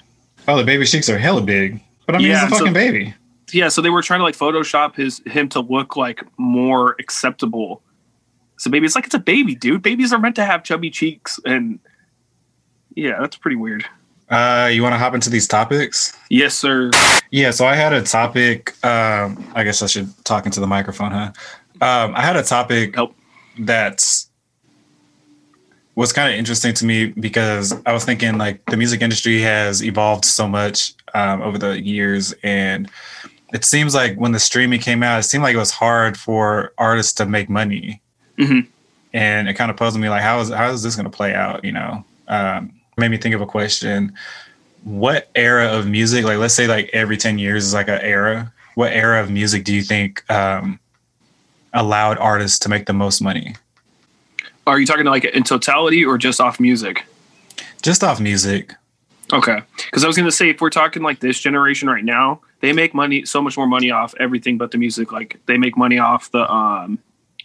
Oh, 0.47 0.57
the 0.57 0.63
baby 0.63 0.85
cheeks 0.85 1.09
are 1.09 1.17
hella 1.17 1.41
big. 1.41 1.81
But 2.05 2.15
I 2.15 2.17
mean, 2.19 2.27
Yeah, 2.27 2.43
he's 2.43 2.47
a 2.47 2.49
so- 2.51 2.57
fucking 2.59 2.73
baby. 2.73 3.13
yeah 3.51 3.67
so 3.67 3.81
they 3.81 3.89
were 3.89 4.01
trying 4.01 4.19
to 4.19 4.23
like 4.23 4.37
photoshop 4.37 4.95
his 4.95 5.21
him 5.25 5.49
to 5.49 5.59
look 5.59 5.95
like 5.97 6.23
more 6.37 6.95
acceptable 6.99 7.81
so 8.57 8.69
baby 8.71 8.85
it's 8.85 8.95
like 8.95 9.05
it's 9.05 9.15
a 9.15 9.19
baby 9.19 9.55
dude 9.55 9.81
babies 9.81 10.11
are 10.13 10.19
meant 10.19 10.35
to 10.35 10.45
have 10.45 10.63
chubby 10.63 10.89
cheeks 10.89 11.39
and 11.45 11.79
yeah 12.95 13.17
that's 13.19 13.35
pretty 13.37 13.57
weird 13.57 13.85
Uh, 14.29 14.69
you 14.73 14.81
want 14.81 14.93
to 14.93 14.97
hop 14.97 15.13
into 15.13 15.29
these 15.29 15.47
topics? 15.47 16.11
yes 16.29 16.55
sir 16.55 16.89
Yeah, 17.31 17.51
so 17.51 17.65
I 17.67 17.75
had 17.75 17.91
a 17.93 18.01
topic. 18.01 18.73
Um, 18.83 19.43
I 19.53 19.63
guess 19.63 19.81
I 19.83 19.87
should 19.87 20.09
talk 20.23 20.45
into 20.45 20.59
the 20.61 20.67
microphone, 20.67 21.11
huh? 21.11 21.31
Um, 21.81 22.15
I 22.15 22.21
had 22.21 22.35
a 22.37 22.43
topic 22.43 22.95
Nope. 22.95 23.13
that's 23.59 24.29
was 25.95 26.11
kind 26.11 26.31
of 26.31 26.37
interesting 26.39 26.73
to 26.75 26.85
me 26.85 27.07
because 27.07 27.73
I 27.85 27.93
was 27.93 28.03
thinking 28.05 28.37
like 28.37 28.65
the 28.65 28.77
music 28.77 29.01
industry 29.01 29.41
has 29.41 29.83
evolved 29.83 30.25
so 30.25 30.47
much 30.47 30.93
um, 31.13 31.41
over 31.41 31.57
the 31.57 31.81
years, 31.81 32.33
and 32.43 32.89
it 33.53 33.63
seems 33.63 33.93
like 33.95 34.15
when 34.17 34.31
the 34.33 34.39
streaming 34.39 34.79
came 34.81 35.03
out, 35.03 35.19
it 35.19 35.23
seemed 35.23 35.43
like 35.43 35.55
it 35.55 35.59
was 35.59 35.71
hard 35.71 36.17
for 36.17 36.73
artists 36.77 37.13
to 37.13 37.25
make 37.25 37.49
money, 37.49 38.01
Mhm. 38.37 38.67
and 39.13 39.47
it 39.47 39.53
kind 39.53 39.71
of 39.71 39.77
puzzled 39.77 40.01
me 40.01 40.09
like 40.09 40.21
how 40.21 40.39
is 40.39 40.49
how 40.49 40.69
is 40.69 40.83
this 40.83 40.95
going 40.95 41.09
to 41.09 41.15
play 41.15 41.33
out? 41.33 41.63
You 41.63 41.71
know, 41.71 42.03
um, 42.27 42.73
made 42.97 43.09
me 43.09 43.17
think 43.17 43.35
of 43.35 43.41
a 43.41 43.45
question. 43.45 44.13
What 44.83 45.29
era 45.35 45.67
of 45.67 45.87
music 45.87 46.25
like 46.25 46.37
let's 46.37 46.53
say 46.53 46.67
like 46.67 46.89
every 46.93 47.17
10 47.17 47.39
years 47.39 47.65
is 47.65 47.73
like 47.73 47.87
an 47.87 48.01
era. 48.01 48.51
What 48.75 48.91
era 48.93 49.21
of 49.21 49.31
music 49.31 49.63
do 49.63 49.73
you 49.73 49.81
think 49.81 50.29
um 50.29 50.79
allowed 51.73 52.17
artists 52.17 52.59
to 52.59 52.69
make 52.69 52.85
the 52.85 52.93
most 52.93 53.21
money? 53.21 53.55
Are 54.67 54.79
you 54.79 54.85
talking 54.85 55.05
like 55.05 55.25
in 55.25 55.43
totality 55.43 56.03
or 56.03 56.17
just 56.17 56.41
off 56.41 56.59
music? 56.59 57.05
Just 57.81 58.03
off 58.03 58.19
music. 58.19 58.73
Okay. 59.33 59.61
Because 59.85 60.03
i 60.03 60.07
was 60.07 60.15
going 60.15 60.27
to 60.27 60.31
say 60.31 60.49
if 60.49 60.61
we're 60.61 60.69
talking 60.69 61.01
like 61.03 61.19
this 61.19 61.39
generation 61.39 61.89
right 61.89 62.03
now 62.03 62.39
they 62.61 62.73
make 62.73 62.93
money 62.93 63.25
so 63.25 63.41
much 63.41 63.57
more 63.57 63.67
money 63.67 63.91
off 63.91 64.13
everything 64.19 64.57
but 64.57 64.71
the 64.71 64.77
music. 64.77 65.11
Like 65.11 65.39
they 65.45 65.57
make 65.57 65.77
money 65.77 65.97
off 65.99 66.31
the 66.31 66.51
um 66.51 66.99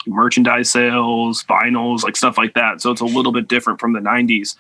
merchandise 0.07 0.71
sales 0.71 1.45
vinyls 1.45 2.03
like 2.03 2.17
stuff 2.17 2.39
like 2.39 2.55
that. 2.55 2.81
So 2.81 2.91
it's 2.91 3.01
a 3.01 3.07
little 3.07 3.33
bit 3.33 3.49
different 3.49 3.81
from 3.81 3.93
the 3.93 4.01
90s 4.01 4.57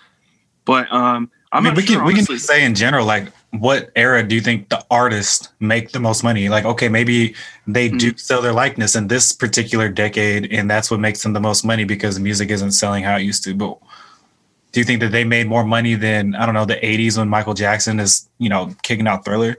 but 0.66 0.92
um 0.92 1.30
i'm 1.52 1.66
i 1.66 1.70
mean 1.70 1.74
we 1.74 1.82
sure, 1.82 1.96
can 1.96 2.04
we 2.06 2.14
can 2.14 2.38
say 2.38 2.62
in 2.64 2.74
general 2.74 3.06
like 3.06 3.32
what 3.52 3.90
era 3.96 4.22
do 4.22 4.34
you 4.34 4.40
think 4.40 4.68
the 4.68 4.84
artists 4.90 5.48
make 5.58 5.90
the 5.90 5.98
most 5.98 6.22
money? 6.22 6.48
Like 6.48 6.64
okay 6.64 6.88
maybe 6.88 7.34
they 7.66 7.88
Hmm. 7.88 7.96
do 7.96 8.16
sell 8.16 8.40
their 8.42 8.52
likeness 8.52 8.94
in 8.94 9.08
this 9.08 9.32
particular 9.32 9.88
decade 9.88 10.52
and 10.52 10.70
that's 10.70 10.90
what 10.90 11.00
makes 11.00 11.22
them 11.22 11.32
the 11.32 11.40
most 11.40 11.64
money 11.64 11.84
because 11.84 12.20
music 12.20 12.50
isn't 12.50 12.72
selling 12.72 13.02
how 13.02 13.16
it 13.16 13.22
used 13.22 13.42
to. 13.44 13.54
But 13.54 13.78
do 14.70 14.78
you 14.78 14.84
think 14.84 15.00
that 15.00 15.10
they 15.10 15.24
made 15.24 15.48
more 15.48 15.64
money 15.64 15.94
than 15.96 16.36
i 16.36 16.44
don't 16.46 16.54
know 16.54 16.64
the 16.64 16.76
80s 16.76 17.18
when 17.18 17.28
michael 17.28 17.54
jackson 17.54 17.98
is 17.98 18.28
you 18.38 18.48
know 18.48 18.72
kicking 18.82 19.08
out 19.08 19.24
thriller? 19.24 19.56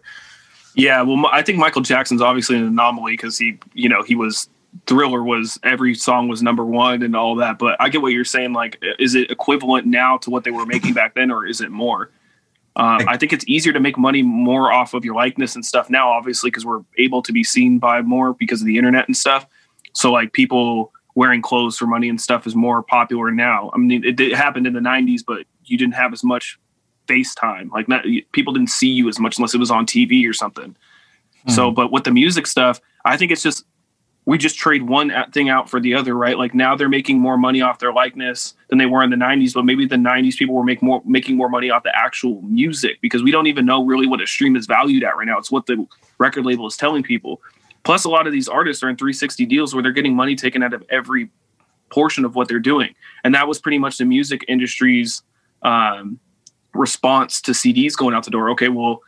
Yeah, 0.74 1.02
well, 1.02 1.28
I 1.34 1.42
think 1.42 1.58
Michael 1.58 1.82
Jackson's 1.82 2.22
obviously 2.22 2.56
an 2.56 2.64
anomaly 2.64 3.14
because 3.14 3.38
he, 3.38 3.58
you 3.74 3.90
know, 3.90 4.04
he 4.04 4.16
was 4.16 4.48
Thriller 4.86 5.24
was 5.24 5.60
every 5.64 5.96
song 5.96 6.28
was 6.28 6.42
number 6.42 6.66
one 6.66 7.04
and 7.04 7.16
all 7.16 7.36
that. 7.36 7.60
But 7.60 7.76
I 7.80 7.90
get 7.90 8.02
what 8.02 8.14
you're 8.14 8.26
saying. 8.26 8.54
Like, 8.54 8.82
is 9.00 9.16
it 9.16 9.30
equivalent 9.30 9.86
now 9.86 10.18
to 10.20 10.30
what 10.30 10.44
they 10.44 10.52
were 10.52 10.66
making 10.66 10.94
back 10.94 11.16
then, 11.16 11.32
or 11.32 11.46
is 11.46 11.62
it 11.62 11.72
more? 11.72 12.12
Um, 12.78 13.02
I 13.08 13.18
think 13.18 13.34
it's 13.34 13.44
easier 13.48 13.74
to 13.74 13.82
make 13.82 13.98
money 13.98 14.22
more 14.22 14.72
off 14.72 14.94
of 14.94 15.04
your 15.04 15.14
likeness 15.14 15.56
and 15.56 15.66
stuff 15.66 15.90
now, 15.90 16.10
obviously, 16.10 16.50
because 16.50 16.66
we're 16.66 16.82
able 16.98 17.22
to 17.22 17.34
be 17.34 17.44
seen 17.44 17.80
by 17.80 18.02
more 18.02 18.34
because 18.34 18.62
of 18.62 18.66
the 18.66 18.78
internet 18.78 19.08
and 19.08 19.18
stuff. 19.18 19.46
So, 19.94 20.10
like, 20.12 20.32
people 20.32 20.94
wearing 21.14 21.42
clothes 21.42 21.78
for 21.78 21.86
money 21.86 22.08
and 22.08 22.20
stuff 22.20 22.48
is 22.48 22.56
more 22.56 22.82
popular 22.82 23.30
now. 23.30 23.72
I 23.74 23.78
mean, 23.78 24.06
it, 24.06 24.20
it 24.22 24.36
happened 24.38 24.68
in 24.68 24.74
the 24.74 24.80
'90s, 24.80 25.22
but 25.26 25.46
you 25.66 25.78
didn't 25.78 25.96
have 25.96 26.14
as 26.14 26.24
much 26.24 26.58
FaceTime. 27.08 27.72
Like, 27.72 27.90
not, 27.90 28.06
people 28.32 28.54
didn't 28.54 28.70
see 28.70 28.88
you 28.88 29.10
as 29.10 29.20
much 29.20 29.38
unless 29.38 29.54
it 29.54 29.58
was 29.58 29.70
on 29.70 29.86
TV 29.86 30.28
or 30.30 30.34
something. 30.34 30.76
So, 31.48 31.72
but 31.72 31.92
with 31.92 32.04
the 32.04 32.12
music 32.12 32.46
stuff, 32.46 32.80
I 33.04 33.18
think 33.18 33.32
it's 33.32 33.42
just 33.42 33.66
we 34.26 34.38
just 34.38 34.58
trade 34.58 34.84
one 34.84 35.12
thing 35.32 35.50
out 35.50 35.70
for 35.70 35.80
the 35.80 35.96
other, 35.96 36.14
right? 36.14 36.38
Like 36.38 36.54
now 36.54 36.76
they're 36.76 36.90
making 36.90 37.20
more 37.20 37.38
money 37.38 37.62
off 37.62 37.80
their 37.80 37.92
likeness 37.92 38.54
than 38.68 38.78
they 38.78 38.86
were 38.86 39.04
in 39.04 39.10
the 39.10 39.16
'90s, 39.16 39.54
but 39.54 39.66
maybe 39.66 39.86
the 39.86 39.96
'90s 39.96 40.36
people 40.36 40.56
were 40.56 40.64
make 40.64 40.82
more 40.82 41.02
making 41.06 41.38
more 41.38 41.50
money 41.50 41.72
off 41.72 41.84
the 41.84 41.96
actual 41.96 42.42
music 42.44 43.00
because 43.02 43.24
we 43.24 43.32
don't 43.32 43.48
even 43.48 43.66
know 43.66 43.84
really 43.84 44.08
what 44.08 44.22
a 44.22 44.28
stream 44.28 44.56
is 44.56 44.68
valued 44.68 45.04
at 45.04 45.18
right 45.18 45.26
now. 45.26 45.38
It's 45.38 45.52
what 45.52 45.66
the 45.66 45.88
record 46.20 46.46
label 46.46 46.68
is 46.68 46.78
telling 46.78 47.04
people. 47.04 47.42
Plus, 47.84 48.06
a 48.06 48.10
lot 48.10 48.28
of 48.28 48.34
these 48.34 48.48
artists 48.48 48.84
are 48.84 48.90
in 48.90 48.96
360 48.96 49.46
deals 49.48 49.74
where 49.74 49.82
they're 49.82 49.92
getting 49.92 50.16
money 50.16 50.36
taken 50.36 50.62
out 50.62 50.74
of 50.74 50.84
every 50.92 51.32
portion 51.90 52.24
of 52.24 52.36
what 52.36 52.48
they're 52.48 52.60
doing, 52.60 52.94
and 53.24 53.34
that 53.34 53.48
was 53.48 53.60
pretty 53.60 53.80
much 53.80 53.98
the 53.98 54.06
music 54.06 54.46
industry's 54.48 55.24
um, 55.64 56.20
response 56.76 57.42
to 57.42 57.52
CDs 57.54 57.98
going 57.98 58.14
out 58.14 58.24
the 58.24 58.32
door. 58.32 58.52
Okay, 58.52 58.70
well, 58.70 59.02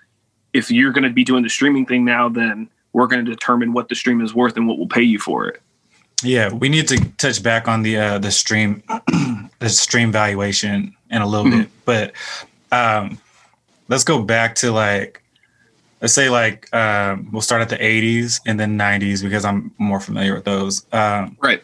if 0.53 0.71
you're 0.71 0.91
going 0.91 1.03
to 1.03 1.11
be 1.11 1.23
doing 1.23 1.43
the 1.43 1.49
streaming 1.49 1.85
thing 1.85 2.03
now, 2.03 2.29
then 2.29 2.69
we're 2.93 3.07
going 3.07 3.23
to 3.25 3.29
determine 3.29 3.73
what 3.73 3.89
the 3.89 3.95
stream 3.95 4.21
is 4.21 4.33
worth 4.33 4.55
and 4.55 4.67
what 4.67 4.77
we'll 4.77 4.87
pay 4.87 5.01
you 5.01 5.19
for 5.19 5.47
it. 5.47 5.61
Yeah, 6.23 6.53
we 6.53 6.69
need 6.69 6.87
to 6.87 6.97
touch 7.17 7.43
back 7.43 7.67
on 7.67 7.81
the 7.81 7.97
uh, 7.97 8.17
the 8.19 8.31
stream 8.31 8.81
the 9.59 9.69
stream 9.69 10.11
valuation 10.11 10.95
in 11.09 11.21
a 11.21 11.27
little 11.27 11.45
Mhm. 11.51 11.59
bit, 11.63 11.69
but 11.85 12.13
um, 12.71 13.17
let's 13.89 14.03
go 14.05 14.21
back 14.23 14.55
to 14.55 14.71
like 14.71 15.21
let's 16.01 16.13
say 16.13 16.29
like 16.29 16.73
um, 16.73 17.27
we'll 17.31 17.41
start 17.41 17.61
at 17.61 17.69
the 17.69 17.77
80s 17.77 18.39
and 18.45 18.57
then 18.59 18.77
90s 18.77 19.21
because 19.21 19.43
I'm 19.43 19.71
more 19.77 19.99
familiar 19.99 20.33
with 20.33 20.45
those. 20.45 20.85
Um, 20.93 21.35
Right. 21.41 21.61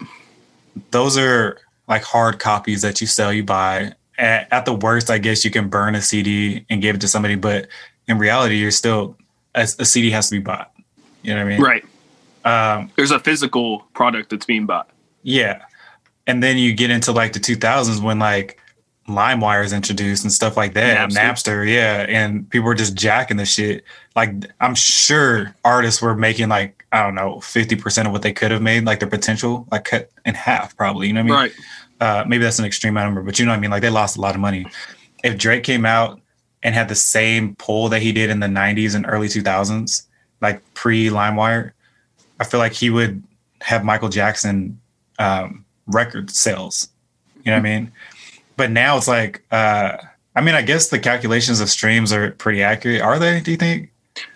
those 0.92 1.18
are 1.18 1.58
like 1.88 2.04
hard 2.04 2.39
copies 2.39 2.82
that 2.82 3.00
you 3.02 3.08
sell, 3.08 3.32
you 3.34 3.44
buy. 3.44 3.94
At, 4.18 4.52
at 4.52 4.65
the 4.65 4.74
worst, 4.74 5.10
I 5.10 5.18
guess 5.18 5.46
you 5.46 5.52
can 5.52 5.70
burn 5.70 5.96
a 5.96 6.02
CD 6.02 6.65
and 6.70 6.82
give 6.82 6.96
it 6.98 7.02
to 7.02 7.08
somebody, 7.08 7.36
but 7.36 7.68
in 8.08 8.18
reality, 8.18 8.56
you're 8.58 8.72
still 8.72 9.15
a, 9.56 9.62
a 9.62 9.86
CD 9.86 10.12
has 10.12 10.28
to 10.30 10.36
be 10.36 10.39
bought. 10.42 10.72
You 11.21 11.34
know 11.34 11.43
what 11.43 11.53
I 11.53 11.58
mean? 11.58 11.62
Right. 11.62 11.86
Um, 12.45 12.91
There's 12.95 13.12
a 13.12 13.19
physical 13.19 13.79
product 13.93 14.29
that's 14.29 14.45
being 14.45 14.65
bought. 14.65 14.89
Yeah. 15.23 15.63
And 16.27 16.41
then 16.41 16.58
you 16.58 16.73
get 16.73 16.89
into 16.91 17.12
like 17.12 17.34
the 17.34 17.39
2000s 17.39 18.01
when 18.01 18.19
like 18.19 18.60
LimeWire 19.08 19.65
is 19.65 19.73
introduced 19.73 20.23
and 20.23 20.32
stuff 20.32 20.55
like 20.55 20.73
that. 20.75 21.10
Napster. 21.10 21.15
Napster. 21.15 21.73
yeah. 21.73 22.06
And 22.08 22.50
people 22.50 22.67
were 22.67 22.75
just 22.75 22.96
jacking 22.96 23.37
the 23.37 23.46
shit. 23.46 23.83
Like, 24.15 24.33
I'm 24.62 24.75
sure 24.75 25.54
artists 25.65 26.02
were 26.02 26.15
making 26.15 26.50
like, 26.50 26.85
I 26.91 27.04
don't 27.04 27.15
know, 27.15 27.35
50% 27.35 28.06
of 28.06 28.12
what 28.12 28.21
they 28.21 28.33
could 28.33 28.52
have 28.52 28.62
made, 28.62 28.85
like 28.85 29.00
their 29.00 29.10
potential, 29.10 29.67
like 29.71 29.85
cut 29.85 30.10
in 30.25 30.35
half, 30.35 30.75
probably. 30.77 31.08
You 31.08 31.13
know 31.13 31.23
what 31.23 31.31
I 31.31 31.44
mean? 31.44 31.52
Right. 31.52 31.52
Uh, 32.00 32.23
maybe 32.27 32.44
that's 32.44 32.60
an 32.60 32.65
extreme 32.65 32.94
number, 32.94 33.21
but 33.21 33.39
you 33.39 33.46
know 33.46 33.52
what 33.52 33.58
I 33.58 33.60
mean? 33.60 33.71
Like, 33.71 33.81
they 33.81 33.89
lost 33.89 34.15
a 34.15 34.21
lot 34.21 34.33
of 34.35 34.41
money. 34.41 34.65
If 35.23 35.37
Drake 35.37 35.63
came 35.63 35.85
out 35.85 36.21
and 36.63 36.73
had 36.73 36.87
the 36.87 36.96
same 36.96 37.56
pull 37.56 37.89
that 37.89 38.02
he 38.02 38.12
did 38.12 38.29
in 38.29 38.39
the 38.39 38.48
90s 38.48 38.96
and 38.96 39.06
early 39.08 39.27
2000s, 39.27 40.06
like 40.42 40.62
pre 40.73 41.08
LimeWire, 41.08 41.71
I 42.40 42.44
feel 42.44 42.60
like 42.60 42.73
he 42.73 42.90
would 42.90 43.23
have 43.62 43.83
Michael 43.83 44.10
Jackson 44.10 44.79
um, 45.17 45.65
record 45.87 46.31
sales. 46.31 46.90
You 47.44 47.52
know 47.52 47.58
what 47.58 47.60
I 47.60 47.79
mean? 47.79 47.92
But 48.58 48.71
now 48.71 48.98
it's 48.98 49.08
like, 49.08 49.44
uh, 49.52 49.98
I 50.35 50.42
mean, 50.42 50.56
I 50.56 50.62
guess 50.62 50.90
the 50.90 51.00
calculations 51.00 51.60
of 51.60 51.69
streams 51.69 52.12
are 52.13 52.31
pretty 52.31 52.62
accurate. 52.62 53.02
Are 53.02 53.19
they? 53.19 53.40
Do 53.40 53.52
you 53.52 53.58
think? 53.58 53.92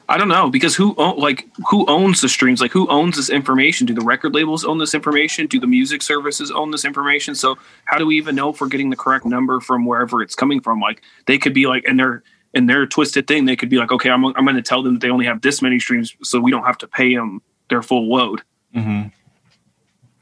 I 0.10 0.18
don't 0.18 0.28
know 0.28 0.49
because 0.49 0.76
who 0.76 0.93
like 1.18 1.47
who 1.70 1.86
owns 1.88 2.22
the 2.22 2.30
streams? 2.30 2.62
Like 2.62 2.72
who 2.72 2.88
owns 2.89 3.16
this 3.16 3.30
information? 3.30 3.88
Do 3.88 3.93
the 3.93 4.01
record 4.01 4.34
labels 4.34 4.66
own 4.66 4.78
this 4.78 4.93
information? 4.93 5.47
Do 5.47 5.60
the 5.60 5.68
music 5.68 6.01
services 6.01 6.51
own 6.51 6.72
this 6.72 6.84
information? 6.84 7.36
So 7.36 7.58
how 7.86 7.97
do 7.97 8.06
we 8.06 8.18
even 8.18 8.36
know 8.36 8.49
if 8.49 8.60
we're 8.60 8.68
getting 8.68 8.89
the 8.89 8.95
correct 8.95 9.26
number 9.26 9.60
from 9.62 9.86
wherever 9.86 10.22
it's 10.22 10.36
coming 10.36 10.60
from? 10.60 10.80
Like 10.80 11.01
they 11.26 11.38
could 11.38 11.54
be 11.54 11.68
like, 11.68 11.86
and 11.88 11.97
they're 11.97 12.22
in 12.54 12.68
their 12.68 12.86
twisted 12.86 13.28
thing, 13.28 13.45
they 13.45 13.56
could 13.56 13.70
be 13.70 13.78
like, 13.78 13.91
okay, 13.91 14.10
I'm 14.10 14.26
I'm 14.26 14.45
going 14.45 14.56
to 14.56 14.62
tell 14.62 14.84
them 14.84 14.93
that 14.93 14.99
they 15.01 15.10
only 15.10 15.26
have 15.26 15.41
this 15.41 15.62
many 15.62 15.80
streams, 15.80 16.16
so 16.24 16.39
we 16.39 16.51
don't 16.51 16.64
have 16.64 16.78
to 16.80 16.88
pay 16.88 17.16
them 17.16 17.41
their 17.70 17.82
full 17.82 18.10
load. 18.10 18.41
Mm-hmm. 18.76 19.10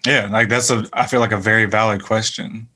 Yeah, 0.06 0.28
like 0.32 0.50
that's 0.50 0.70
a 0.70 0.88
I 0.94 1.08
feel 1.08 1.20
like 1.20 1.32
a 1.32 1.38
very 1.38 1.66
valid 1.66 2.04
question. 2.04 2.68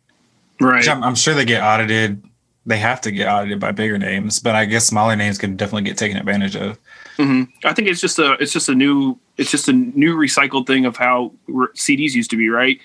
Right. 0.60 0.88
I'm, 0.88 1.04
I'm 1.04 1.16
sure 1.16 1.34
they 1.34 1.46
get 1.46 1.64
audited. 1.64 2.24
They 2.66 2.78
have 2.78 3.02
to 3.02 3.12
get 3.12 3.28
audited 3.28 3.60
by 3.60 3.72
bigger 3.72 3.98
names, 3.98 4.40
but 4.40 4.56
I 4.56 4.66
guess 4.66 4.86
smaller 4.86 5.16
names 5.16 5.38
can 5.38 5.56
definitely 5.56 5.84
get 5.84 5.98
taken 5.98 6.18
advantage 6.18 6.56
of. 6.56 6.80
Mm-hmm. 7.18 7.44
I 7.66 7.74
think 7.74 7.88
it's 7.88 8.02
just 8.02 8.20
a 8.20 8.34
it's 8.34 8.52
just 8.52 8.70
a 8.70 8.76
new 8.76 9.18
it's 9.38 9.52
just 9.52 9.68
a 9.68 9.74
new 9.74 10.16
recycled 10.16 10.68
thing 10.68 10.86
of 10.86 10.98
how 10.98 11.32
CDs 11.50 12.14
used 12.14 12.30
to 12.32 12.38
be, 12.38 12.50
right? 12.50 12.80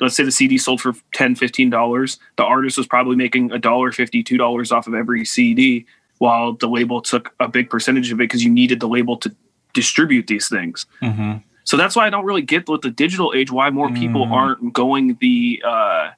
Let's 0.00 0.16
say 0.16 0.24
the 0.24 0.32
CD 0.32 0.56
sold 0.56 0.80
for 0.80 0.94
10 1.14 1.36
dollars. 1.70 2.18
The 2.36 2.44
artist 2.44 2.78
was 2.78 2.86
probably 2.86 3.16
making 3.16 3.52
a 3.52 3.58
dollar 3.58 3.92
fifty, 3.92 4.22
two 4.22 4.38
dollars 4.38 4.72
off 4.72 4.86
of 4.86 4.94
every 4.94 5.24
CD, 5.24 5.86
while 6.22 6.52
the 6.52 6.68
label 6.68 7.02
took 7.02 7.34
a 7.40 7.48
big 7.48 7.68
percentage 7.68 8.12
of 8.12 8.20
it 8.20 8.24
because 8.28 8.44
you 8.44 8.50
needed 8.60 8.78
the 8.78 8.86
label 8.86 9.16
to 9.16 9.28
distribute 9.74 10.28
these 10.28 10.48
things. 10.48 10.86
Mm-hmm. 11.02 11.38
So 11.64 11.76
that's 11.76 11.96
why 11.96 12.06
I 12.06 12.10
don't 12.10 12.24
really 12.24 12.42
get 12.54 12.68
with 12.68 12.82
the 12.82 12.90
digital 12.90 13.32
age 13.34 13.50
why 13.50 13.70
more 13.70 13.90
people 13.90 14.26
Mm. 14.26 14.32
aren't 14.38 14.72
going 14.72 15.04
the 15.20 15.60
uh, 15.66 16.10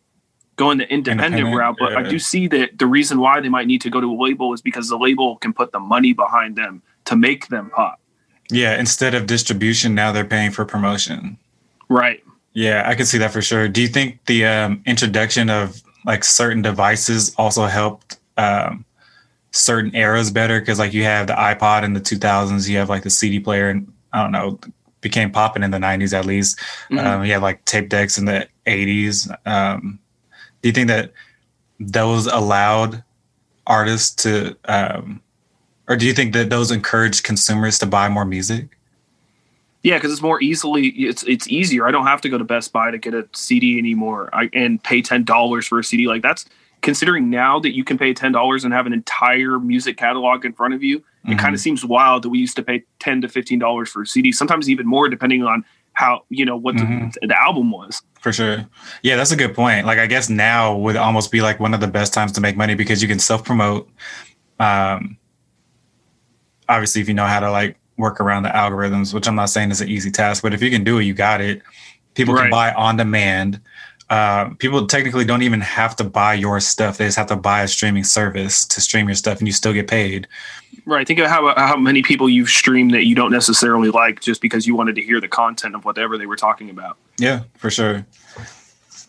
going 0.56 0.76
the 0.76 0.88
independent, 0.92 1.34
Independent, 1.34 1.56
route. 1.56 1.76
But 1.78 1.96
I 1.96 2.02
do 2.14 2.18
see 2.18 2.44
that 2.48 2.78
the 2.78 2.86
reason 2.86 3.18
why 3.18 3.40
they 3.40 3.48
might 3.48 3.66
need 3.66 3.80
to 3.86 3.90
go 3.90 3.98
to 4.00 4.10
a 4.16 4.18
label 4.26 4.52
is 4.52 4.60
because 4.60 4.86
the 4.90 4.98
label 4.98 5.36
can 5.36 5.52
put 5.54 5.72
the 5.72 5.80
money 5.80 6.12
behind 6.12 6.56
them 6.56 6.82
to 7.06 7.16
make 7.16 7.48
them 7.48 7.70
pop. 7.74 7.98
Yeah, 8.50 8.78
instead 8.78 9.14
of 9.14 9.26
distribution, 9.26 9.94
now 9.94 10.12
they're 10.12 10.30
paying 10.36 10.50
for 10.50 10.64
promotion. 10.66 11.38
Right. 11.88 12.22
Yeah, 12.52 12.82
I 12.90 12.94
can 12.94 13.06
see 13.06 13.18
that 13.18 13.32
for 13.32 13.42
sure. 13.42 13.68
Do 13.68 13.80
you 13.80 13.88
think 13.88 14.06
the 14.26 14.44
um, 14.44 14.82
introduction 14.84 15.48
of 15.48 15.82
like 16.04 16.24
certain 16.24 16.62
devices 16.62 17.34
also 17.36 17.64
helped 17.64 18.18
um, 18.36 18.84
certain 19.54 19.94
eras 19.94 20.30
better? 20.30 20.60
Because 20.60 20.78
like 20.78 20.92
you 20.92 21.04
have 21.04 21.28
the 21.28 21.34
iPod 21.34 21.84
in 21.84 21.92
the 21.92 22.00
2000s, 22.00 22.68
you 22.68 22.76
have 22.76 22.88
like 22.88 23.04
the 23.04 23.10
CD 23.10 23.38
player, 23.38 23.70
and 23.70 23.90
I 24.12 24.22
don't 24.22 24.32
know, 24.32 24.58
became 25.00 25.30
popping 25.30 25.62
in 25.62 25.70
the 25.70 25.78
90s 25.78 26.12
at 26.12 26.24
least. 26.24 26.58
Mhm. 26.90 27.04
Um, 27.04 27.24
you 27.24 27.32
have 27.32 27.42
like 27.42 27.64
tape 27.64 27.88
decks 27.88 28.18
in 28.18 28.24
the 28.24 28.48
80s. 28.66 29.30
Um, 29.46 29.98
do 30.62 30.68
you 30.68 30.72
think 30.72 30.88
that 30.88 31.12
those 31.78 32.26
allowed 32.26 33.02
artists 33.66 34.14
to, 34.24 34.56
um, 34.66 35.20
or 35.88 35.96
do 35.96 36.06
you 36.06 36.14
think 36.14 36.32
that 36.32 36.50
those 36.50 36.70
encouraged 36.70 37.22
consumers 37.22 37.78
to 37.78 37.86
buy 37.86 38.08
more 38.08 38.24
music? 38.24 38.68
Yeah, 39.82 39.98
because 39.98 40.12
it's 40.12 40.22
more 40.22 40.42
easily 40.42 40.88
it's 40.88 41.22
it's 41.24 41.46
easier. 41.48 41.86
I 41.86 41.90
don't 41.90 42.06
have 42.06 42.22
to 42.22 42.30
go 42.30 42.38
to 42.38 42.44
Best 42.44 42.72
Buy 42.72 42.90
to 42.90 42.96
get 42.96 43.12
a 43.12 43.28
CD 43.34 43.78
anymore. 43.78 44.30
I 44.32 44.48
and 44.54 44.82
pay 44.82 45.02
ten 45.02 45.24
dollars 45.24 45.66
for 45.66 45.78
a 45.78 45.84
CD. 45.84 46.08
Like 46.08 46.22
that's 46.22 46.46
considering 46.84 47.30
now 47.30 47.58
that 47.58 47.74
you 47.74 47.82
can 47.82 47.98
pay 47.98 48.14
ten 48.14 48.30
dollars 48.30 48.62
and 48.64 48.72
have 48.72 48.86
an 48.86 48.92
entire 48.92 49.58
music 49.58 49.96
catalog 49.96 50.44
in 50.44 50.52
front 50.52 50.74
of 50.74 50.82
you. 50.84 50.98
It 51.26 51.30
Mhm. 51.32 51.38
kind 51.38 51.54
of 51.54 51.60
seems 51.60 51.84
wild 51.84 52.22
that 52.22 52.28
we 52.28 52.38
used 52.38 52.54
to 52.56 52.62
pay 52.62 52.84
ten 53.00 53.20
to 53.22 53.28
fifteen 53.28 53.58
dollars 53.58 53.88
for 53.90 54.02
a 54.02 54.06
CD. 54.06 54.30
Sometimes 54.30 54.70
even 54.70 54.86
more, 54.86 55.08
depending 55.08 55.42
on 55.42 55.64
how 55.94 56.22
you 56.28 56.44
know 56.44 56.56
what 56.56 56.76
Mhm. 56.76 57.12
the, 57.20 57.26
the 57.28 57.40
album 57.42 57.70
was. 57.70 58.02
For 58.20 58.32
sure. 58.32 58.66
Yeah, 59.02 59.16
that's 59.16 59.32
a 59.32 59.36
good 59.36 59.54
point. 59.54 59.86
Like 59.86 59.98
I 59.98 60.06
guess 60.06 60.28
now 60.28 60.76
would 60.76 60.96
almost 60.96 61.32
be 61.32 61.40
like 61.40 61.58
one 61.58 61.72
of 61.74 61.80
the 61.80 61.86
best 61.88 62.12
times 62.12 62.32
to 62.32 62.40
make 62.40 62.56
money 62.56 62.74
because 62.74 63.00
you 63.02 63.08
can 63.08 63.18
self 63.18 63.44
promote. 63.44 63.88
Um 64.60 65.16
obviously 66.68 67.00
if 67.00 67.08
you 67.08 67.14
know 67.14 67.26
how 67.26 67.40
to 67.40 67.50
like 67.50 67.76
work 67.96 68.20
around 68.20 68.42
the 68.42 68.48
algorithms, 68.50 69.14
which 69.14 69.26
I'm 69.28 69.36
not 69.36 69.50
saying 69.50 69.70
is 69.70 69.80
an 69.80 69.88
easy 69.88 70.10
task, 70.10 70.42
but 70.42 70.52
if 70.52 70.62
you 70.62 70.70
can 70.70 70.82
do 70.84 70.98
it, 70.98 71.04
you 71.04 71.14
got 71.14 71.40
it. 71.40 71.62
People 72.14 72.36
can 72.36 72.50
buy 72.50 72.72
on 72.74 72.96
demand. 72.96 73.60
Uh, 74.14 74.50
people 74.60 74.86
technically 74.86 75.24
don't 75.24 75.42
even 75.42 75.60
have 75.60 75.96
to 75.96 76.04
buy 76.04 76.34
your 76.34 76.60
stuff. 76.60 76.98
They 76.98 77.06
just 77.06 77.16
have 77.16 77.26
to 77.26 77.36
buy 77.36 77.62
a 77.62 77.68
streaming 77.68 78.04
service 78.04 78.64
to 78.66 78.80
stream 78.80 79.08
your 79.08 79.16
stuff 79.16 79.38
and 79.40 79.48
you 79.48 79.52
still 79.52 79.72
get 79.72 79.88
paid. 79.88 80.28
Right. 80.86 81.04
Think 81.04 81.18
of 81.18 81.26
how 81.26 81.52
how 81.56 81.76
many 81.76 82.00
people 82.00 82.28
you've 82.28 82.48
streamed 82.48 82.94
that 82.94 83.06
you 83.06 83.16
don't 83.16 83.32
necessarily 83.32 83.90
like 83.90 84.20
just 84.20 84.40
because 84.40 84.68
you 84.68 84.76
wanted 84.76 84.94
to 84.94 85.02
hear 85.02 85.20
the 85.20 85.26
content 85.26 85.74
of 85.74 85.84
whatever 85.84 86.16
they 86.16 86.26
were 86.26 86.36
talking 86.36 86.70
about. 86.70 86.96
Yeah, 87.18 87.40
for 87.56 87.70
sure. 87.70 88.06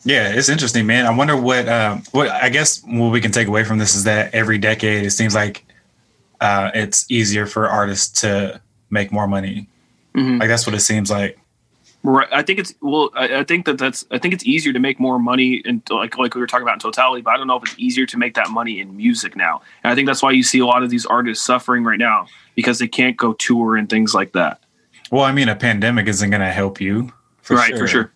Yeah, 0.05 0.29
it's 0.33 0.49
interesting, 0.49 0.87
man. 0.87 1.05
I 1.05 1.15
wonder 1.15 1.37
what 1.37 1.69
um, 1.69 2.01
what 2.11 2.29
I 2.31 2.49
guess 2.49 2.81
what 2.83 3.11
we 3.11 3.21
can 3.21 3.31
take 3.31 3.47
away 3.47 3.63
from 3.63 3.77
this 3.77 3.93
is 3.93 4.05
that 4.05 4.33
every 4.33 4.57
decade 4.57 5.05
it 5.05 5.11
seems 5.11 5.35
like 5.35 5.65
uh, 6.41 6.71
it's 6.73 7.05
easier 7.11 7.45
for 7.45 7.69
artists 7.69 8.21
to 8.21 8.59
make 8.89 9.11
more 9.11 9.27
money. 9.27 9.67
Mhm. 10.15 10.39
Like 10.39 10.49
that's 10.49 10.65
what 10.65 10.73
it 10.73 10.79
seems 10.79 11.11
like. 11.11 11.37
Right. 12.07 12.27
I 12.31 12.43
think 12.43 12.59
it's 12.59 12.73
well. 12.81 13.09
I, 13.15 13.39
I 13.39 13.43
think 13.43 13.65
that 13.65 13.79
that's. 13.79 14.05
I 14.11 14.19
think 14.19 14.33
it's 14.35 14.45
easier 14.45 14.71
to 14.73 14.79
make 14.79 14.99
more 14.99 15.17
money 15.17 15.61
and 15.65 15.81
like 15.89 16.17
like 16.19 16.35
we 16.35 16.41
were 16.41 16.45
talking 16.45 16.61
about 16.63 16.75
in 16.75 16.79
totality. 16.79 17.21
But 17.23 17.31
I 17.31 17.37
don't 17.37 17.47
know 17.47 17.57
if 17.57 17.63
it's 17.63 17.75
easier 17.79 18.05
to 18.05 18.17
make 18.17 18.35
that 18.35 18.49
money 18.51 18.79
in 18.79 18.95
music 18.95 19.35
now. 19.35 19.61
And 19.83 19.91
I 19.91 19.95
think 19.95 20.05
that's 20.05 20.21
why 20.21 20.31
you 20.31 20.43
see 20.43 20.59
a 20.59 20.65
lot 20.67 20.83
of 20.83 20.91
these 20.91 21.05
artists 21.07 21.43
suffering 21.43 21.83
right 21.83 21.97
now 21.97 22.27
because 22.53 22.77
they 22.77 22.87
can't 22.87 23.17
go 23.17 23.33
tour 23.33 23.75
and 23.75 23.89
things 23.89 24.13
like 24.13 24.33
that. 24.33 24.61
Well, 25.11 25.23
I 25.23 25.31
mean, 25.31 25.49
a 25.49 25.55
pandemic 25.55 26.07
isn't 26.07 26.29
going 26.29 26.41
to 26.41 26.51
help 26.51 26.79
you. 26.79 27.11
right. 27.49 27.77
For 27.77 27.87
sure. 27.87 28.11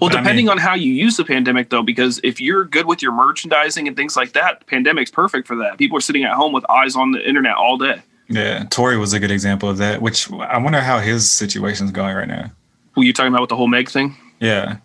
Well, 0.00 0.10
But 0.10 0.16
I 0.16 0.20
depending 0.20 0.46
mean- 0.46 0.52
on 0.52 0.58
how 0.58 0.74
you 0.74 0.92
use 0.92 1.16
the 1.16 1.24
pandemic, 1.24 1.68
though, 1.70 1.82
because 1.82 2.20
if 2.24 2.40
you're 2.40 2.64
good 2.64 2.86
with 2.86 3.02
your 3.02 3.12
merchandising 3.12 3.86
and 3.88 3.96
things 3.96 4.16
like 4.16 4.32
that, 4.32 4.66
pandemic's 4.66 5.10
perfect 5.10 5.46
for 5.46 5.56
that. 5.56 5.78
People 5.78 5.96
are 5.98 6.02
sitting 6.02 6.24
at 6.24 6.32
home 6.32 6.52
with 6.52 6.68
eyes 6.70 6.96
on 6.96 7.12
the 7.12 7.26
internet 7.26 7.56
all 7.56 7.76
day. 7.78 8.02
Yeah, 8.28 8.64
Tory 8.70 8.96
was 8.96 9.12
a 9.12 9.20
good 9.20 9.30
example 9.30 9.68
of 9.68 9.78
that. 9.78 10.00
Which 10.02 10.30
I 10.32 10.56
wonder 10.58 10.80
how 10.80 10.98
his 10.98 11.30
situation's 11.30 11.90
going 11.92 12.14
right 12.16 12.28
now. 12.28 12.50
You 12.96 13.12
talking 13.12 13.32
about 13.32 13.40
with 13.42 13.50
the 13.50 13.56
whole 13.56 13.68
Meg 13.68 13.88
thing? 13.90 14.16
Yeah, 14.40 14.76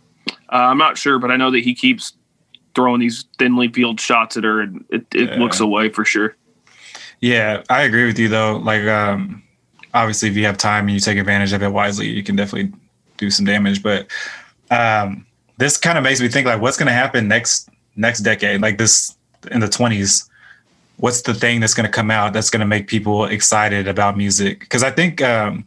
Uh, 0.52 0.56
I'm 0.56 0.78
not 0.78 0.98
sure, 0.98 1.20
but 1.20 1.30
I 1.32 1.38
know 1.38 1.52
that 1.52 1.64
he 1.64 1.76
keeps 1.76 2.14
throwing 2.76 3.00
these 3.00 3.26
thinly 3.38 3.68
veiled 3.68 4.00
shots 4.00 4.36
at 4.38 4.44
her, 4.44 4.62
and 4.62 4.84
it, 4.90 5.06
it 5.14 5.30
Yeah. 5.32 5.36
looks 5.40 5.60
away 5.60 5.90
for 5.90 6.04
sure. 6.06 6.36
yeah, 7.22 7.62
I 7.70 7.82
agree 7.84 8.06
with 8.06 8.18
you 8.18 8.30
though. 8.30 8.58
Like, 8.58 8.86
um, 8.88 9.44
obviously, 9.94 10.30
if 10.30 10.36
you 10.38 10.46
have 10.46 10.58
time 10.58 10.86
and 10.86 10.94
you 10.94 11.00
take 11.00 11.18
advantage 11.18 11.52
of 11.54 11.62
it 11.62 11.70
wisely, 11.72 12.08
you 12.08 12.24
can 12.24 12.36
definitely 12.36 12.72
do 13.18 13.30
some 13.30 13.46
damage. 13.46 13.84
But 13.84 14.08
um, 14.72 15.26
this 15.58 15.78
kind 15.78 15.98
of 15.98 16.04
makes 16.04 16.22
me 16.22 16.30
think 16.30 16.48
like, 16.48 16.62
what's 16.62 16.78
going 16.78 16.88
to 16.88 16.94
happen 16.94 17.28
next 17.28 17.70
next 17.96 18.20
decade? 18.22 18.62
Like 18.62 18.78
this 18.78 19.16
in 19.52 19.60
the 19.60 19.68
twenties, 19.68 20.30
what's 20.98 21.22
the 21.24 21.34
thing 21.34 21.60
that's 21.60 21.74
going 21.74 21.86
to 21.86 21.92
come 21.92 22.10
out 22.12 22.34
that's 22.34 22.50
going 22.50 22.62
to 22.62 22.66
make 22.68 22.88
people 22.88 23.26
excited 23.26 23.88
about 23.88 24.16
music? 24.18 24.62
Because 24.62 24.84
I 24.84 24.92
think, 24.92 25.22
um, 25.22 25.66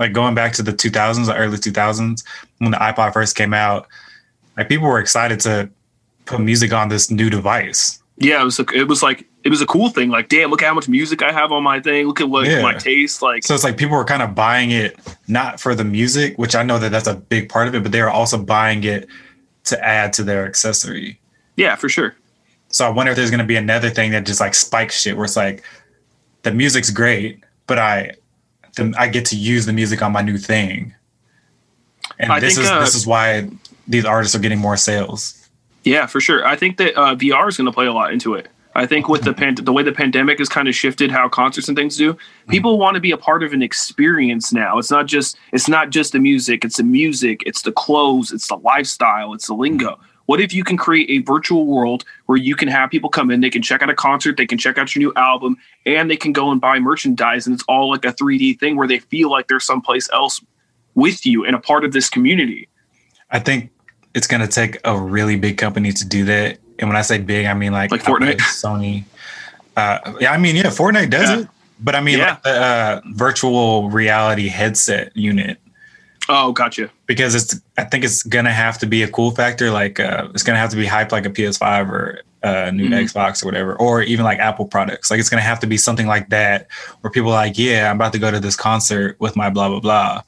like 0.00 0.12
going 0.12 0.34
back 0.34 0.52
to 0.54 0.62
the 0.64 0.72
2000s, 0.72 1.26
the 1.26 1.36
early 1.36 1.56
2000s, 1.58 2.24
when 2.58 2.72
the 2.72 2.76
iPod 2.78 3.12
first 3.12 3.36
came 3.36 3.54
out, 3.54 3.86
like 4.56 4.68
people 4.68 4.88
were 4.88 4.98
excited 4.98 5.38
to 5.40 5.70
put 6.24 6.40
music 6.40 6.72
on 6.72 6.88
this 6.88 7.10
new 7.10 7.30
device. 7.30 8.02
Yeah, 8.16 8.42
it 8.42 8.44
was. 8.44 8.58
A, 8.58 8.66
it 8.74 8.88
was 8.88 9.02
like 9.02 9.26
it 9.44 9.48
was 9.50 9.62
a 9.62 9.66
cool 9.66 9.88
thing. 9.88 10.10
Like, 10.10 10.28
damn, 10.28 10.50
look 10.50 10.60
how 10.62 10.74
much 10.74 10.88
music 10.88 11.22
I 11.22 11.32
have 11.32 11.52
on 11.52 11.62
my 11.62 11.80
thing. 11.80 12.06
Look 12.06 12.20
at 12.20 12.28
what 12.28 12.46
Yeah. 12.46 12.60
my 12.60 12.74
taste. 12.74 13.22
Like, 13.22 13.42
So 13.44 13.54
it's 13.54 13.64
like 13.64 13.76
people 13.78 13.96
were 13.96 14.04
kind 14.04 14.22
of 14.22 14.34
buying 14.34 14.70
it 14.72 14.98
not 15.28 15.58
for 15.60 15.74
the 15.74 15.84
music, 15.84 16.36
which 16.36 16.54
I 16.54 16.62
know 16.62 16.78
that 16.78 16.90
that's 16.92 17.06
a 17.06 17.14
big 17.14 17.48
part 17.48 17.68
of 17.68 17.74
it, 17.74 17.82
but 17.82 17.92
they 17.92 18.02
were 18.02 18.10
also 18.10 18.36
buying 18.36 18.84
it 18.84 19.08
to 19.64 19.82
add 19.82 20.12
to 20.14 20.22
their 20.22 20.46
accessory. 20.46 21.18
yeah, 21.56 21.76
for 21.76 21.88
sure. 21.88 22.14
So 22.68 22.86
I 22.86 22.90
wonder 22.90 23.12
if 23.12 23.16
there's 23.16 23.30
going 23.30 23.40
to 23.40 23.46
be 23.46 23.56
another 23.56 23.90
thing 23.90 24.10
that 24.12 24.24
just 24.26 24.40
like 24.40 24.54
spikes 24.54 25.00
shit, 25.00 25.16
where 25.16 25.24
it's 25.24 25.36
like 25.36 25.62
the 26.42 26.52
music's 26.52 26.90
great, 26.90 27.42
but 27.66 27.78
I 27.78 28.12
the, 28.76 28.94
I 28.98 29.08
get 29.08 29.24
to 29.26 29.36
use 29.36 29.66
the 29.66 29.72
music 29.72 30.02
on 30.02 30.12
my 30.12 30.22
new 30.22 30.38
thing, 30.38 30.94
and 32.18 32.32
I 32.32 32.40
this 32.40 32.54
think, 32.54 32.64
is 32.64 32.70
uh, 32.70 32.80
this 32.80 32.94
is 32.94 33.06
why 33.06 33.48
these 33.86 34.04
artists 34.04 34.34
are 34.34 34.40
getting 34.40 34.58
more 34.58 34.76
sales. 34.76 35.48
Yeah, 35.84 36.06
for 36.06 36.20
sure. 36.20 36.46
I 36.46 36.56
think 36.56 36.76
that 36.76 36.96
uh, 36.96 37.14
VR 37.14 37.48
is 37.48 37.56
going 37.56 37.66
to 37.66 37.72
play 37.72 37.86
a 37.86 37.92
lot 37.92 38.12
into 38.12 38.34
it. 38.34 38.48
I 38.74 38.86
think 38.86 39.08
with 39.08 39.22
the 39.22 39.32
pan- 39.32 39.56
the 39.56 39.72
way 39.72 39.82
the 39.82 39.92
pandemic 39.92 40.38
has 40.38 40.48
kind 40.48 40.68
of 40.68 40.74
shifted 40.74 41.10
how 41.10 41.28
concerts 41.28 41.66
and 41.68 41.76
things 41.76 41.96
do, 41.96 42.16
people 42.48 42.78
want 42.78 42.94
to 42.94 43.00
be 43.00 43.10
a 43.10 43.16
part 43.16 43.42
of 43.42 43.52
an 43.52 43.62
experience 43.62 44.52
now. 44.52 44.78
It's 44.78 44.90
not 44.90 45.06
just 45.06 45.36
it's 45.52 45.68
not 45.68 45.90
just 45.90 46.12
the 46.12 46.20
music. 46.20 46.64
It's 46.64 46.76
the 46.76 46.84
music. 46.84 47.42
It's 47.46 47.62
the 47.62 47.72
clothes. 47.72 48.30
It's 48.30 48.46
the 48.46 48.56
lifestyle. 48.56 49.34
It's 49.34 49.48
the 49.48 49.54
lingo. 49.54 49.98
What 50.30 50.40
if 50.40 50.54
you 50.54 50.62
can 50.62 50.76
create 50.76 51.10
a 51.10 51.18
virtual 51.24 51.66
world 51.66 52.04
where 52.26 52.38
you 52.38 52.54
can 52.54 52.68
have 52.68 52.88
people 52.88 53.10
come 53.10 53.32
in, 53.32 53.40
they 53.40 53.50
can 53.50 53.62
check 53.62 53.82
out 53.82 53.90
a 53.90 53.96
concert, 53.96 54.36
they 54.36 54.46
can 54.46 54.58
check 54.58 54.78
out 54.78 54.94
your 54.94 55.00
new 55.00 55.12
album, 55.16 55.56
and 55.86 56.08
they 56.08 56.16
can 56.16 56.32
go 56.32 56.52
and 56.52 56.60
buy 56.60 56.78
merchandise, 56.78 57.48
and 57.48 57.54
it's 57.54 57.64
all 57.66 57.90
like 57.90 58.04
a 58.04 58.12
3D 58.12 58.60
thing 58.60 58.76
where 58.76 58.86
they 58.86 59.00
feel 59.00 59.28
like 59.28 59.48
they're 59.48 59.58
someplace 59.58 60.08
else 60.12 60.40
with 60.94 61.26
you 61.26 61.44
and 61.44 61.56
a 61.56 61.58
part 61.58 61.84
of 61.84 61.92
this 61.92 62.08
community. 62.08 62.68
I 63.32 63.40
think 63.40 63.72
it's 64.14 64.28
going 64.28 64.40
to 64.40 64.46
take 64.46 64.78
a 64.84 64.96
really 64.96 65.34
big 65.34 65.58
company 65.58 65.90
to 65.90 66.06
do 66.06 66.24
that. 66.26 66.58
And 66.78 66.88
when 66.88 66.96
I 66.96 67.02
say 67.02 67.18
big, 67.18 67.46
I 67.46 67.54
mean 67.54 67.72
like 67.72 67.90
Like 67.90 68.04
Fortnite? 68.04 68.38
Sony. 68.38 69.02
Uh, 69.76 70.12
yeah, 70.20 70.30
I 70.30 70.38
mean, 70.38 70.54
yeah, 70.54 70.66
Fortnite 70.66 71.10
does 71.10 71.28
Yeah. 71.28 71.40
it, 71.40 71.48
but 71.80 71.96
I 71.96 72.00
mean, 72.00 72.18
Yeah. 72.18 72.34
like 72.34 72.42
the 72.44 72.50
uh, 72.50 73.00
virtual 73.14 73.90
reality 73.90 74.46
headset 74.46 75.10
unit 75.16 75.58
Oh, 76.28 76.52
gotcha. 76.52 76.90
because 77.06 77.34
it's. 77.34 77.60
I 77.76 77.84
think 77.84 78.04
it's 78.04 78.22
gonna 78.22 78.52
have 78.52 78.78
to 78.78 78.86
be 78.86 79.02
a 79.02 79.08
cool 79.08 79.30
factor. 79.32 79.70
Like 79.70 79.98
uh, 79.98 80.28
it's 80.34 80.42
gonna 80.42 80.58
have 80.58 80.70
to 80.70 80.76
be 80.76 80.86
hyped 80.86 81.12
like 81.12 81.26
a 81.26 81.30
PS5 81.30 81.88
or 81.90 82.20
uh, 82.42 82.70
new 82.70 82.88
Mhm. 82.88 83.04
Xbox 83.04 83.42
or 83.42 83.46
whatever, 83.46 83.74
or 83.76 84.02
even 84.02 84.24
like 84.24 84.38
Apple 84.38 84.66
products. 84.66 85.10
Like 85.10 85.18
it's 85.18 85.28
gonna 85.28 85.42
have 85.42 85.58
to 85.60 85.66
be 85.66 85.76
something 85.76 86.06
like 86.06 86.28
that 86.30 86.68
where 87.00 87.10
people 87.10 87.30
are 87.30 87.34
like, 87.34 87.58
yeah, 87.58 87.90
I'm 87.90 87.96
about 87.96 88.12
to 88.12 88.18
go 88.18 88.30
to 88.30 88.38
this 88.40 88.54
concert 88.56 89.16
with 89.18 89.34
my 89.36 89.50
blah 89.50 89.68
blah 89.68 89.80
blah. 89.80 90.22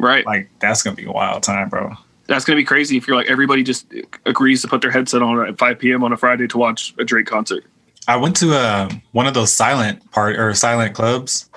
Right. 0.00 0.26
Like 0.26 0.50
that's 0.60 0.82
gonna 0.82 0.96
be 0.96 1.04
a 1.04 1.12
wild 1.12 1.42
time, 1.44 1.68
bro. 1.68 1.92
That's 2.26 2.46
going 2.46 2.56
to 2.56 2.60
be 2.62 2.64
crazy 2.64 2.96
if 2.96 3.06
you're 3.06 3.16
like 3.18 3.26
everybody 3.28 3.62
just 3.62 3.92
agrees 4.24 4.62
to 4.62 4.68
put 4.68 4.80
their 4.80 4.90
headset 4.90 5.20
on 5.20 5.46
at 5.46 5.58
5 5.58 5.78
p.m. 5.78 6.02
on 6.02 6.10
a 6.10 6.16
Friday 6.16 6.46
to 6.48 6.56
watch 6.56 6.94
a 6.98 7.04
Drake 7.04 7.26
concert. 7.26 7.64
I 8.08 8.16
went 8.16 8.34
to 8.36 8.54
uh, 8.54 8.88
one 9.12 9.26
of 9.26 9.34
those 9.34 9.52
silent 9.52 10.10
part 10.10 10.36
or 10.38 10.54
silent 10.54 10.94
clubs. 10.94 11.50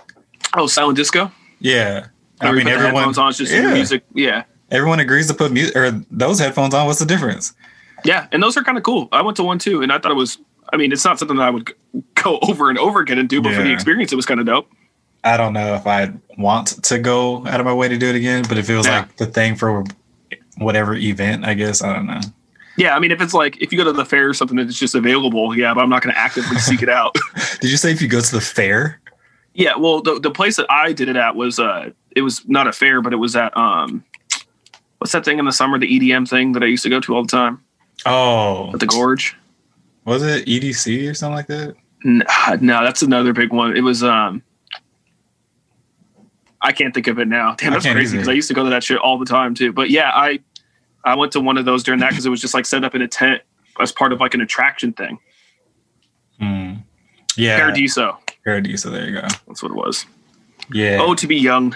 Oh, 0.56 0.68
silent 0.68 0.98
disco. 0.98 1.32
Yeah, 1.62 2.08
I 2.42 2.52
mean 2.52 2.68
everyone. 2.68 3.04
on, 3.18 3.34
just 3.34 3.52
yeah. 3.52 3.74
music. 3.74 4.04
Yeah, 4.14 4.44
Everyone 4.72 5.00
agrees 5.00 5.28
to 5.28 5.34
put 5.34 5.52
music 5.52 5.76
or 5.76 5.92
those 6.12 6.40
headphones 6.40 6.74
on. 6.74 6.86
What's 6.88 7.00
the 7.00 7.06
difference? 7.06 7.54
yeah, 8.06 8.28
and 8.32 8.44
those 8.44 8.56
are 8.58 8.64
kind 8.64 8.78
of 8.78 8.84
cool. 8.84 9.10
I 9.12 9.22
went 9.22 9.38
to 9.38 9.44
one 9.44 9.60
too, 9.60 9.82
and 9.82 9.92
I 9.92 9.98
thought 10.00 10.12
it 10.12 10.16
was. 10.16 10.38
I 10.72 10.78
mean, 10.78 10.92
it's 10.92 11.06
not 11.06 11.18
something 11.18 11.38
that 11.38 11.44
I 11.48 11.50
would 11.50 11.74
go 12.16 12.40
over 12.44 12.70
and 12.70 12.78
over 12.78 13.00
again 13.00 13.18
and 13.18 13.30
do, 13.30 13.42
but 13.42 13.54
for 13.54 13.64
the 13.64 13.72
experience, 13.72 14.12
it 14.12 14.16
was 14.18 14.26
kind 14.26 14.40
of 14.40 14.46
dope. 14.46 14.70
I 15.24 15.36
don't 15.38 15.54
know 15.54 15.74
if 15.76 15.88
I'd 15.88 16.20
want 16.38 16.84
to 16.84 17.00
go 17.00 17.46
out 17.48 17.60
of 17.60 17.66
my 17.66 17.74
way 17.74 17.88
to 17.88 17.98
do 17.98 18.08
it 18.08 18.16
again, 18.16 18.44
but 18.48 18.58
if 18.58 18.70
it 18.70 18.76
was 18.76 18.86
Yeah. 18.86 19.00
like 19.00 19.18
the 19.18 19.26
thing 19.26 19.56
for 19.56 19.84
whatever 20.58 20.94
event, 20.96 21.46
I 21.46 21.54
guess 21.54 21.82
I 21.82 21.94
don't 21.94 22.06
know. 22.06 22.20
Yeah, 22.78 22.96
I 22.96 23.00
mean, 23.00 23.12
if 23.12 23.22
it's 23.22 23.34
like 23.34 23.60
if 23.62 23.72
you 23.72 23.78
go 23.78 23.84
to 23.86 23.92
the 23.94 24.06
fair 24.06 24.30
or 24.30 24.34
something 24.34 24.58
that's 24.58 24.78
just 24.78 24.94
available, 24.94 25.58
yeah, 25.58 25.74
but 25.74 25.82
I'm 25.82 25.90
not 25.90 26.04
going 26.04 26.14
to 26.14 26.20
actively 26.20 26.58
seek 26.60 26.84
it 26.84 26.90
out. 26.90 27.16
Did 27.62 27.72
you 27.72 27.78
say 27.78 27.92
if 27.92 28.02
you 28.02 28.08
go 28.08 28.22
to 28.22 28.32
the 28.32 28.42
fair? 28.42 29.00
Yeah, 29.54 29.76
well, 29.78 30.02
the 30.02 30.20
the 30.20 30.30
place 30.30 30.58
that 30.58 30.68
I 30.70 30.94
did 30.94 31.10
it 31.10 31.16
at 31.16 31.36
was 31.36 31.60
uh, 31.60 31.90
it 32.18 32.22
was 32.22 32.47
not 32.47 32.68
a 32.68 32.72
fair, 32.72 33.01
but 33.01 33.13
it 33.13 33.18
was 33.18 33.36
at 33.36 33.55
um, 33.55 34.03
what's 34.97 35.13
that 35.13 35.24
thing 35.24 35.39
in 35.39 35.45
the 35.45 35.51
summer, 35.51 35.78
the 35.80 35.88
EDM 35.99 36.28
thing 36.28 36.51
that 36.53 36.63
I 36.63 36.65
used 36.65 36.84
to 36.84 36.89
go 36.89 36.99
to 37.01 37.15
all 37.15 37.22
the 37.24 37.28
time 37.30 37.61
Oh, 38.05 38.72
at 38.74 38.80
the 38.80 38.86
Gorge. 38.88 39.36
was 40.05 40.24
it 40.24 40.45
EDC 40.47 41.09
or 41.09 41.13
something 41.13 41.36
like 41.36 41.47
that? 41.47 41.76
N- 42.05 42.24
No, 42.61 42.84
that's 42.84 43.01
another 43.01 43.34
big 43.34 43.51
one. 43.53 43.76
It 43.76 43.82
was 43.82 44.03
um, 44.03 44.41
I 46.61 46.72
can't 46.72 46.93
think 46.93 47.07
of 47.07 47.20
it 47.20 47.28
now. 47.28 47.55
Damn, 47.55 47.74
that's 47.74 47.86
crazy 47.86 48.18
because 48.18 48.28
I 48.30 48.34
used 48.34 48.47
to 48.47 48.53
go 48.53 48.63
to 48.63 48.70
that 48.72 48.84
shit 48.84 48.97
all 48.97 49.18
the 49.20 49.26
time 49.26 49.53
too. 49.53 49.72
But 49.72 49.89
yeah, 49.89 50.09
I 50.13 50.39
I 51.05 51.15
went 51.15 51.32
to 51.34 51.39
one 51.39 51.57
of 51.57 51.65
those 51.65 51.84
during 51.84 51.99
that 52.01 52.09
because 52.09 52.26
it 52.26 52.30
was 52.30 52.41
just 52.41 52.53
like 52.53 52.65
set 52.65 52.84
up 52.84 52.95
in 52.95 53.01
a 53.01 53.07
tent 53.07 53.41
as 53.80 53.91
part 53.91 54.11
of 54.11 54.20
like 54.20 54.34
an 54.34 54.41
attraction 54.41 54.91
thing. 54.93 55.20
Hmm. 56.39 56.74
Yeah, 57.36 57.59
Paradiso, 57.59 58.18
Paradiso. 58.43 58.89
There 58.89 59.07
you 59.07 59.13
go. 59.22 59.28
that's 59.47 59.61
what 59.61 59.72
it 59.72 59.76
was. 59.76 60.05
Yeah. 60.72 60.97
Oh, 60.99 61.13
to 61.15 61.28
be 61.28 61.36
young. 61.38 61.76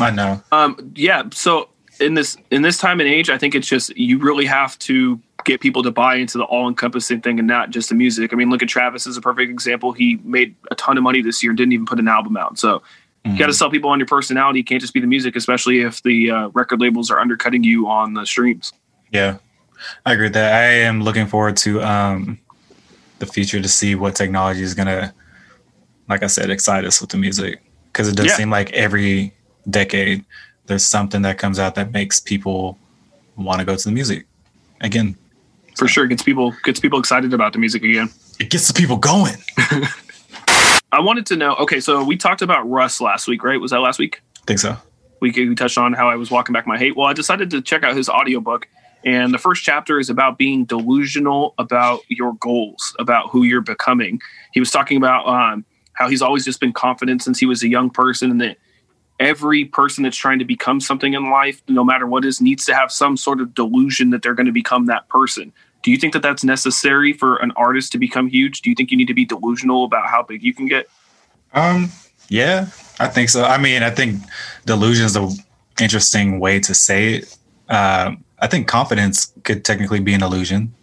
I 0.00 0.10
know. 0.10 0.42
Um, 0.52 0.92
yeah. 0.94 1.22
So 1.32 1.68
in 2.00 2.14
this 2.14 2.36
in 2.50 2.62
this 2.62 2.78
time 2.78 3.00
and 3.00 3.08
age, 3.08 3.30
I 3.30 3.38
think 3.38 3.54
it's 3.54 3.68
just 3.68 3.96
you 3.96 4.18
really 4.18 4.46
have 4.46 4.78
to 4.80 5.20
get 5.44 5.60
people 5.60 5.82
to 5.82 5.90
buy 5.90 6.16
into 6.16 6.36
the 6.38 6.44
all 6.44 6.68
encompassing 6.68 7.20
thing 7.20 7.38
and 7.38 7.46
not 7.48 7.70
just 7.70 7.88
the 7.88 7.94
music. 7.94 8.32
I 8.32 8.36
mean, 8.36 8.50
look 8.50 8.62
at 8.62 8.68
Travis 8.68 9.06
as 9.06 9.16
a 9.16 9.20
perfect 9.20 9.50
example. 9.50 9.92
He 9.92 10.16
made 10.24 10.54
a 10.70 10.74
ton 10.74 10.96
of 10.96 11.02
money 11.02 11.22
this 11.22 11.42
year 11.42 11.50
and 11.50 11.56
didn't 11.56 11.72
even 11.72 11.86
put 11.86 11.98
an 11.98 12.08
album 12.08 12.36
out. 12.36 12.58
So 12.58 12.82
you 13.24 13.36
got 13.36 13.48
to 13.48 13.52
sell 13.52 13.68
people 13.70 13.90
on 13.90 13.98
your 13.98 14.06
personality. 14.06 14.60
You 14.60 14.64
can't 14.64 14.80
just 14.80 14.94
be 14.94 15.00
the 15.00 15.06
music, 15.06 15.36
especially 15.36 15.80
if 15.82 16.02
the 16.02 16.30
uh, 16.30 16.48
record 16.48 16.80
labels 16.80 17.10
are 17.10 17.18
undercutting 17.18 17.62
you 17.62 17.86
on 17.86 18.14
the 18.14 18.24
streams. 18.24 18.72
Yeah, 19.12 19.36
I 20.06 20.14
agree 20.14 20.26
with 20.26 20.32
that. 20.34 20.54
I 20.54 20.64
am 20.86 21.02
looking 21.02 21.26
forward 21.26 21.56
to 21.58 21.82
um, 21.82 22.38
the 23.18 23.26
future 23.26 23.60
to 23.60 23.68
see 23.68 23.94
what 23.94 24.14
technology 24.14 24.62
is 24.62 24.72
gonna, 24.72 25.12
like 26.08 26.22
I 26.22 26.26
said, 26.26 26.48
excite 26.48 26.84
us 26.86 27.02
with 27.02 27.10
the 27.10 27.18
music 27.18 27.60
because 27.92 28.08
it 28.08 28.16
does 28.16 28.26
Yeah. 28.26 28.36
seem 28.36 28.50
like 28.50 28.70
every 28.72 29.34
decade 29.70 30.24
there's 30.68 30.84
something 30.84 31.22
that 31.22 31.38
comes 31.38 31.58
out 31.58 31.74
that 31.74 31.92
makes 31.92 32.20
people 32.20 32.78
want 33.36 33.58
to 33.58 33.64
go 33.64 33.74
to 33.74 33.84
the 33.84 33.90
music 33.90 34.26
again. 34.80 35.16
For 35.76 35.88
sure, 35.88 36.06
gets 36.06 36.22
people 36.22 36.54
gets 36.62 36.78
people 36.78 36.98
excited 36.98 37.34
about 37.34 37.52
the 37.52 37.58
music 37.58 37.82
again. 37.82 38.10
It 38.38 38.50
gets 38.50 38.68
the 38.68 38.74
people 38.74 38.96
going. 38.96 39.36
I 40.92 41.00
wanted 41.00 41.26
to 41.26 41.36
know. 41.36 41.54
Okay, 41.56 41.80
so 41.80 42.02
we 42.04 42.16
talked 42.16 42.42
about 42.42 42.68
Russ 42.68 43.00
last 43.00 43.28
week, 43.28 43.42
right? 43.42 43.60
Was 43.60 43.70
that 43.72 43.80
last 43.80 43.98
week? 43.98 44.20
I 44.36 44.44
think 44.46 44.58
so. 44.58 44.76
we, 45.20 45.30
we 45.30 45.54
touched 45.54 45.78
on 45.78 45.92
how 45.92 46.08
I 46.08 46.16
was 46.16 46.30
walking 46.30 46.52
back 46.52 46.66
my 46.66 46.78
hate. 46.78 46.96
Well, 46.96 47.06
I 47.06 47.12
decided 47.12 47.50
to 47.50 47.60
check 47.60 47.82
out 47.82 47.96
his 47.96 48.08
audiobook. 48.08 48.66
And 49.04 49.32
the 49.32 49.38
first 49.38 49.62
chapter 49.62 50.00
is 50.00 50.10
about 50.10 50.38
being 50.38 50.64
delusional 50.64 51.54
about 51.58 52.00
your 52.08 52.34
goals, 52.34 52.96
about 52.98 53.30
who 53.30 53.44
you're 53.44 53.60
becoming. 53.60 54.20
He 54.52 54.60
was 54.60 54.70
talking 54.70 54.96
about 54.96 55.28
um, 55.28 55.64
how 55.92 56.08
he's 56.08 56.22
always 56.22 56.44
just 56.44 56.58
been 56.58 56.72
confident 56.72 57.22
since 57.22 57.38
he 57.38 57.46
was 57.46 57.62
a 57.62 57.68
young 57.68 57.90
person, 57.90 58.30
and 58.30 58.40
that 58.40 58.56
every 59.20 59.64
person 59.64 60.04
that's 60.04 60.16
trying 60.16 60.38
to 60.38 60.44
become 60.44 60.80
something 60.80 61.14
in 61.14 61.30
life, 61.30 61.60
no 61.68 61.84
matter 61.84 62.06
what 62.06 62.24
is, 62.24 62.40
needs 62.40 62.64
to 62.66 62.74
have 62.74 62.90
some 62.92 63.16
sort 63.16 63.40
of 63.40 63.54
delusion 63.54 64.10
that 64.10 64.22
they're 64.22 64.34
going 64.34 64.46
to 64.46 64.52
become 64.52 64.86
that 64.86 65.08
person. 65.08 65.52
Do 65.82 65.90
you 65.90 65.96
think 65.96 66.12
that 66.12 66.22
that's 66.22 66.44
necessary 66.44 67.12
for 67.12 67.36
an 67.36 67.52
artist 67.56 67.92
to 67.92 67.98
become 67.98 68.28
huge? 68.28 68.62
Do 68.62 68.70
you 68.70 68.76
think 68.76 68.90
you 68.90 68.96
need 68.96 69.06
to 69.08 69.14
be 69.14 69.24
delusional 69.24 69.84
about 69.84 70.06
how 70.08 70.22
big 70.22 70.42
you 70.42 70.52
can 70.54 70.66
get? 70.66 70.88
Um, 71.54 71.90
yeah, 72.28 72.66
I 73.00 73.08
think 73.08 73.28
so. 73.30 73.44
I 73.44 73.58
mean, 73.58 73.82
I 73.82 73.90
think 73.90 74.20
delusion 74.66 75.06
is 75.06 75.16
an 75.16 75.30
interesting 75.80 76.40
way 76.40 76.60
to 76.60 76.74
say 76.74 77.14
it. 77.14 77.36
Um, 77.68 78.24
I 78.40 78.46
think 78.46 78.66
confidence 78.68 79.32
could 79.44 79.64
technically 79.64 80.00
be 80.00 80.14
an 80.14 80.22
illusion. 80.22 80.74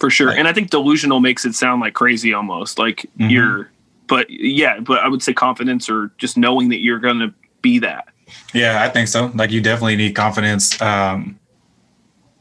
for 0.00 0.10
sure 0.10 0.26
Like- 0.28 0.38
and 0.38 0.48
i 0.48 0.52
think 0.52 0.70
delusional 0.70 1.20
makes 1.20 1.44
it 1.44 1.54
sound 1.54 1.80
like 1.80 1.94
crazy 1.94 2.34
almost 2.34 2.78
like 2.80 3.06
Mhm. 3.18 3.30
you're 3.30 3.70
but 4.08 4.28
yeah 4.28 4.80
but 4.80 4.98
i 4.98 5.08
would 5.08 5.22
say 5.22 5.32
confidence 5.32 5.88
or 5.88 6.10
just 6.18 6.36
knowing 6.36 6.68
that 6.70 6.80
you're 6.80 6.98
gonna 6.98 7.32
be 7.64 7.80
that 7.80 8.04
Yeah, 8.52 8.82
I 8.84 8.88
think 8.88 9.08
so. 9.08 9.30
Like 9.34 9.50
you 9.50 9.60
definitely 9.60 9.96
need 9.96 10.14
confidence. 10.14 10.80
Um, 10.80 11.38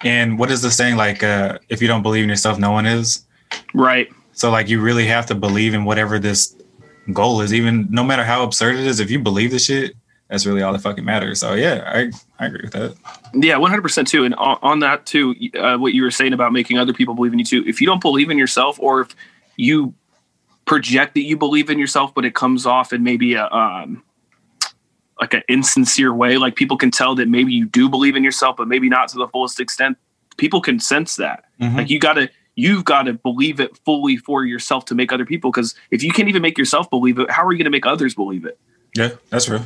and 0.02 0.38
what 0.38 0.52
is 0.52 0.62
the 0.62 0.70
saying? 0.70 0.96
Like, 0.98 1.24
uh, 1.24 1.58
if 1.70 1.82
you 1.82 1.88
don't 1.88 2.04
believe 2.04 2.24
in 2.24 2.30
yourself, 2.30 2.60
no 2.60 2.72
one 2.72 2.86
is. 2.86 3.26
right 3.74 4.08
So 4.34 4.50
like 4.52 4.68
you 4.70 4.82
really 4.82 5.08
have 5.08 5.26
to 5.28 5.36
believe 5.36 5.74
in 5.74 5.86
whatever 5.86 6.20
this 6.20 6.56
goal 7.12 7.42
is, 7.42 7.54
even 7.54 7.88
no 7.90 8.04
matter 8.04 8.24
how 8.24 8.44
absurd 8.44 8.76
it 8.76 8.86
is. 8.86 9.00
If 9.00 9.10
you 9.12 9.20
believe 9.20 9.52
the 9.52 9.60
shit, 9.60 9.96
that's 10.30 10.46
really 10.46 10.62
all 10.62 10.74
that 10.74 10.82
fucking 10.82 11.06
matters. 11.06 11.40
So 11.40 11.54
yeah, 11.54 11.84
I 11.86 12.12
I 12.40 12.48
agree 12.48 12.62
with 12.64 12.74
that. 12.74 12.96
yeah 13.34 13.58
100% 13.58 14.08
too 14.08 14.26
and 14.26 14.36
on, 14.36 14.58
on 14.62 14.80
that 14.80 15.06
too 15.06 15.36
uh, 15.60 15.78
what 15.78 15.94
you 15.94 16.04
were 16.04 16.12
saying 16.12 16.34
about 16.34 16.52
making 16.52 16.78
other 16.78 16.94
people 16.94 17.14
believe 17.16 17.34
in 17.34 17.40
you 17.40 17.46
too 17.46 17.64
if 17.66 17.80
you 17.82 17.88
don't 17.88 18.02
believe 18.02 18.30
in 18.30 18.38
yourself 18.38 18.80
or 18.80 19.02
if 19.02 19.16
you 19.58 19.94
project 20.66 21.14
that 21.16 21.24
you 21.24 21.38
believe 21.38 21.70
in 21.70 21.78
yourself 21.80 22.14
but 22.14 22.26
it 22.26 22.34
comes 22.36 22.66
off 22.66 22.94
in 22.94 23.04
maybe 23.04 23.34
a 23.36 23.46
um 23.50 24.04
like 25.22 25.34
an 25.34 25.44
insincere 25.48 26.14
way 26.14 26.38
like 26.38 26.56
people 26.56 26.78
can 26.78 26.92
tell 26.92 27.16
that 27.16 27.28
maybe 27.28 27.54
you 27.54 27.66
do 27.66 27.88
believe 27.90 28.16
in 28.16 28.24
yourself 28.24 28.58
but 28.58 28.68
maybe 28.68 28.90
not 28.90 29.08
to 29.10 29.18
the 29.18 29.28
fullest 29.28 29.60
extent 29.60 29.98
people 30.38 30.60
can 30.62 30.80
sense 30.80 31.16
that 31.18 31.46
Mhm. 31.62 31.78
Like 31.78 31.90
you 31.90 32.00
gotta 32.00 32.30
you've 32.56 32.86
got 32.86 33.04
to 33.04 33.14
believe 33.14 33.60
it 33.60 33.76
fully 33.84 34.16
for 34.16 34.46
yourself 34.46 34.86
to 34.86 34.94
make 34.94 35.12
other 35.12 35.26
people 35.26 35.50
because 35.52 35.74
if 35.90 36.04
you 36.04 36.12
can't 36.12 36.30
even 36.30 36.42
make 36.42 36.56
yourself 36.58 36.88
believe 36.90 37.18
it, 37.18 37.32
how 37.32 37.44
are 37.44 37.52
you 37.52 37.58
going 37.58 37.66
to 37.66 37.72
make 37.72 37.86
others 37.88 38.14
believe 38.14 38.46
it? 38.46 38.60
Yeah, 38.96 39.10
that's 39.32 39.50
real. 39.50 39.64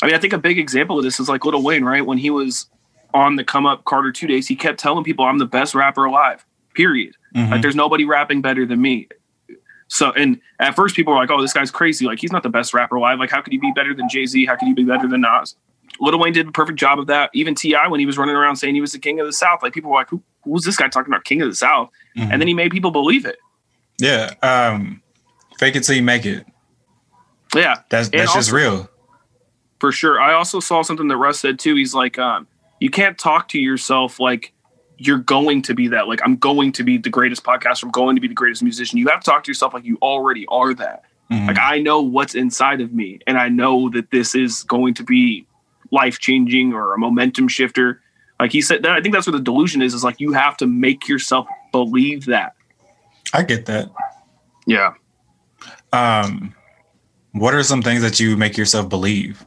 I 0.00 0.06
mean, 0.06 0.14
I 0.14 0.18
think 0.18 0.32
a 0.32 0.38
big 0.38 0.56
example 0.56 0.96
of 0.96 1.02
this 1.02 1.18
is 1.18 1.28
like 1.28 1.44
Lil 1.44 1.60
Wayne, 1.60 1.82
right? 1.84 2.06
When 2.06 2.18
he 2.18 2.30
was 2.30 2.66
on 3.12 3.34
the 3.34 3.42
come 3.42 3.66
up 3.66 3.84
Carter 3.84 4.12
two 4.12 4.28
days, 4.28 4.46
he 4.46 4.54
kept 4.54 4.78
telling 4.78 5.02
people, 5.02 5.24
"I'm 5.24 5.38
the 5.38 5.44
best 5.46 5.74
rapper 5.74 6.04
alive." 6.04 6.44
Period. 6.74 7.16
Mhm. 7.34 7.50
Like 7.50 7.62
there's 7.62 7.74
nobody 7.74 8.04
rapping 8.04 8.42
better 8.42 8.64
than 8.64 8.80
me. 8.80 9.08
So, 9.92 10.12
and 10.12 10.40
at 10.60 10.76
first 10.76 10.94
people 10.94 11.12
were 11.12 11.18
like, 11.18 11.30
"Oh, 11.30 11.40
this 11.42 11.52
guy's 11.52 11.70
crazy. 11.70 12.06
Like 12.06 12.20
he's 12.20 12.30
not 12.30 12.44
the 12.44 12.48
best 12.48 12.72
rapper 12.72 12.94
alive. 12.96 13.18
Like 13.18 13.30
how 13.30 13.40
could 13.40 13.52
he 13.52 13.58
be 13.58 13.72
better 13.74 13.92
than 13.92 14.08
Jay 14.08 14.24
Z? 14.24 14.46
How 14.46 14.54
could 14.56 14.68
he 14.68 14.72
be 14.74 14.84
better 14.84 15.08
than 15.08 15.20
Nas?" 15.22 15.56
Lil 15.98 16.16
Wayne 16.18 16.32
did 16.32 16.46
a 16.46 16.52
perfect 16.52 16.78
job 16.78 17.00
of 17.00 17.08
that. 17.08 17.30
Even 17.34 17.56
T.I., 17.56 17.88
when 17.88 17.98
he 17.98 18.06
was 18.06 18.16
running 18.16 18.36
around 18.36 18.54
saying 18.56 18.74
he 18.76 18.80
was 18.80 18.92
the 18.92 19.00
king 19.00 19.18
of 19.18 19.26
the 19.26 19.32
South, 19.32 19.62
like 19.64 19.72
people 19.72 19.90
were 19.90 19.96
like, 19.96 20.08
"Who, 20.08 20.22
who's 20.44 20.62
this 20.62 20.76
guy 20.76 20.86
talking 20.88 21.12
about 21.12 21.24
king 21.24 21.42
of 21.42 21.48
the 21.48 21.56
South?" 21.56 21.90
Mhm. 22.16 22.30
And 22.32 22.40
then 22.40 22.46
he 22.46 22.54
made 22.54 22.70
people 22.70 22.92
believe 22.92 23.26
it. 23.26 23.38
Yeah. 23.98 24.30
Um, 24.42 25.02
fake 25.58 25.74
it 25.74 25.82
till 25.82 25.96
you 25.96 26.02
make 26.02 26.24
it. 26.24 26.46
Yeah, 27.54 27.80
That's 27.88 28.08
that's 28.10 28.32
just 28.32 28.52
real. 28.52 28.88
for 29.80 29.90
sure. 29.90 30.20
I 30.20 30.34
also 30.34 30.60
saw 30.60 30.82
something 30.82 31.08
that 31.08 31.16
Russ 31.16 31.40
said 31.40 31.58
too. 31.58 31.74
He's 31.74 31.92
like, 31.94 32.16
um, 32.16 32.46
you 32.78 32.90
can't 32.90 33.18
talk 33.18 33.48
to 33.48 33.58
yourself 33.58 34.20
like 34.20 34.52
you're 35.00 35.18
going 35.18 35.62
to 35.62 35.74
be 35.74 35.88
that. 35.88 36.08
Like, 36.08 36.20
I'm 36.22 36.36
going 36.36 36.72
to 36.72 36.84
be 36.84 36.98
the 36.98 37.08
greatest 37.08 37.42
podcaster. 37.42 37.84
I'm 37.84 37.90
going 37.90 38.16
to 38.16 38.20
be 38.20 38.28
the 38.28 38.34
greatest 38.34 38.62
musician. 38.62 38.98
You 38.98 39.08
have 39.08 39.20
to 39.20 39.30
talk 39.30 39.44
to 39.44 39.50
yourself 39.50 39.72
like 39.72 39.84
you 39.84 39.98
already 40.02 40.44
are 40.48 40.74
that. 40.74 41.04
Mhm. 41.30 41.46
Like, 41.48 41.58
I 41.58 41.78
know 41.80 42.02
what's 42.02 42.34
inside 42.34 42.80
of 42.82 42.92
me, 42.92 43.18
and 43.26 43.38
I 43.38 43.48
know 43.48 43.88
that 43.90 44.10
this 44.10 44.34
is 44.34 44.62
going 44.64 44.94
to 44.94 45.02
be 45.02 45.46
life 45.90 46.18
changing 46.18 46.74
or 46.74 46.92
a 46.92 46.98
momentum 46.98 47.48
shifter. 47.48 48.02
Like 48.38 48.52
he 48.52 48.60
said, 48.60 48.82
that, 48.82 48.92
I 48.92 49.00
think 49.00 49.14
that's 49.14 49.26
where 49.26 49.36
the 49.36 49.42
delusion 49.42 49.80
is. 49.80 49.94
Is 49.94 50.04
like 50.04 50.20
you 50.20 50.32
have 50.32 50.56
to 50.58 50.66
make 50.66 51.08
yourself 51.08 51.46
believe 51.72 52.26
that. 52.26 52.54
I 53.32 53.42
get 53.42 53.66
that. 53.66 53.90
Yeah. 54.66 54.94
Um, 55.92 56.54
what 57.32 57.54
are 57.54 57.62
some 57.62 57.80
things 57.80 58.02
that 58.02 58.20
you 58.20 58.36
make 58.36 58.56
yourself 58.56 58.88
believe? 58.88 59.44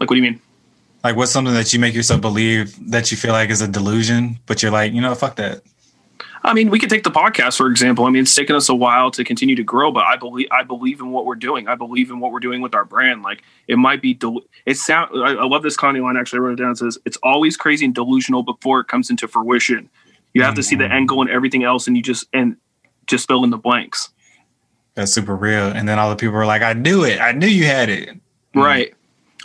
Like, 0.00 0.10
what 0.10 0.16
do 0.16 0.22
you 0.22 0.30
mean? 0.30 0.40
Like, 1.06 1.14
what's 1.14 1.30
something 1.30 1.54
that 1.54 1.72
you 1.72 1.78
make 1.78 1.94
yourself 1.94 2.20
believe 2.20 2.90
that 2.90 3.12
you 3.12 3.16
feel 3.16 3.30
like 3.30 3.48
is 3.48 3.60
a 3.60 3.68
delusion, 3.68 4.40
but 4.46 4.60
you're 4.60 4.72
like, 4.72 4.92
you 4.92 5.00
know, 5.00 5.14
fuck 5.14 5.36
that. 5.36 5.62
I 6.42 6.52
mean, 6.52 6.68
we 6.68 6.80
could 6.80 6.90
take 6.90 7.04
the 7.04 7.12
podcast 7.12 7.56
for 7.58 7.68
example. 7.68 8.06
I 8.06 8.10
mean, 8.10 8.22
it's 8.22 8.34
taken 8.34 8.56
us 8.56 8.68
a 8.68 8.74
while 8.74 9.12
to 9.12 9.22
continue 9.22 9.54
to 9.54 9.62
grow, 9.62 9.92
but 9.92 10.02
I 10.02 10.16
believe 10.16 10.48
I 10.50 10.64
believe 10.64 10.98
in 10.98 11.12
what 11.12 11.24
we're 11.24 11.36
doing. 11.36 11.68
I 11.68 11.76
believe 11.76 12.10
in 12.10 12.18
what 12.18 12.32
we're 12.32 12.40
doing 12.40 12.60
with 12.60 12.74
our 12.74 12.84
brand. 12.84 13.22
Like 13.22 13.44
it 13.68 13.76
might 13.76 14.02
be, 14.02 14.14
del- 14.14 14.42
it 14.64 14.76
sound. 14.78 15.12
I, 15.14 15.34
I 15.34 15.44
love 15.44 15.62
this 15.62 15.76
Connie 15.76 16.00
line. 16.00 16.16
Actually, 16.16 16.38
I 16.38 16.40
wrote 16.40 16.58
it 16.58 16.62
down. 16.62 16.72
It 16.72 16.78
says 16.78 16.98
it's 17.04 17.18
always 17.22 17.56
crazy 17.56 17.84
and 17.84 17.94
delusional 17.94 18.42
before 18.42 18.80
it 18.80 18.88
comes 18.88 19.08
into 19.10 19.28
fruition. 19.28 19.88
You 20.34 20.42
have 20.42 20.56
to 20.56 20.62
see 20.64 20.74
the 20.74 20.84
mm-hmm. 20.84 20.92
end 20.92 21.08
goal 21.08 21.20
and 21.20 21.30
everything 21.30 21.62
else, 21.62 21.86
and 21.86 21.96
you 21.96 22.02
just 22.02 22.26
and 22.32 22.56
just 23.06 23.28
fill 23.28 23.44
in 23.44 23.50
the 23.50 23.58
blanks. 23.58 24.10
That's 24.94 25.12
super 25.12 25.36
real. 25.36 25.68
And 25.68 25.88
then 25.88 26.00
all 26.00 26.10
the 26.10 26.16
people 26.16 26.34
were 26.34 26.46
like, 26.46 26.62
I 26.62 26.72
knew 26.72 27.04
it. 27.04 27.20
I 27.20 27.30
knew 27.30 27.46
you 27.46 27.64
had 27.64 27.88
it. 27.88 28.10
Right. 28.56 28.94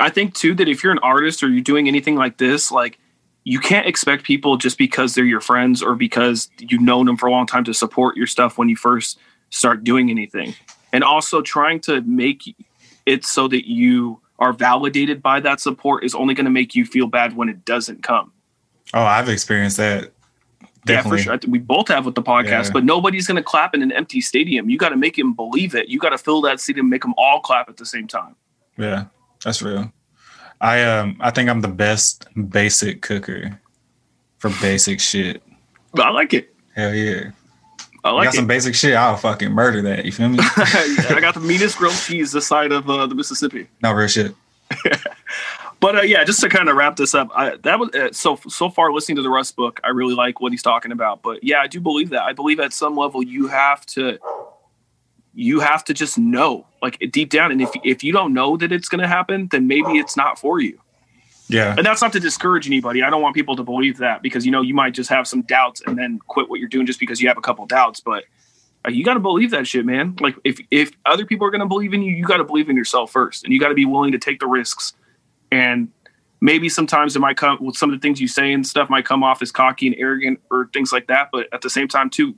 I 0.02 0.10
think 0.10 0.34
too 0.34 0.54
that 0.56 0.68
if 0.68 0.84
you're 0.84 0.92
an 0.92 1.00
artist 1.00 1.44
or 1.44 1.50
you're 1.50 1.62
doing 1.64 1.88
anything 1.88 2.16
like 2.16 2.38
this, 2.38 2.72
like 2.72 3.00
you 3.44 3.60
can't 3.60 3.88
expect 3.88 4.24
people 4.24 4.58
just 4.58 4.78
because 4.78 5.16
they're 5.16 5.26
your 5.26 5.42
friends 5.42 5.82
or 5.82 5.96
because 5.96 6.50
you've 6.60 6.82
known 6.82 7.06
them 7.06 7.18
for 7.18 7.28
a 7.28 7.32
long 7.32 7.46
time 7.46 7.64
to 7.66 7.74
support 7.74 8.16
your 8.18 8.28
stuff 8.28 8.58
when 8.58 8.70
you 8.70 8.76
first 8.76 9.18
start 9.50 9.84
doing 9.84 10.10
anything. 10.10 10.54
And 10.94 11.04
also 11.04 11.42
trying 11.42 11.80
to 11.82 12.02
make 12.02 12.44
it 13.06 13.26
so 13.26 13.48
that 13.48 13.68
you 13.70 14.22
are 14.40 14.54
validated 14.54 15.22
by 15.22 15.40
that 15.40 15.60
support 15.60 16.04
is 16.04 16.14
only 16.16 16.34
going 16.34 16.46
to 16.46 16.52
make 16.52 16.76
you 16.76 16.86
feel 16.86 17.08
bad 17.08 17.36
when 17.36 17.48
it 17.50 17.64
doesn't 17.64 18.04
come. 18.04 18.32
Oh, 18.94 19.04
I've 19.04 19.30
experienced 19.30 19.78
that. 19.78 20.12
Definitely. 20.86 21.20
Yeah, 21.20 21.26
for 21.38 21.42
sure. 21.42 21.52
We 21.52 21.60
both 21.60 21.88
have 21.90 22.06
with 22.06 22.16
the 22.16 22.24
podcast, 22.24 22.66
Yeah. 22.66 22.70
but 22.74 22.84
nobody's 22.84 23.28
going 23.28 23.36
to 23.38 23.44
clap 23.44 23.76
in 23.76 23.84
an 23.84 23.92
empty 23.92 24.20
stadium. 24.20 24.70
You 24.70 24.78
got 24.78 24.90
to 24.90 24.98
make 24.98 25.16
them 25.16 25.34
believe 25.34 25.76
it. 25.76 25.90
You 25.90 26.00
got 26.00 26.10
to 26.10 26.18
fill 26.18 26.42
that 26.42 26.60
stadium, 26.60 26.90
make 26.90 27.04
them 27.04 27.14
all 27.18 27.40
clap 27.40 27.70
at 27.70 27.78
the 27.78 27.86
same 27.86 28.08
time. 28.08 28.36
Yeah, 28.78 29.06
that's 29.44 29.62
real. 29.62 29.92
I 30.60 30.84
um 30.84 31.18
I 31.20 31.32
think 31.32 31.50
I'm 31.50 31.62
the 31.62 31.68
best 31.68 32.28
basic 32.50 33.02
cooker 33.02 33.60
for 34.38 34.50
basic 34.62 35.00
shit. 35.00 35.42
But 35.94 36.06
I 36.06 36.10
like 36.10 36.34
it. 36.34 36.54
Hell 36.76 36.94
yeah. 36.94 37.32
I 38.04 38.12
like 38.12 38.26
got 38.26 38.34
it. 38.34 38.38
some 38.38 38.48
basic 38.48 38.74
shit, 38.74 38.96
I'll 38.96 39.18
fucking 39.18 39.52
murder 39.52 39.82
that. 39.84 40.06
You 40.06 40.12
feel 40.12 40.30
me? 40.30 40.40
I 40.42 41.20
got 41.22 41.36
the 41.36 41.40
meanest 41.40 41.78
grilled 41.78 41.96
cheese 41.96 42.32
this 42.32 42.48
side 42.48 42.72
of 42.72 42.90
uh, 42.90 43.06
the 43.06 43.16
Mississippi. 43.16 43.68
no 43.82 43.92
real 43.92 44.08
shit. 44.08 44.36
But 45.82 45.96
uh, 45.96 46.02
yeah, 46.02 46.24
just 46.24 46.40
to 46.42 46.48
kind 46.48 46.70
of 46.70 46.76
wrap 46.76 46.96
this 46.96 47.16
up, 47.16 47.30
I, 47.36 47.56
that 47.64 47.80
was 47.80 47.90
uh, 47.96 48.12
so 48.12 48.40
so 48.48 48.70
far 48.70 48.94
listening 48.94 49.16
to 49.16 49.24
the 49.24 49.32
Russ 49.32 49.52
book. 49.52 49.82
I 49.84 49.90
really 49.90 50.14
like 50.14 50.40
what 50.40 50.52
he's 50.54 50.62
talking 50.62 50.92
about. 50.92 51.24
But 51.24 51.44
yeah, 51.44 51.60
I 51.60 51.66
do 51.66 51.82
believe 51.82 52.12
that. 52.12 52.22
I 52.22 52.34
believe 52.34 52.60
at 52.60 52.72
some 52.72 52.96
level 52.96 53.24
you 53.24 53.48
have 53.48 53.84
to 53.88 54.20
you 55.34 55.60
have 55.60 55.84
to 55.86 55.94
just 55.94 56.18
know, 56.18 56.68
like 56.82 57.00
deep 57.12 57.30
down. 57.30 57.52
And 57.52 57.62
if 57.62 57.70
if 57.84 58.04
you 58.04 58.12
don't 58.12 58.34
know 58.34 58.58
that 58.58 58.72
it's 58.72 58.90
going 58.90 59.02
to 59.02 59.08
happen, 59.08 59.48
then 59.52 59.68
maybe 59.68 59.98
it's 59.98 60.18
not 60.18 60.38
for 60.40 60.60
you. 60.60 60.80
Yeah. 61.48 61.76
And 61.78 61.86
that's 61.86 62.02
not 62.02 62.14
to 62.14 62.20
discourage 62.20 62.66
anybody. 62.68 63.04
I 63.04 63.10
don't 63.10 63.22
want 63.22 63.36
people 63.36 63.56
to 63.58 63.64
believe 63.64 63.98
that 63.98 64.22
because 64.22 64.46
you 64.46 64.52
know 64.52 64.62
you 64.62 64.74
might 64.74 64.94
just 64.94 65.10
have 65.10 65.28
some 65.28 65.42
doubts 65.42 65.82
and 65.86 65.98
then 65.98 66.20
quit 66.28 66.50
what 66.50 66.60
you're 66.60 66.70
doing 66.70 66.86
just 66.86 67.00
because 67.00 67.22
you 67.22 67.28
have 67.28 67.38
a 67.38 67.42
couple 67.42 67.66
doubts. 67.66 68.00
But 68.00 68.24
uh, 68.86 68.92
you 68.92 69.04
got 69.04 69.16
to 69.16 69.20
believe 69.20 69.52
that 69.52 69.68
shit, 69.68 69.86
man. 69.86 70.16
Like 70.20 70.36
if 70.44 70.60
if 70.72 70.92
other 71.06 71.26
people 71.26 71.46
are 71.46 71.52
going 71.52 71.62
to 71.62 71.68
believe 71.68 71.94
in 71.94 72.02
you, 72.02 72.14
you 72.14 72.24
got 72.24 72.38
to 72.38 72.44
believe 72.44 72.70
in 72.70 72.76
yourself 72.76 73.12
first, 73.12 73.44
and 73.44 73.54
you 73.54 73.60
got 73.60 73.70
to 73.70 73.76
be 73.76 73.86
willing 73.86 74.12
to 74.14 74.18
take 74.18 74.40
the 74.40 74.48
risks. 74.48 74.94
And 75.52 75.90
maybe 76.40 76.70
sometimes 76.70 77.16
it 77.16 77.20
might 77.20 77.38
come 77.38 77.58
with 77.62 77.76
some 77.76 77.94
of 77.94 78.00
the 78.00 78.02
things 78.06 78.22
you 78.22 78.28
say 78.28 78.54
and 78.54 78.66
stuff 78.66 78.90
might 78.90 79.06
come 79.06 79.24
off 79.24 79.42
as 79.42 79.52
cocky 79.52 79.88
and 79.88 79.96
arrogant 80.00 80.40
or 80.50 80.70
things 80.74 80.92
like 80.92 81.08
that. 81.08 81.30
But 81.32 81.48
at 81.54 81.62
the 81.62 81.70
same 81.70 81.88
time, 81.88 82.10
too, 82.10 82.36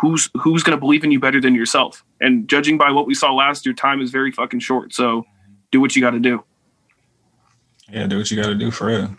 who's 0.00 0.30
who's 0.34 0.62
going 0.62 0.76
to 0.76 0.80
believe 0.80 1.04
in 1.04 1.10
you 1.10 1.20
better 1.20 1.40
than 1.40 1.54
yourself? 1.54 2.04
And 2.20 2.48
judging 2.48 2.78
by 2.78 2.90
what 2.90 3.06
we 3.06 3.14
saw 3.14 3.32
last 3.32 3.66
year, 3.66 3.74
time 3.74 4.00
is 4.00 4.10
very 4.10 4.32
fucking 4.32 4.60
short. 4.60 4.94
So 4.94 5.24
do 5.70 5.80
what 5.80 5.96
you 5.96 6.02
got 6.02 6.10
to 6.10 6.20
do. 6.20 6.44
Yeah, 7.90 8.06
do 8.06 8.18
what 8.18 8.30
you 8.30 8.36
gotta 8.36 8.54
do 8.54 8.70
for 8.70 8.86
real. 8.86 9.16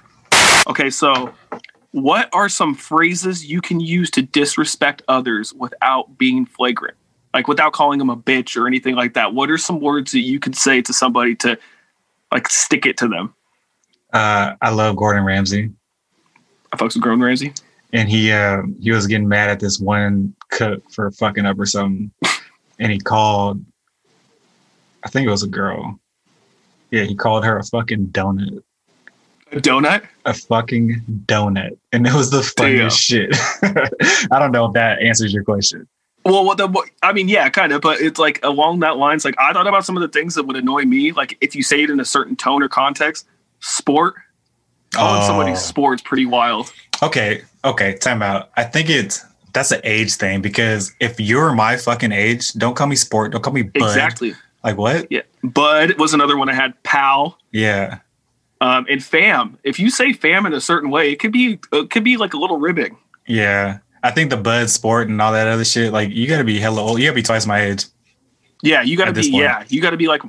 Okay, 0.67 0.89
so 0.89 1.33
what 1.91 2.29
are 2.33 2.49
some 2.49 2.75
phrases 2.75 3.45
you 3.45 3.61
can 3.61 3.79
use 3.79 4.11
to 4.11 4.21
disrespect 4.21 5.01
others 5.07 5.53
without 5.53 6.17
being 6.17 6.45
flagrant? 6.45 6.95
Like 7.33 7.47
without 7.47 7.73
calling 7.73 7.99
them 7.99 8.09
a 8.09 8.17
bitch 8.17 8.59
or 8.59 8.67
anything 8.67 8.95
like 8.95 9.13
that. 9.13 9.33
What 9.33 9.49
are 9.49 9.57
some 9.57 9.79
words 9.79 10.11
that 10.11 10.19
you 10.19 10.39
could 10.39 10.55
say 10.55 10.81
to 10.81 10.93
somebody 10.93 11.35
to 11.37 11.57
like 12.31 12.49
stick 12.49 12.85
it 12.85 12.97
to 12.97 13.07
them? 13.07 13.33
Uh 14.13 14.53
I 14.61 14.69
love 14.69 14.95
Gordon 14.95 15.23
Ramsay. 15.23 15.71
I 16.71 16.77
fucks 16.77 16.93
with 16.93 17.03
Gordon 17.03 17.23
Ramsay. 17.23 17.53
And 17.93 18.09
he 18.09 18.31
uh 18.31 18.61
he 18.79 18.91
was 18.91 19.07
getting 19.07 19.27
mad 19.27 19.49
at 19.49 19.59
this 19.59 19.79
one 19.79 20.33
cook 20.51 20.81
for 20.91 21.11
fucking 21.11 21.45
up 21.45 21.59
or 21.59 21.65
something 21.65 22.11
and 22.79 22.91
he 22.91 22.99
called 22.99 23.63
i 25.03 25.09
think 25.09 25.27
it 25.27 25.31
was 25.31 25.43
a 25.43 25.47
girl 25.47 25.99
yeah 26.91 27.03
he 27.03 27.15
called 27.15 27.43
her 27.45 27.57
a 27.57 27.63
fucking 27.63 28.07
donut 28.07 28.61
A 29.51 29.57
donut? 29.57 30.05
a 30.25 30.33
fucking 30.33 31.01
donut 31.25 31.77
and 31.91 32.05
it 32.05 32.13
was 32.13 32.29
the 32.31 32.43
funniest 32.43 32.99
shit 32.99 33.31
i 34.31 34.39
don't 34.39 34.51
know 34.51 34.65
if 34.65 34.73
that 34.73 35.01
answers 35.01 35.33
your 35.33 35.43
question 35.43 35.87
Well, 36.25 36.43
what 36.45 36.57
the 36.57 36.67
I 37.01 37.13
mean, 37.13 37.29
yeah, 37.29 37.49
kind 37.49 37.71
of, 37.71 37.81
but 37.81 38.01
it's 38.01 38.19
like 38.19 38.39
along 38.43 38.81
that 38.81 38.97
lines. 38.97 39.23
Like 39.23 39.35
I 39.39 39.53
thought 39.53 39.67
about 39.67 39.85
some 39.85 39.95
of 39.95 40.01
the 40.01 40.09
things 40.09 40.35
that 40.35 40.43
would 40.43 40.57
annoy 40.57 40.83
me. 40.83 41.13
Like 41.13 41.37
if 41.39 41.55
you 41.55 41.63
say 41.63 41.81
it 41.81 41.89
in 41.89 41.99
a 41.99 42.05
certain 42.05 42.35
tone 42.35 42.61
or 42.61 42.67
context, 42.67 43.25
sport. 43.61 44.15
Calling 44.91 45.23
somebody 45.25 45.51
Oh. 45.51 45.55
sport's 45.55 46.01
pretty 46.01 46.25
wild. 46.25 46.71
okay 47.03 47.43
okay 47.63 47.95
time 47.97 48.21
out 48.21 48.49
i 48.57 48.63
think 48.63 48.89
it's 48.89 49.23
that's 49.53 49.71
an 49.71 49.81
age 49.83 50.15
thing 50.15 50.41
because 50.41 50.93
if 50.99 51.19
you're 51.19 51.53
my 51.53 51.77
fucking 51.77 52.11
age 52.11 52.51
don't 52.53 52.75
call 52.75 52.87
me 52.87 52.95
sport 52.95 53.31
don't 53.31 53.41
call 53.41 53.53
me 53.53 53.61
bud 53.63 53.83
Exactly. 53.83 54.33
like 54.63 54.77
what 54.77 55.07
Yeah. 55.09 55.21
Bud 55.43 55.97
was 55.97 56.13
another 56.13 56.37
one 56.37 56.49
I 56.49 56.53
had. 56.53 56.81
Pal. 56.83 57.37
yeah 57.51 57.99
Um, 58.61 58.85
and 58.89 59.01
fam, 59.03 59.57
if 59.63 59.79
you 59.79 59.89
say 59.89 60.11
fam 60.11 60.45
in 60.45 60.53
a 60.53 60.59
certain 60.61 60.89
way, 60.89 61.11
it 61.11 61.19
could 61.19 61.31
be 61.31 61.59
it 61.71 61.89
could 61.89 62.03
be 62.03 62.17
like 62.17 62.33
a 62.33 62.37
little 62.37 62.57
ribbing. 62.59 62.97
yeah 63.27 63.77
i 64.03 64.11
think 64.11 64.29
the 64.29 64.37
bud 64.37 64.69
sport 64.69 65.07
and 65.09 65.21
all 65.21 65.31
that 65.33 65.47
other 65.47 65.65
shit 65.65 65.91
like 65.93 66.09
you 66.09 66.27
gotta 66.27 66.43
be 66.43 66.59
hella 66.59 66.81
old 66.81 66.99
you 66.99 67.05
gotta 67.05 67.15
be 67.15 67.21
twice 67.23 67.45
my 67.45 67.61
age 67.61 67.85
Yeah, 68.61 68.81
you 68.81 68.97
got 68.97 69.05
to 69.05 69.13
be. 69.13 69.29
Yeah, 69.29 69.63
you 69.69 69.79
got 69.81 69.91
to 69.91 69.97
be 69.97 70.07
like. 70.09 70.21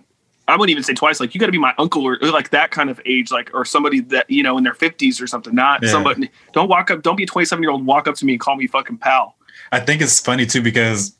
I 0.50 0.56
wouldn't 0.56 0.70
even 0.70 0.82
say 0.82 0.94
twice. 0.94 1.20
Like 1.20 1.34
you 1.34 1.40
got 1.40 1.46
to 1.46 1.52
be 1.52 1.58
my 1.58 1.74
uncle 1.78 2.02
or, 2.04 2.18
or 2.22 2.28
like 2.30 2.50
that 2.50 2.70
kind 2.70 2.90
of 2.90 3.00
age, 3.06 3.30
like 3.30 3.50
or 3.54 3.64
somebody 3.64 4.00
that 4.00 4.28
you 4.30 4.42
know 4.42 4.58
in 4.58 4.64
their 4.64 4.74
fifties 4.74 5.20
or 5.20 5.26
something. 5.26 5.54
Not 5.54 5.82
Yeah. 5.82 5.90
somebody. 5.90 6.30
Don't 6.52 6.68
walk 6.68 6.90
up. 6.90 7.02
Don't 7.02 7.16
be 7.16 7.22
a 7.24 7.26
twenty-seven 7.26 7.62
year 7.62 7.70
old. 7.70 7.84
Walk 7.86 8.06
up 8.08 8.14
to 8.16 8.24
me 8.26 8.32
and 8.34 8.40
call 8.40 8.56
me 8.56 8.66
fucking 8.66 8.98
pal. 8.98 9.36
I 9.72 9.80
think 9.80 10.02
it's 10.02 10.20
funny 10.20 10.46
too 10.46 10.62
because 10.62 11.14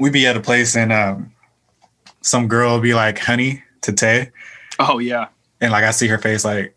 we'd 0.00 0.12
be 0.12 0.26
at 0.26 0.36
a 0.36 0.40
place 0.40 0.76
and 0.76 0.92
um, 0.92 1.32
some 2.20 2.48
girl 2.48 2.80
be 2.80 2.94
like, 2.94 3.18
"Honey," 3.18 3.62
to 3.82 3.92
Tay, 3.92 4.30
Oh 4.78 4.98
yeah, 4.98 5.28
and 5.60 5.72
like 5.72 5.84
I 5.84 5.90
see 5.90 6.08
her 6.08 6.18
face, 6.18 6.44
like, 6.44 6.74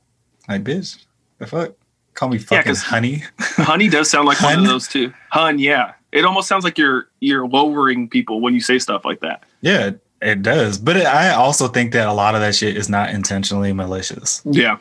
like 0.50 0.64
bitch, 0.64 1.04
the 1.40 1.48
fuck, 1.48 1.74
call 2.14 2.30
me 2.30 2.38
fucking 2.38 2.64
'cause- 2.66 2.82
honey. 2.84 3.24
honey 3.40 3.90
does 3.90 4.10
sound 4.10 4.28
like 4.28 4.42
one 4.42 4.60
of 4.60 4.66
those 4.66 4.88
too. 4.88 5.14
Hun, 5.32 5.60
yeah. 5.60 5.94
It 6.12 6.24
almost 6.24 6.48
sounds 6.48 6.64
like 6.64 6.78
you're 6.78 7.10
you're 7.20 7.46
lowering 7.48 8.08
people 8.10 8.40
when 8.40 8.54
you 8.54 8.62
say 8.62 8.80
stuff 8.80 9.04
like 9.04 9.20
that. 9.20 9.44
yeah, 9.62 9.92
it 10.22 10.42
does. 10.42 10.78
But 10.78 10.98
it, 10.98 11.06
I 11.06 11.34
also 11.34 11.68
think 11.68 11.94
that 11.94 12.08
a 12.08 12.14
lot 12.14 12.36
of 12.36 12.42
that 12.42 12.56
shit 12.56 12.78
is 12.78 12.90
not 12.90 13.10
intentionally 13.10 13.74
malicious. 13.74 14.42
Yeah, 14.46 14.78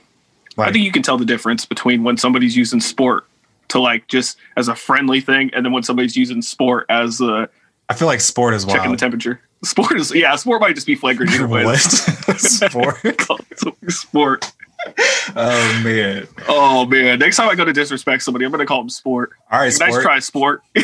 Like, 0.56 0.68
I 0.68 0.72
think 0.72 0.84
you 0.84 0.92
can 0.92 1.02
tell 1.02 1.18
the 1.18 1.24
difference 1.24 1.64
between 1.64 2.04
when 2.04 2.16
somebody's 2.16 2.56
using 2.56 2.80
sport 2.80 3.24
to 3.68 3.80
like 3.80 4.06
just 4.08 4.38
as 4.56 4.68
a 4.68 4.74
friendly 4.74 5.20
thing, 5.20 5.50
and 5.54 5.64
then 5.64 5.72
when 5.72 5.82
somebody's 5.82 6.16
using 6.16 6.42
sport 6.42 6.86
as 6.88 7.20
a 7.20 7.48
I 7.88 7.94
feel 7.94 8.08
like 8.08 8.20
sport 8.20 8.54
is 8.54 8.64
checking 8.64 8.90
the 8.90 8.96
temperature. 8.96 9.40
Sport 9.62 9.98
is 9.98 10.14
yeah, 10.14 10.34
sport 10.36 10.60
might 10.60 10.74
just 10.74 10.86
be 10.86 10.94
flagrant 10.94 11.32
either 11.34 11.48
way. 11.48 11.64
what 11.64 11.78
sport? 12.38 13.00
Call 13.18 13.38
it 13.50 13.58
something 13.58 13.90
sport. 13.90 14.52
Oh 15.36 15.80
man! 15.82 16.26
Oh 16.48 16.84
man, 16.86 17.18
next 17.18 17.36
time 17.36 17.48
I 17.48 17.54
go 17.54 17.64
to 17.64 17.72
disrespect 17.72 18.22
somebody, 18.22 18.44
I'm 18.44 18.50
gonna 18.50 18.66
call 18.66 18.80
them 18.80 18.90
sport. 18.90 19.32
All 19.50 19.58
right, 19.60 19.66
Nice 19.66 19.76
sport. 19.76 20.02
try, 20.02 20.18
sport. 20.18 20.62
Yeah, 20.76 20.82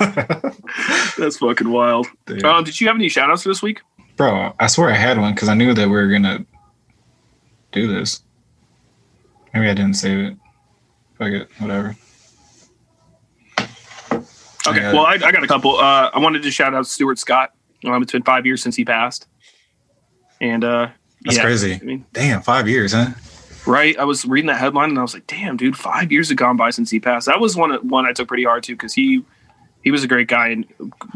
Yeah. 0.00 0.50
that's 1.18 1.36
fucking 1.38 1.68
wild. 1.70 2.06
Um, 2.44 2.64
did 2.64 2.80
you 2.80 2.86
have 2.88 2.96
any 2.96 3.08
shout 3.08 3.30
outs 3.30 3.42
for 3.42 3.48
this 3.50 3.62
week? 3.62 3.80
Bro, 4.16 4.54
I 4.58 4.66
swear 4.66 4.90
I 4.90 4.94
had 4.96 5.18
one 5.18 5.34
because 5.34 5.48
I 5.48 5.54
knew 5.54 5.74
that 5.74 5.86
we 5.86 5.92
were 5.94 6.08
gonna 6.08 6.44
do 7.72 7.86
this. 7.86 8.22
Maybe 9.52 9.68
I 9.68 9.74
didn't 9.74 9.94
save 9.94 10.18
it. 10.18 10.36
Fuck 11.18 11.28
it, 11.32 11.48
whatever. 11.58 11.96
Okay, 14.66 14.80
Yeah. 14.80 14.92
well, 14.92 15.06
I, 15.06 15.14
I 15.14 15.32
got 15.32 15.42
a 15.42 15.46
couple. 15.46 15.76
Uh, 15.78 16.10
I 16.12 16.18
wanted 16.18 16.42
to 16.42 16.50
shout 16.50 16.74
out 16.74 16.86
Stuart 16.86 17.18
Scott. 17.18 17.52
Um, 17.84 18.02
it's 18.02 18.12
been 18.12 18.22
five 18.22 18.44
years 18.44 18.62
since 18.62 18.76
he 18.76 18.84
passed, 18.84 19.26
and 20.40 20.64
uh, 20.64 20.88
That's 21.24 21.36
yeah, 21.36 21.42
crazy. 21.42 21.74
I 21.74 21.84
mean, 21.84 22.04
Damn, 22.12 22.42
five 22.42 22.68
years, 22.68 22.92
huh? 22.92 23.10
right? 23.66 23.98
I 23.98 24.04
was 24.04 24.24
reading 24.24 24.48
that 24.48 24.56
headline 24.58 24.90
and 24.90 24.98
I 24.98 25.02
was 25.02 25.12
like, 25.14 25.26
"Damn, 25.26 25.56
dude, 25.56 25.76
five 25.76 26.10
years 26.10 26.28
have 26.30 26.38
gone 26.38 26.56
by 26.56 26.70
since 26.70 26.90
he 26.90 26.98
passed." 27.00 27.26
That 27.26 27.40
was 27.40 27.56
one 27.56 27.72
one 27.88 28.06
I 28.06 28.12
took 28.12 28.28
pretty 28.28 28.44
hard 28.44 28.62
too 28.62 28.74
because 28.74 28.94
he 28.94 29.22
he 29.82 29.90
was 29.90 30.02
a 30.04 30.08
great 30.08 30.28
guy, 30.28 30.48
and 30.48 30.66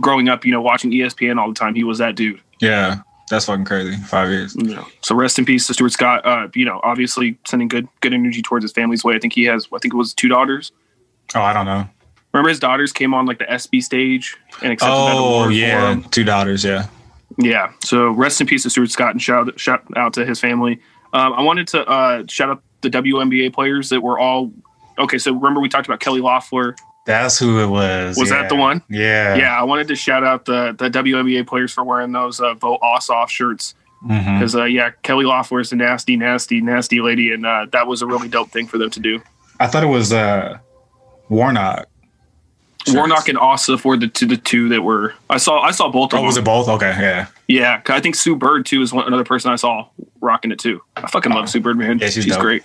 growing 0.00 0.28
up, 0.28 0.44
you 0.44 0.52
know, 0.52 0.60
watching 0.60 0.90
ESPN 0.90 1.38
all 1.38 1.48
the 1.48 1.54
time, 1.54 1.74
he 1.74 1.84
was 1.84 1.98
that 1.98 2.16
dude. 2.16 2.40
Yeah, 2.60 3.00
that's 3.30 3.46
fucking 3.46 3.64
crazy. 3.64 3.96
Five 4.02 4.28
years. 4.30 4.54
Know, 4.56 4.86
so 5.00 5.14
rest 5.14 5.38
in 5.38 5.44
peace 5.44 5.66
to 5.68 5.74
Stuart 5.74 5.92
Scott. 5.92 6.24
Uh, 6.26 6.48
you 6.54 6.64
know, 6.64 6.80
obviously 6.82 7.38
sending 7.46 7.68
good 7.68 7.88
good 8.00 8.12
energy 8.12 8.42
towards 8.42 8.62
his 8.64 8.72
family's 8.72 9.04
way. 9.04 9.14
I 9.14 9.18
think 9.18 9.32
he 9.32 9.44
has. 9.44 9.66
I 9.74 9.78
think 9.78 9.94
it 9.94 9.96
was 9.96 10.12
two 10.12 10.28
daughters. 10.28 10.72
Oh, 11.34 11.40
I 11.40 11.52
don't 11.54 11.66
know. 11.66 11.88
Remember 12.32 12.48
his 12.48 12.58
daughters 12.58 12.92
came 12.92 13.14
on 13.14 13.26
like 13.26 13.38
the 13.38 13.50
ESPY 13.50 13.80
stage 13.80 14.36
and 14.60 14.72
accepted 14.72 14.92
that 14.94 15.14
Oh, 15.14 15.28
award 15.28 15.46
for 15.46 15.52
yeah, 15.52 16.00
two 16.10 16.24
daughters. 16.24 16.64
Yeah. 16.64 16.88
Yeah. 17.38 17.72
So 17.84 18.10
rest 18.10 18.40
in 18.40 18.46
peace 18.46 18.62
to 18.64 18.70
Stuart 18.70 18.90
Scott 18.90 19.12
and 19.12 19.22
shout 19.22 19.58
shout 19.58 19.84
out 19.96 20.12
to 20.14 20.24
his 20.24 20.40
family. 20.40 20.80
Um, 21.12 21.32
I 21.32 21.42
wanted 21.42 21.68
to 21.68 21.86
uh, 21.88 22.24
shout 22.28 22.50
out 22.50 22.62
the 22.80 22.90
WNBA 22.90 23.52
players 23.52 23.88
that 23.90 24.02
were 24.02 24.18
all 24.18 24.52
okay. 24.98 25.18
So 25.18 25.32
remember 25.32 25.60
we 25.60 25.68
talked 25.68 25.86
about 25.86 26.00
Kelly 26.00 26.20
Loeffler. 26.20 26.76
That's 27.06 27.38
who 27.38 27.60
it 27.60 27.66
was. 27.66 28.16
Was 28.16 28.30
yeah. 28.30 28.42
that 28.42 28.48
the 28.48 28.56
one? 28.56 28.82
Yeah. 28.88 29.34
Yeah, 29.34 29.58
I 29.58 29.62
wanted 29.64 29.88
to 29.88 29.96
shout 29.96 30.24
out 30.24 30.44
the 30.44 30.74
the 30.76 30.88
WNBA 30.90 31.46
players 31.46 31.72
for 31.72 31.84
wearing 31.84 32.12
those 32.12 32.40
uh, 32.40 32.54
vote 32.54 32.80
Ossoff 32.82 33.28
shirts 33.28 33.74
because 34.06 34.54
uh, 34.54 34.64
yeah, 34.64 34.90
Kelly 35.02 35.24
Loeffler 35.24 35.60
is 35.60 35.72
a 35.72 35.76
nasty, 35.76 36.16
nasty, 36.16 36.60
nasty 36.60 37.00
lady, 37.00 37.32
and 37.32 37.46
uh, 37.46 37.66
that 37.72 37.86
was 37.86 38.02
a 38.02 38.06
really 38.06 38.28
dope 38.28 38.50
thing 38.50 38.66
for 38.66 38.76
them 38.76 38.90
to 38.90 39.00
do. 39.00 39.22
I 39.60 39.66
thought 39.66 39.82
it 39.82 39.88
was 39.88 40.12
uh, 40.12 40.58
Warnock. 41.28 41.88
Sure 42.86 42.96
Warnock 42.96 43.28
and 43.28 43.38
Ossoff 43.38 43.84
were 43.84 43.96
the 43.96 44.08
two, 44.08 44.26
the 44.26 44.36
two 44.36 44.68
that 44.68 44.82
were. 44.82 45.14
I 45.30 45.38
saw 45.38 45.60
I 45.60 45.70
saw 45.70 45.88
both 45.90 46.12
of 46.12 46.18
Oh, 46.20 46.22
was 46.22 46.36
it 46.36 46.44
both? 46.44 46.68
Okay, 46.68 46.90
yeah. 47.00 47.26
yeah. 47.48 47.80
I 47.88 48.00
think 48.00 48.14
Sue 48.14 48.36
Bird 48.36 48.66
too 48.66 48.82
is 48.82 48.92
one, 48.92 49.06
another 49.06 49.24
person 49.24 49.50
I 49.50 49.56
saw 49.56 49.88
rocking 50.20 50.52
it 50.52 50.58
too. 50.58 50.82
I 50.96 51.06
fucking 51.08 51.32
love 51.32 51.48
Sue 51.48 51.60
Bird, 51.60 51.78
man. 51.78 51.98
Yeah, 51.98 52.08
she's 52.10 52.26
dope. 52.26 52.40
great. 52.40 52.62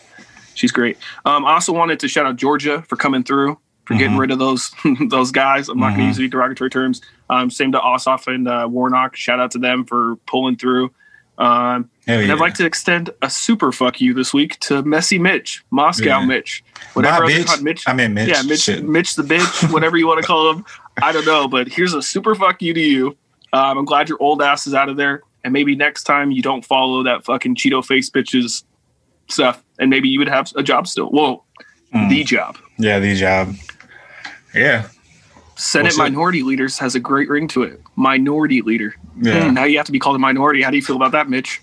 She's 0.56 0.72
great. 0.74 0.98
Um, 1.26 1.46
I 1.46 1.54
also 1.54 1.72
wanted 1.72 2.00
to 2.02 2.08
shout 2.10 2.26
out 2.26 2.36
Georgia 2.36 2.82
for 2.90 2.98
coming 2.98 3.24
through, 3.24 3.58
for 3.86 3.94
getting 3.94 4.18
Mhm. 4.18 4.20
rid 4.20 4.32
of 4.32 4.40
those 4.40 4.72
those 5.10 5.32
guys. 5.32 5.70
I'm 5.70 5.80
not 5.80 5.90
going 5.92 6.02
to 6.02 6.06
use 6.08 6.20
any 6.20 6.28
derogatory 6.28 6.70
terms. 6.70 7.02
Um, 7.30 7.50
same 7.50 7.72
to 7.72 7.80
Ossoff 7.80 8.28
and 8.28 8.48
uh, 8.48 8.68
Warnock. 8.70 9.16
Shout 9.16 9.40
out 9.40 9.52
to 9.52 9.58
them 9.58 9.86
for 9.86 10.18
pulling 10.28 10.58
through. 10.58 10.92
Um, 11.40 11.90
and 12.06 12.28
yeah. 12.28 12.34
I'd 12.34 12.40
like 12.40 12.54
to 12.56 12.66
extend 12.66 13.10
a 13.22 13.30
super 13.30 13.72
fuck 13.72 14.02
you 14.02 14.14
this 14.14 14.34
week 14.34 14.60
to 14.60 14.84
Messy 14.84 15.18
Mitch, 15.18 15.64
Moscow 15.72 16.20
Yeah. 16.20 16.26
Mitch, 16.26 16.64
whatever 16.94 17.24
other 17.24 17.34
bitch. 17.34 17.62
Mitch. 17.62 17.84
I 17.88 17.94
mean, 17.94 18.14
Mitch. 18.14 18.28
yeah, 18.30 18.42
Mitch, 18.42 18.60
Shit. 18.62 18.84
Mitch 18.84 19.16
the 19.16 19.24
bitch, 19.24 19.72
whatever 19.74 19.96
you 19.98 20.06
want 20.06 20.20
to 20.22 20.28
call 20.28 20.52
him. 20.52 20.66
I 21.02 21.12
don't 21.14 21.26
know, 21.26 21.48
but 21.48 21.70
here's 21.70 21.94
a 21.94 22.02
super 22.02 22.36
fuck 22.36 22.62
you 22.62 22.74
to 22.74 22.80
you. 22.82 23.08
Um, 23.54 23.78
I'm 23.78 23.86
glad 23.86 24.10
your 24.10 24.22
old 24.22 24.42
ass 24.42 24.68
is 24.68 24.74
out 24.74 24.90
of 24.90 24.98
there, 24.98 25.22
and 25.46 25.54
maybe 25.54 25.76
next 25.76 26.04
time 26.04 26.30
you 26.32 26.42
don't 26.42 26.64
follow 26.66 27.04
that 27.04 27.24
fucking 27.24 27.56
Cheeto 27.56 27.86
face 27.86 28.10
bitches 28.10 28.64
stuff, 29.30 29.64
and 29.80 29.90
maybe 29.90 30.10
you 30.10 30.20
would 30.20 30.28
have 30.28 30.52
a 30.58 30.62
job 30.64 30.88
still. 30.88 31.08
Whoa, 31.08 31.44
Mm. 31.96 32.10
the 32.10 32.24
job. 32.26 32.58
Yeah, 32.78 33.00
the 33.00 33.16
job. 33.16 33.56
Yeah. 34.54 34.88
Senate 35.56 35.86
What's 35.86 35.96
it? 35.98 36.00
minority 36.02 36.44
leaders 36.44 36.78
has 36.80 36.96
a 36.96 37.00
great 37.00 37.30
ring 37.30 37.48
to 37.50 37.64
it. 37.64 37.82
Minority 37.96 38.62
leader. 38.62 38.96
Yeah. 39.22 39.52
Now 39.52 39.66
you 39.66 39.78
have 39.78 39.86
to 39.88 39.92
be 39.92 40.00
called 40.00 40.16
a 40.16 40.20
minority. 40.20 40.62
How 40.62 40.70
do 40.72 40.78
you 40.78 40.84
feel 40.84 40.96
about 40.96 41.12
that, 41.12 41.30
Mitch? 41.30 41.62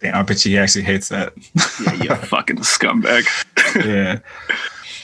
Damn, 0.00 0.14
I 0.14 0.22
bet 0.22 0.40
he 0.40 0.58
actually 0.58 0.84
hates 0.84 1.08
that. 1.08 1.32
Yeah, 1.84 1.92
you 1.94 2.14
fucking 2.26 2.58
scumbag. 2.58 3.26
yeah. 3.76 4.18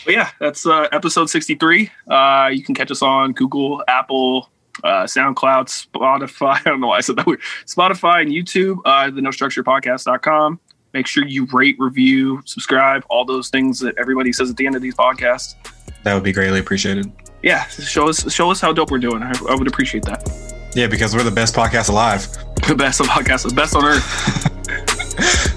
But 0.05 0.14
yeah, 0.14 0.30
that's 0.40 0.66
uh, 0.66 0.88
episode 0.90 1.30
63. 1.30 1.88
Uh, 2.09 2.50
you 2.53 2.64
can 2.64 2.74
catch 2.74 2.90
us 2.90 3.03
on 3.03 3.32
Google, 3.32 3.84
Apple, 3.86 4.50
uh, 4.82 5.05
SoundCloud, 5.05 5.86
Spotify. 5.86 6.57
I 6.61 6.62
don't 6.64 6.80
know 6.80 6.88
why 6.88 6.96
I 6.96 7.00
said 7.03 7.16
that 7.16 7.26
weird. 7.26 7.40
Spotify 7.66 8.22
and 8.22 8.30
YouTube, 8.32 8.78
uh, 8.84 9.11
the 9.11 9.22
no 9.22 9.30
structure 9.30 9.62
podcast.com. 9.62 10.59
Make 10.92 11.07
sure 11.07 11.24
you 11.24 11.46
rate, 11.53 11.76
review, 11.78 12.42
subscribe, 12.44 13.05
all 13.09 13.24
those 13.24 13.48
things 13.48 13.78
that 13.80 13.96
everybody 13.96 14.32
says 14.32 14.50
at 14.50 14.57
the 14.57 14.66
end 14.66 14.74
of 14.74 14.82
these 14.82 14.94
podcasts. 14.94 15.55
That 16.03 16.14
would 16.14 16.24
be 16.24 16.32
greatly 16.32 16.59
appreciated. 16.59 17.11
Yeah, 17.42 17.64
show 17.66 18.09
us 18.09 18.30
show 18.32 18.50
us 18.50 18.61
how 18.61 18.72
dope 18.72 18.90
we're 18.90 18.98
doing. 18.98 19.22
I, 19.22 19.32
I 19.48 19.55
would 19.55 19.68
appreciate 19.68 20.05
that. 20.05 20.51
Yeah, 20.74 20.86
because 20.86 21.14
we're 21.14 21.22
the 21.22 21.30
best 21.30 21.54
podcast 21.54 21.90
alive. 21.90 22.26
The 22.66 22.74
best 22.74 23.00
of 23.00 23.06
podcasts, 23.06 23.48
the 23.48 23.54
best 23.54 23.76
on 23.76 23.84
earth. 23.84 24.48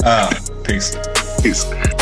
Uh, 0.04 0.30
peace. 0.64 0.96
Peace. 1.42 1.95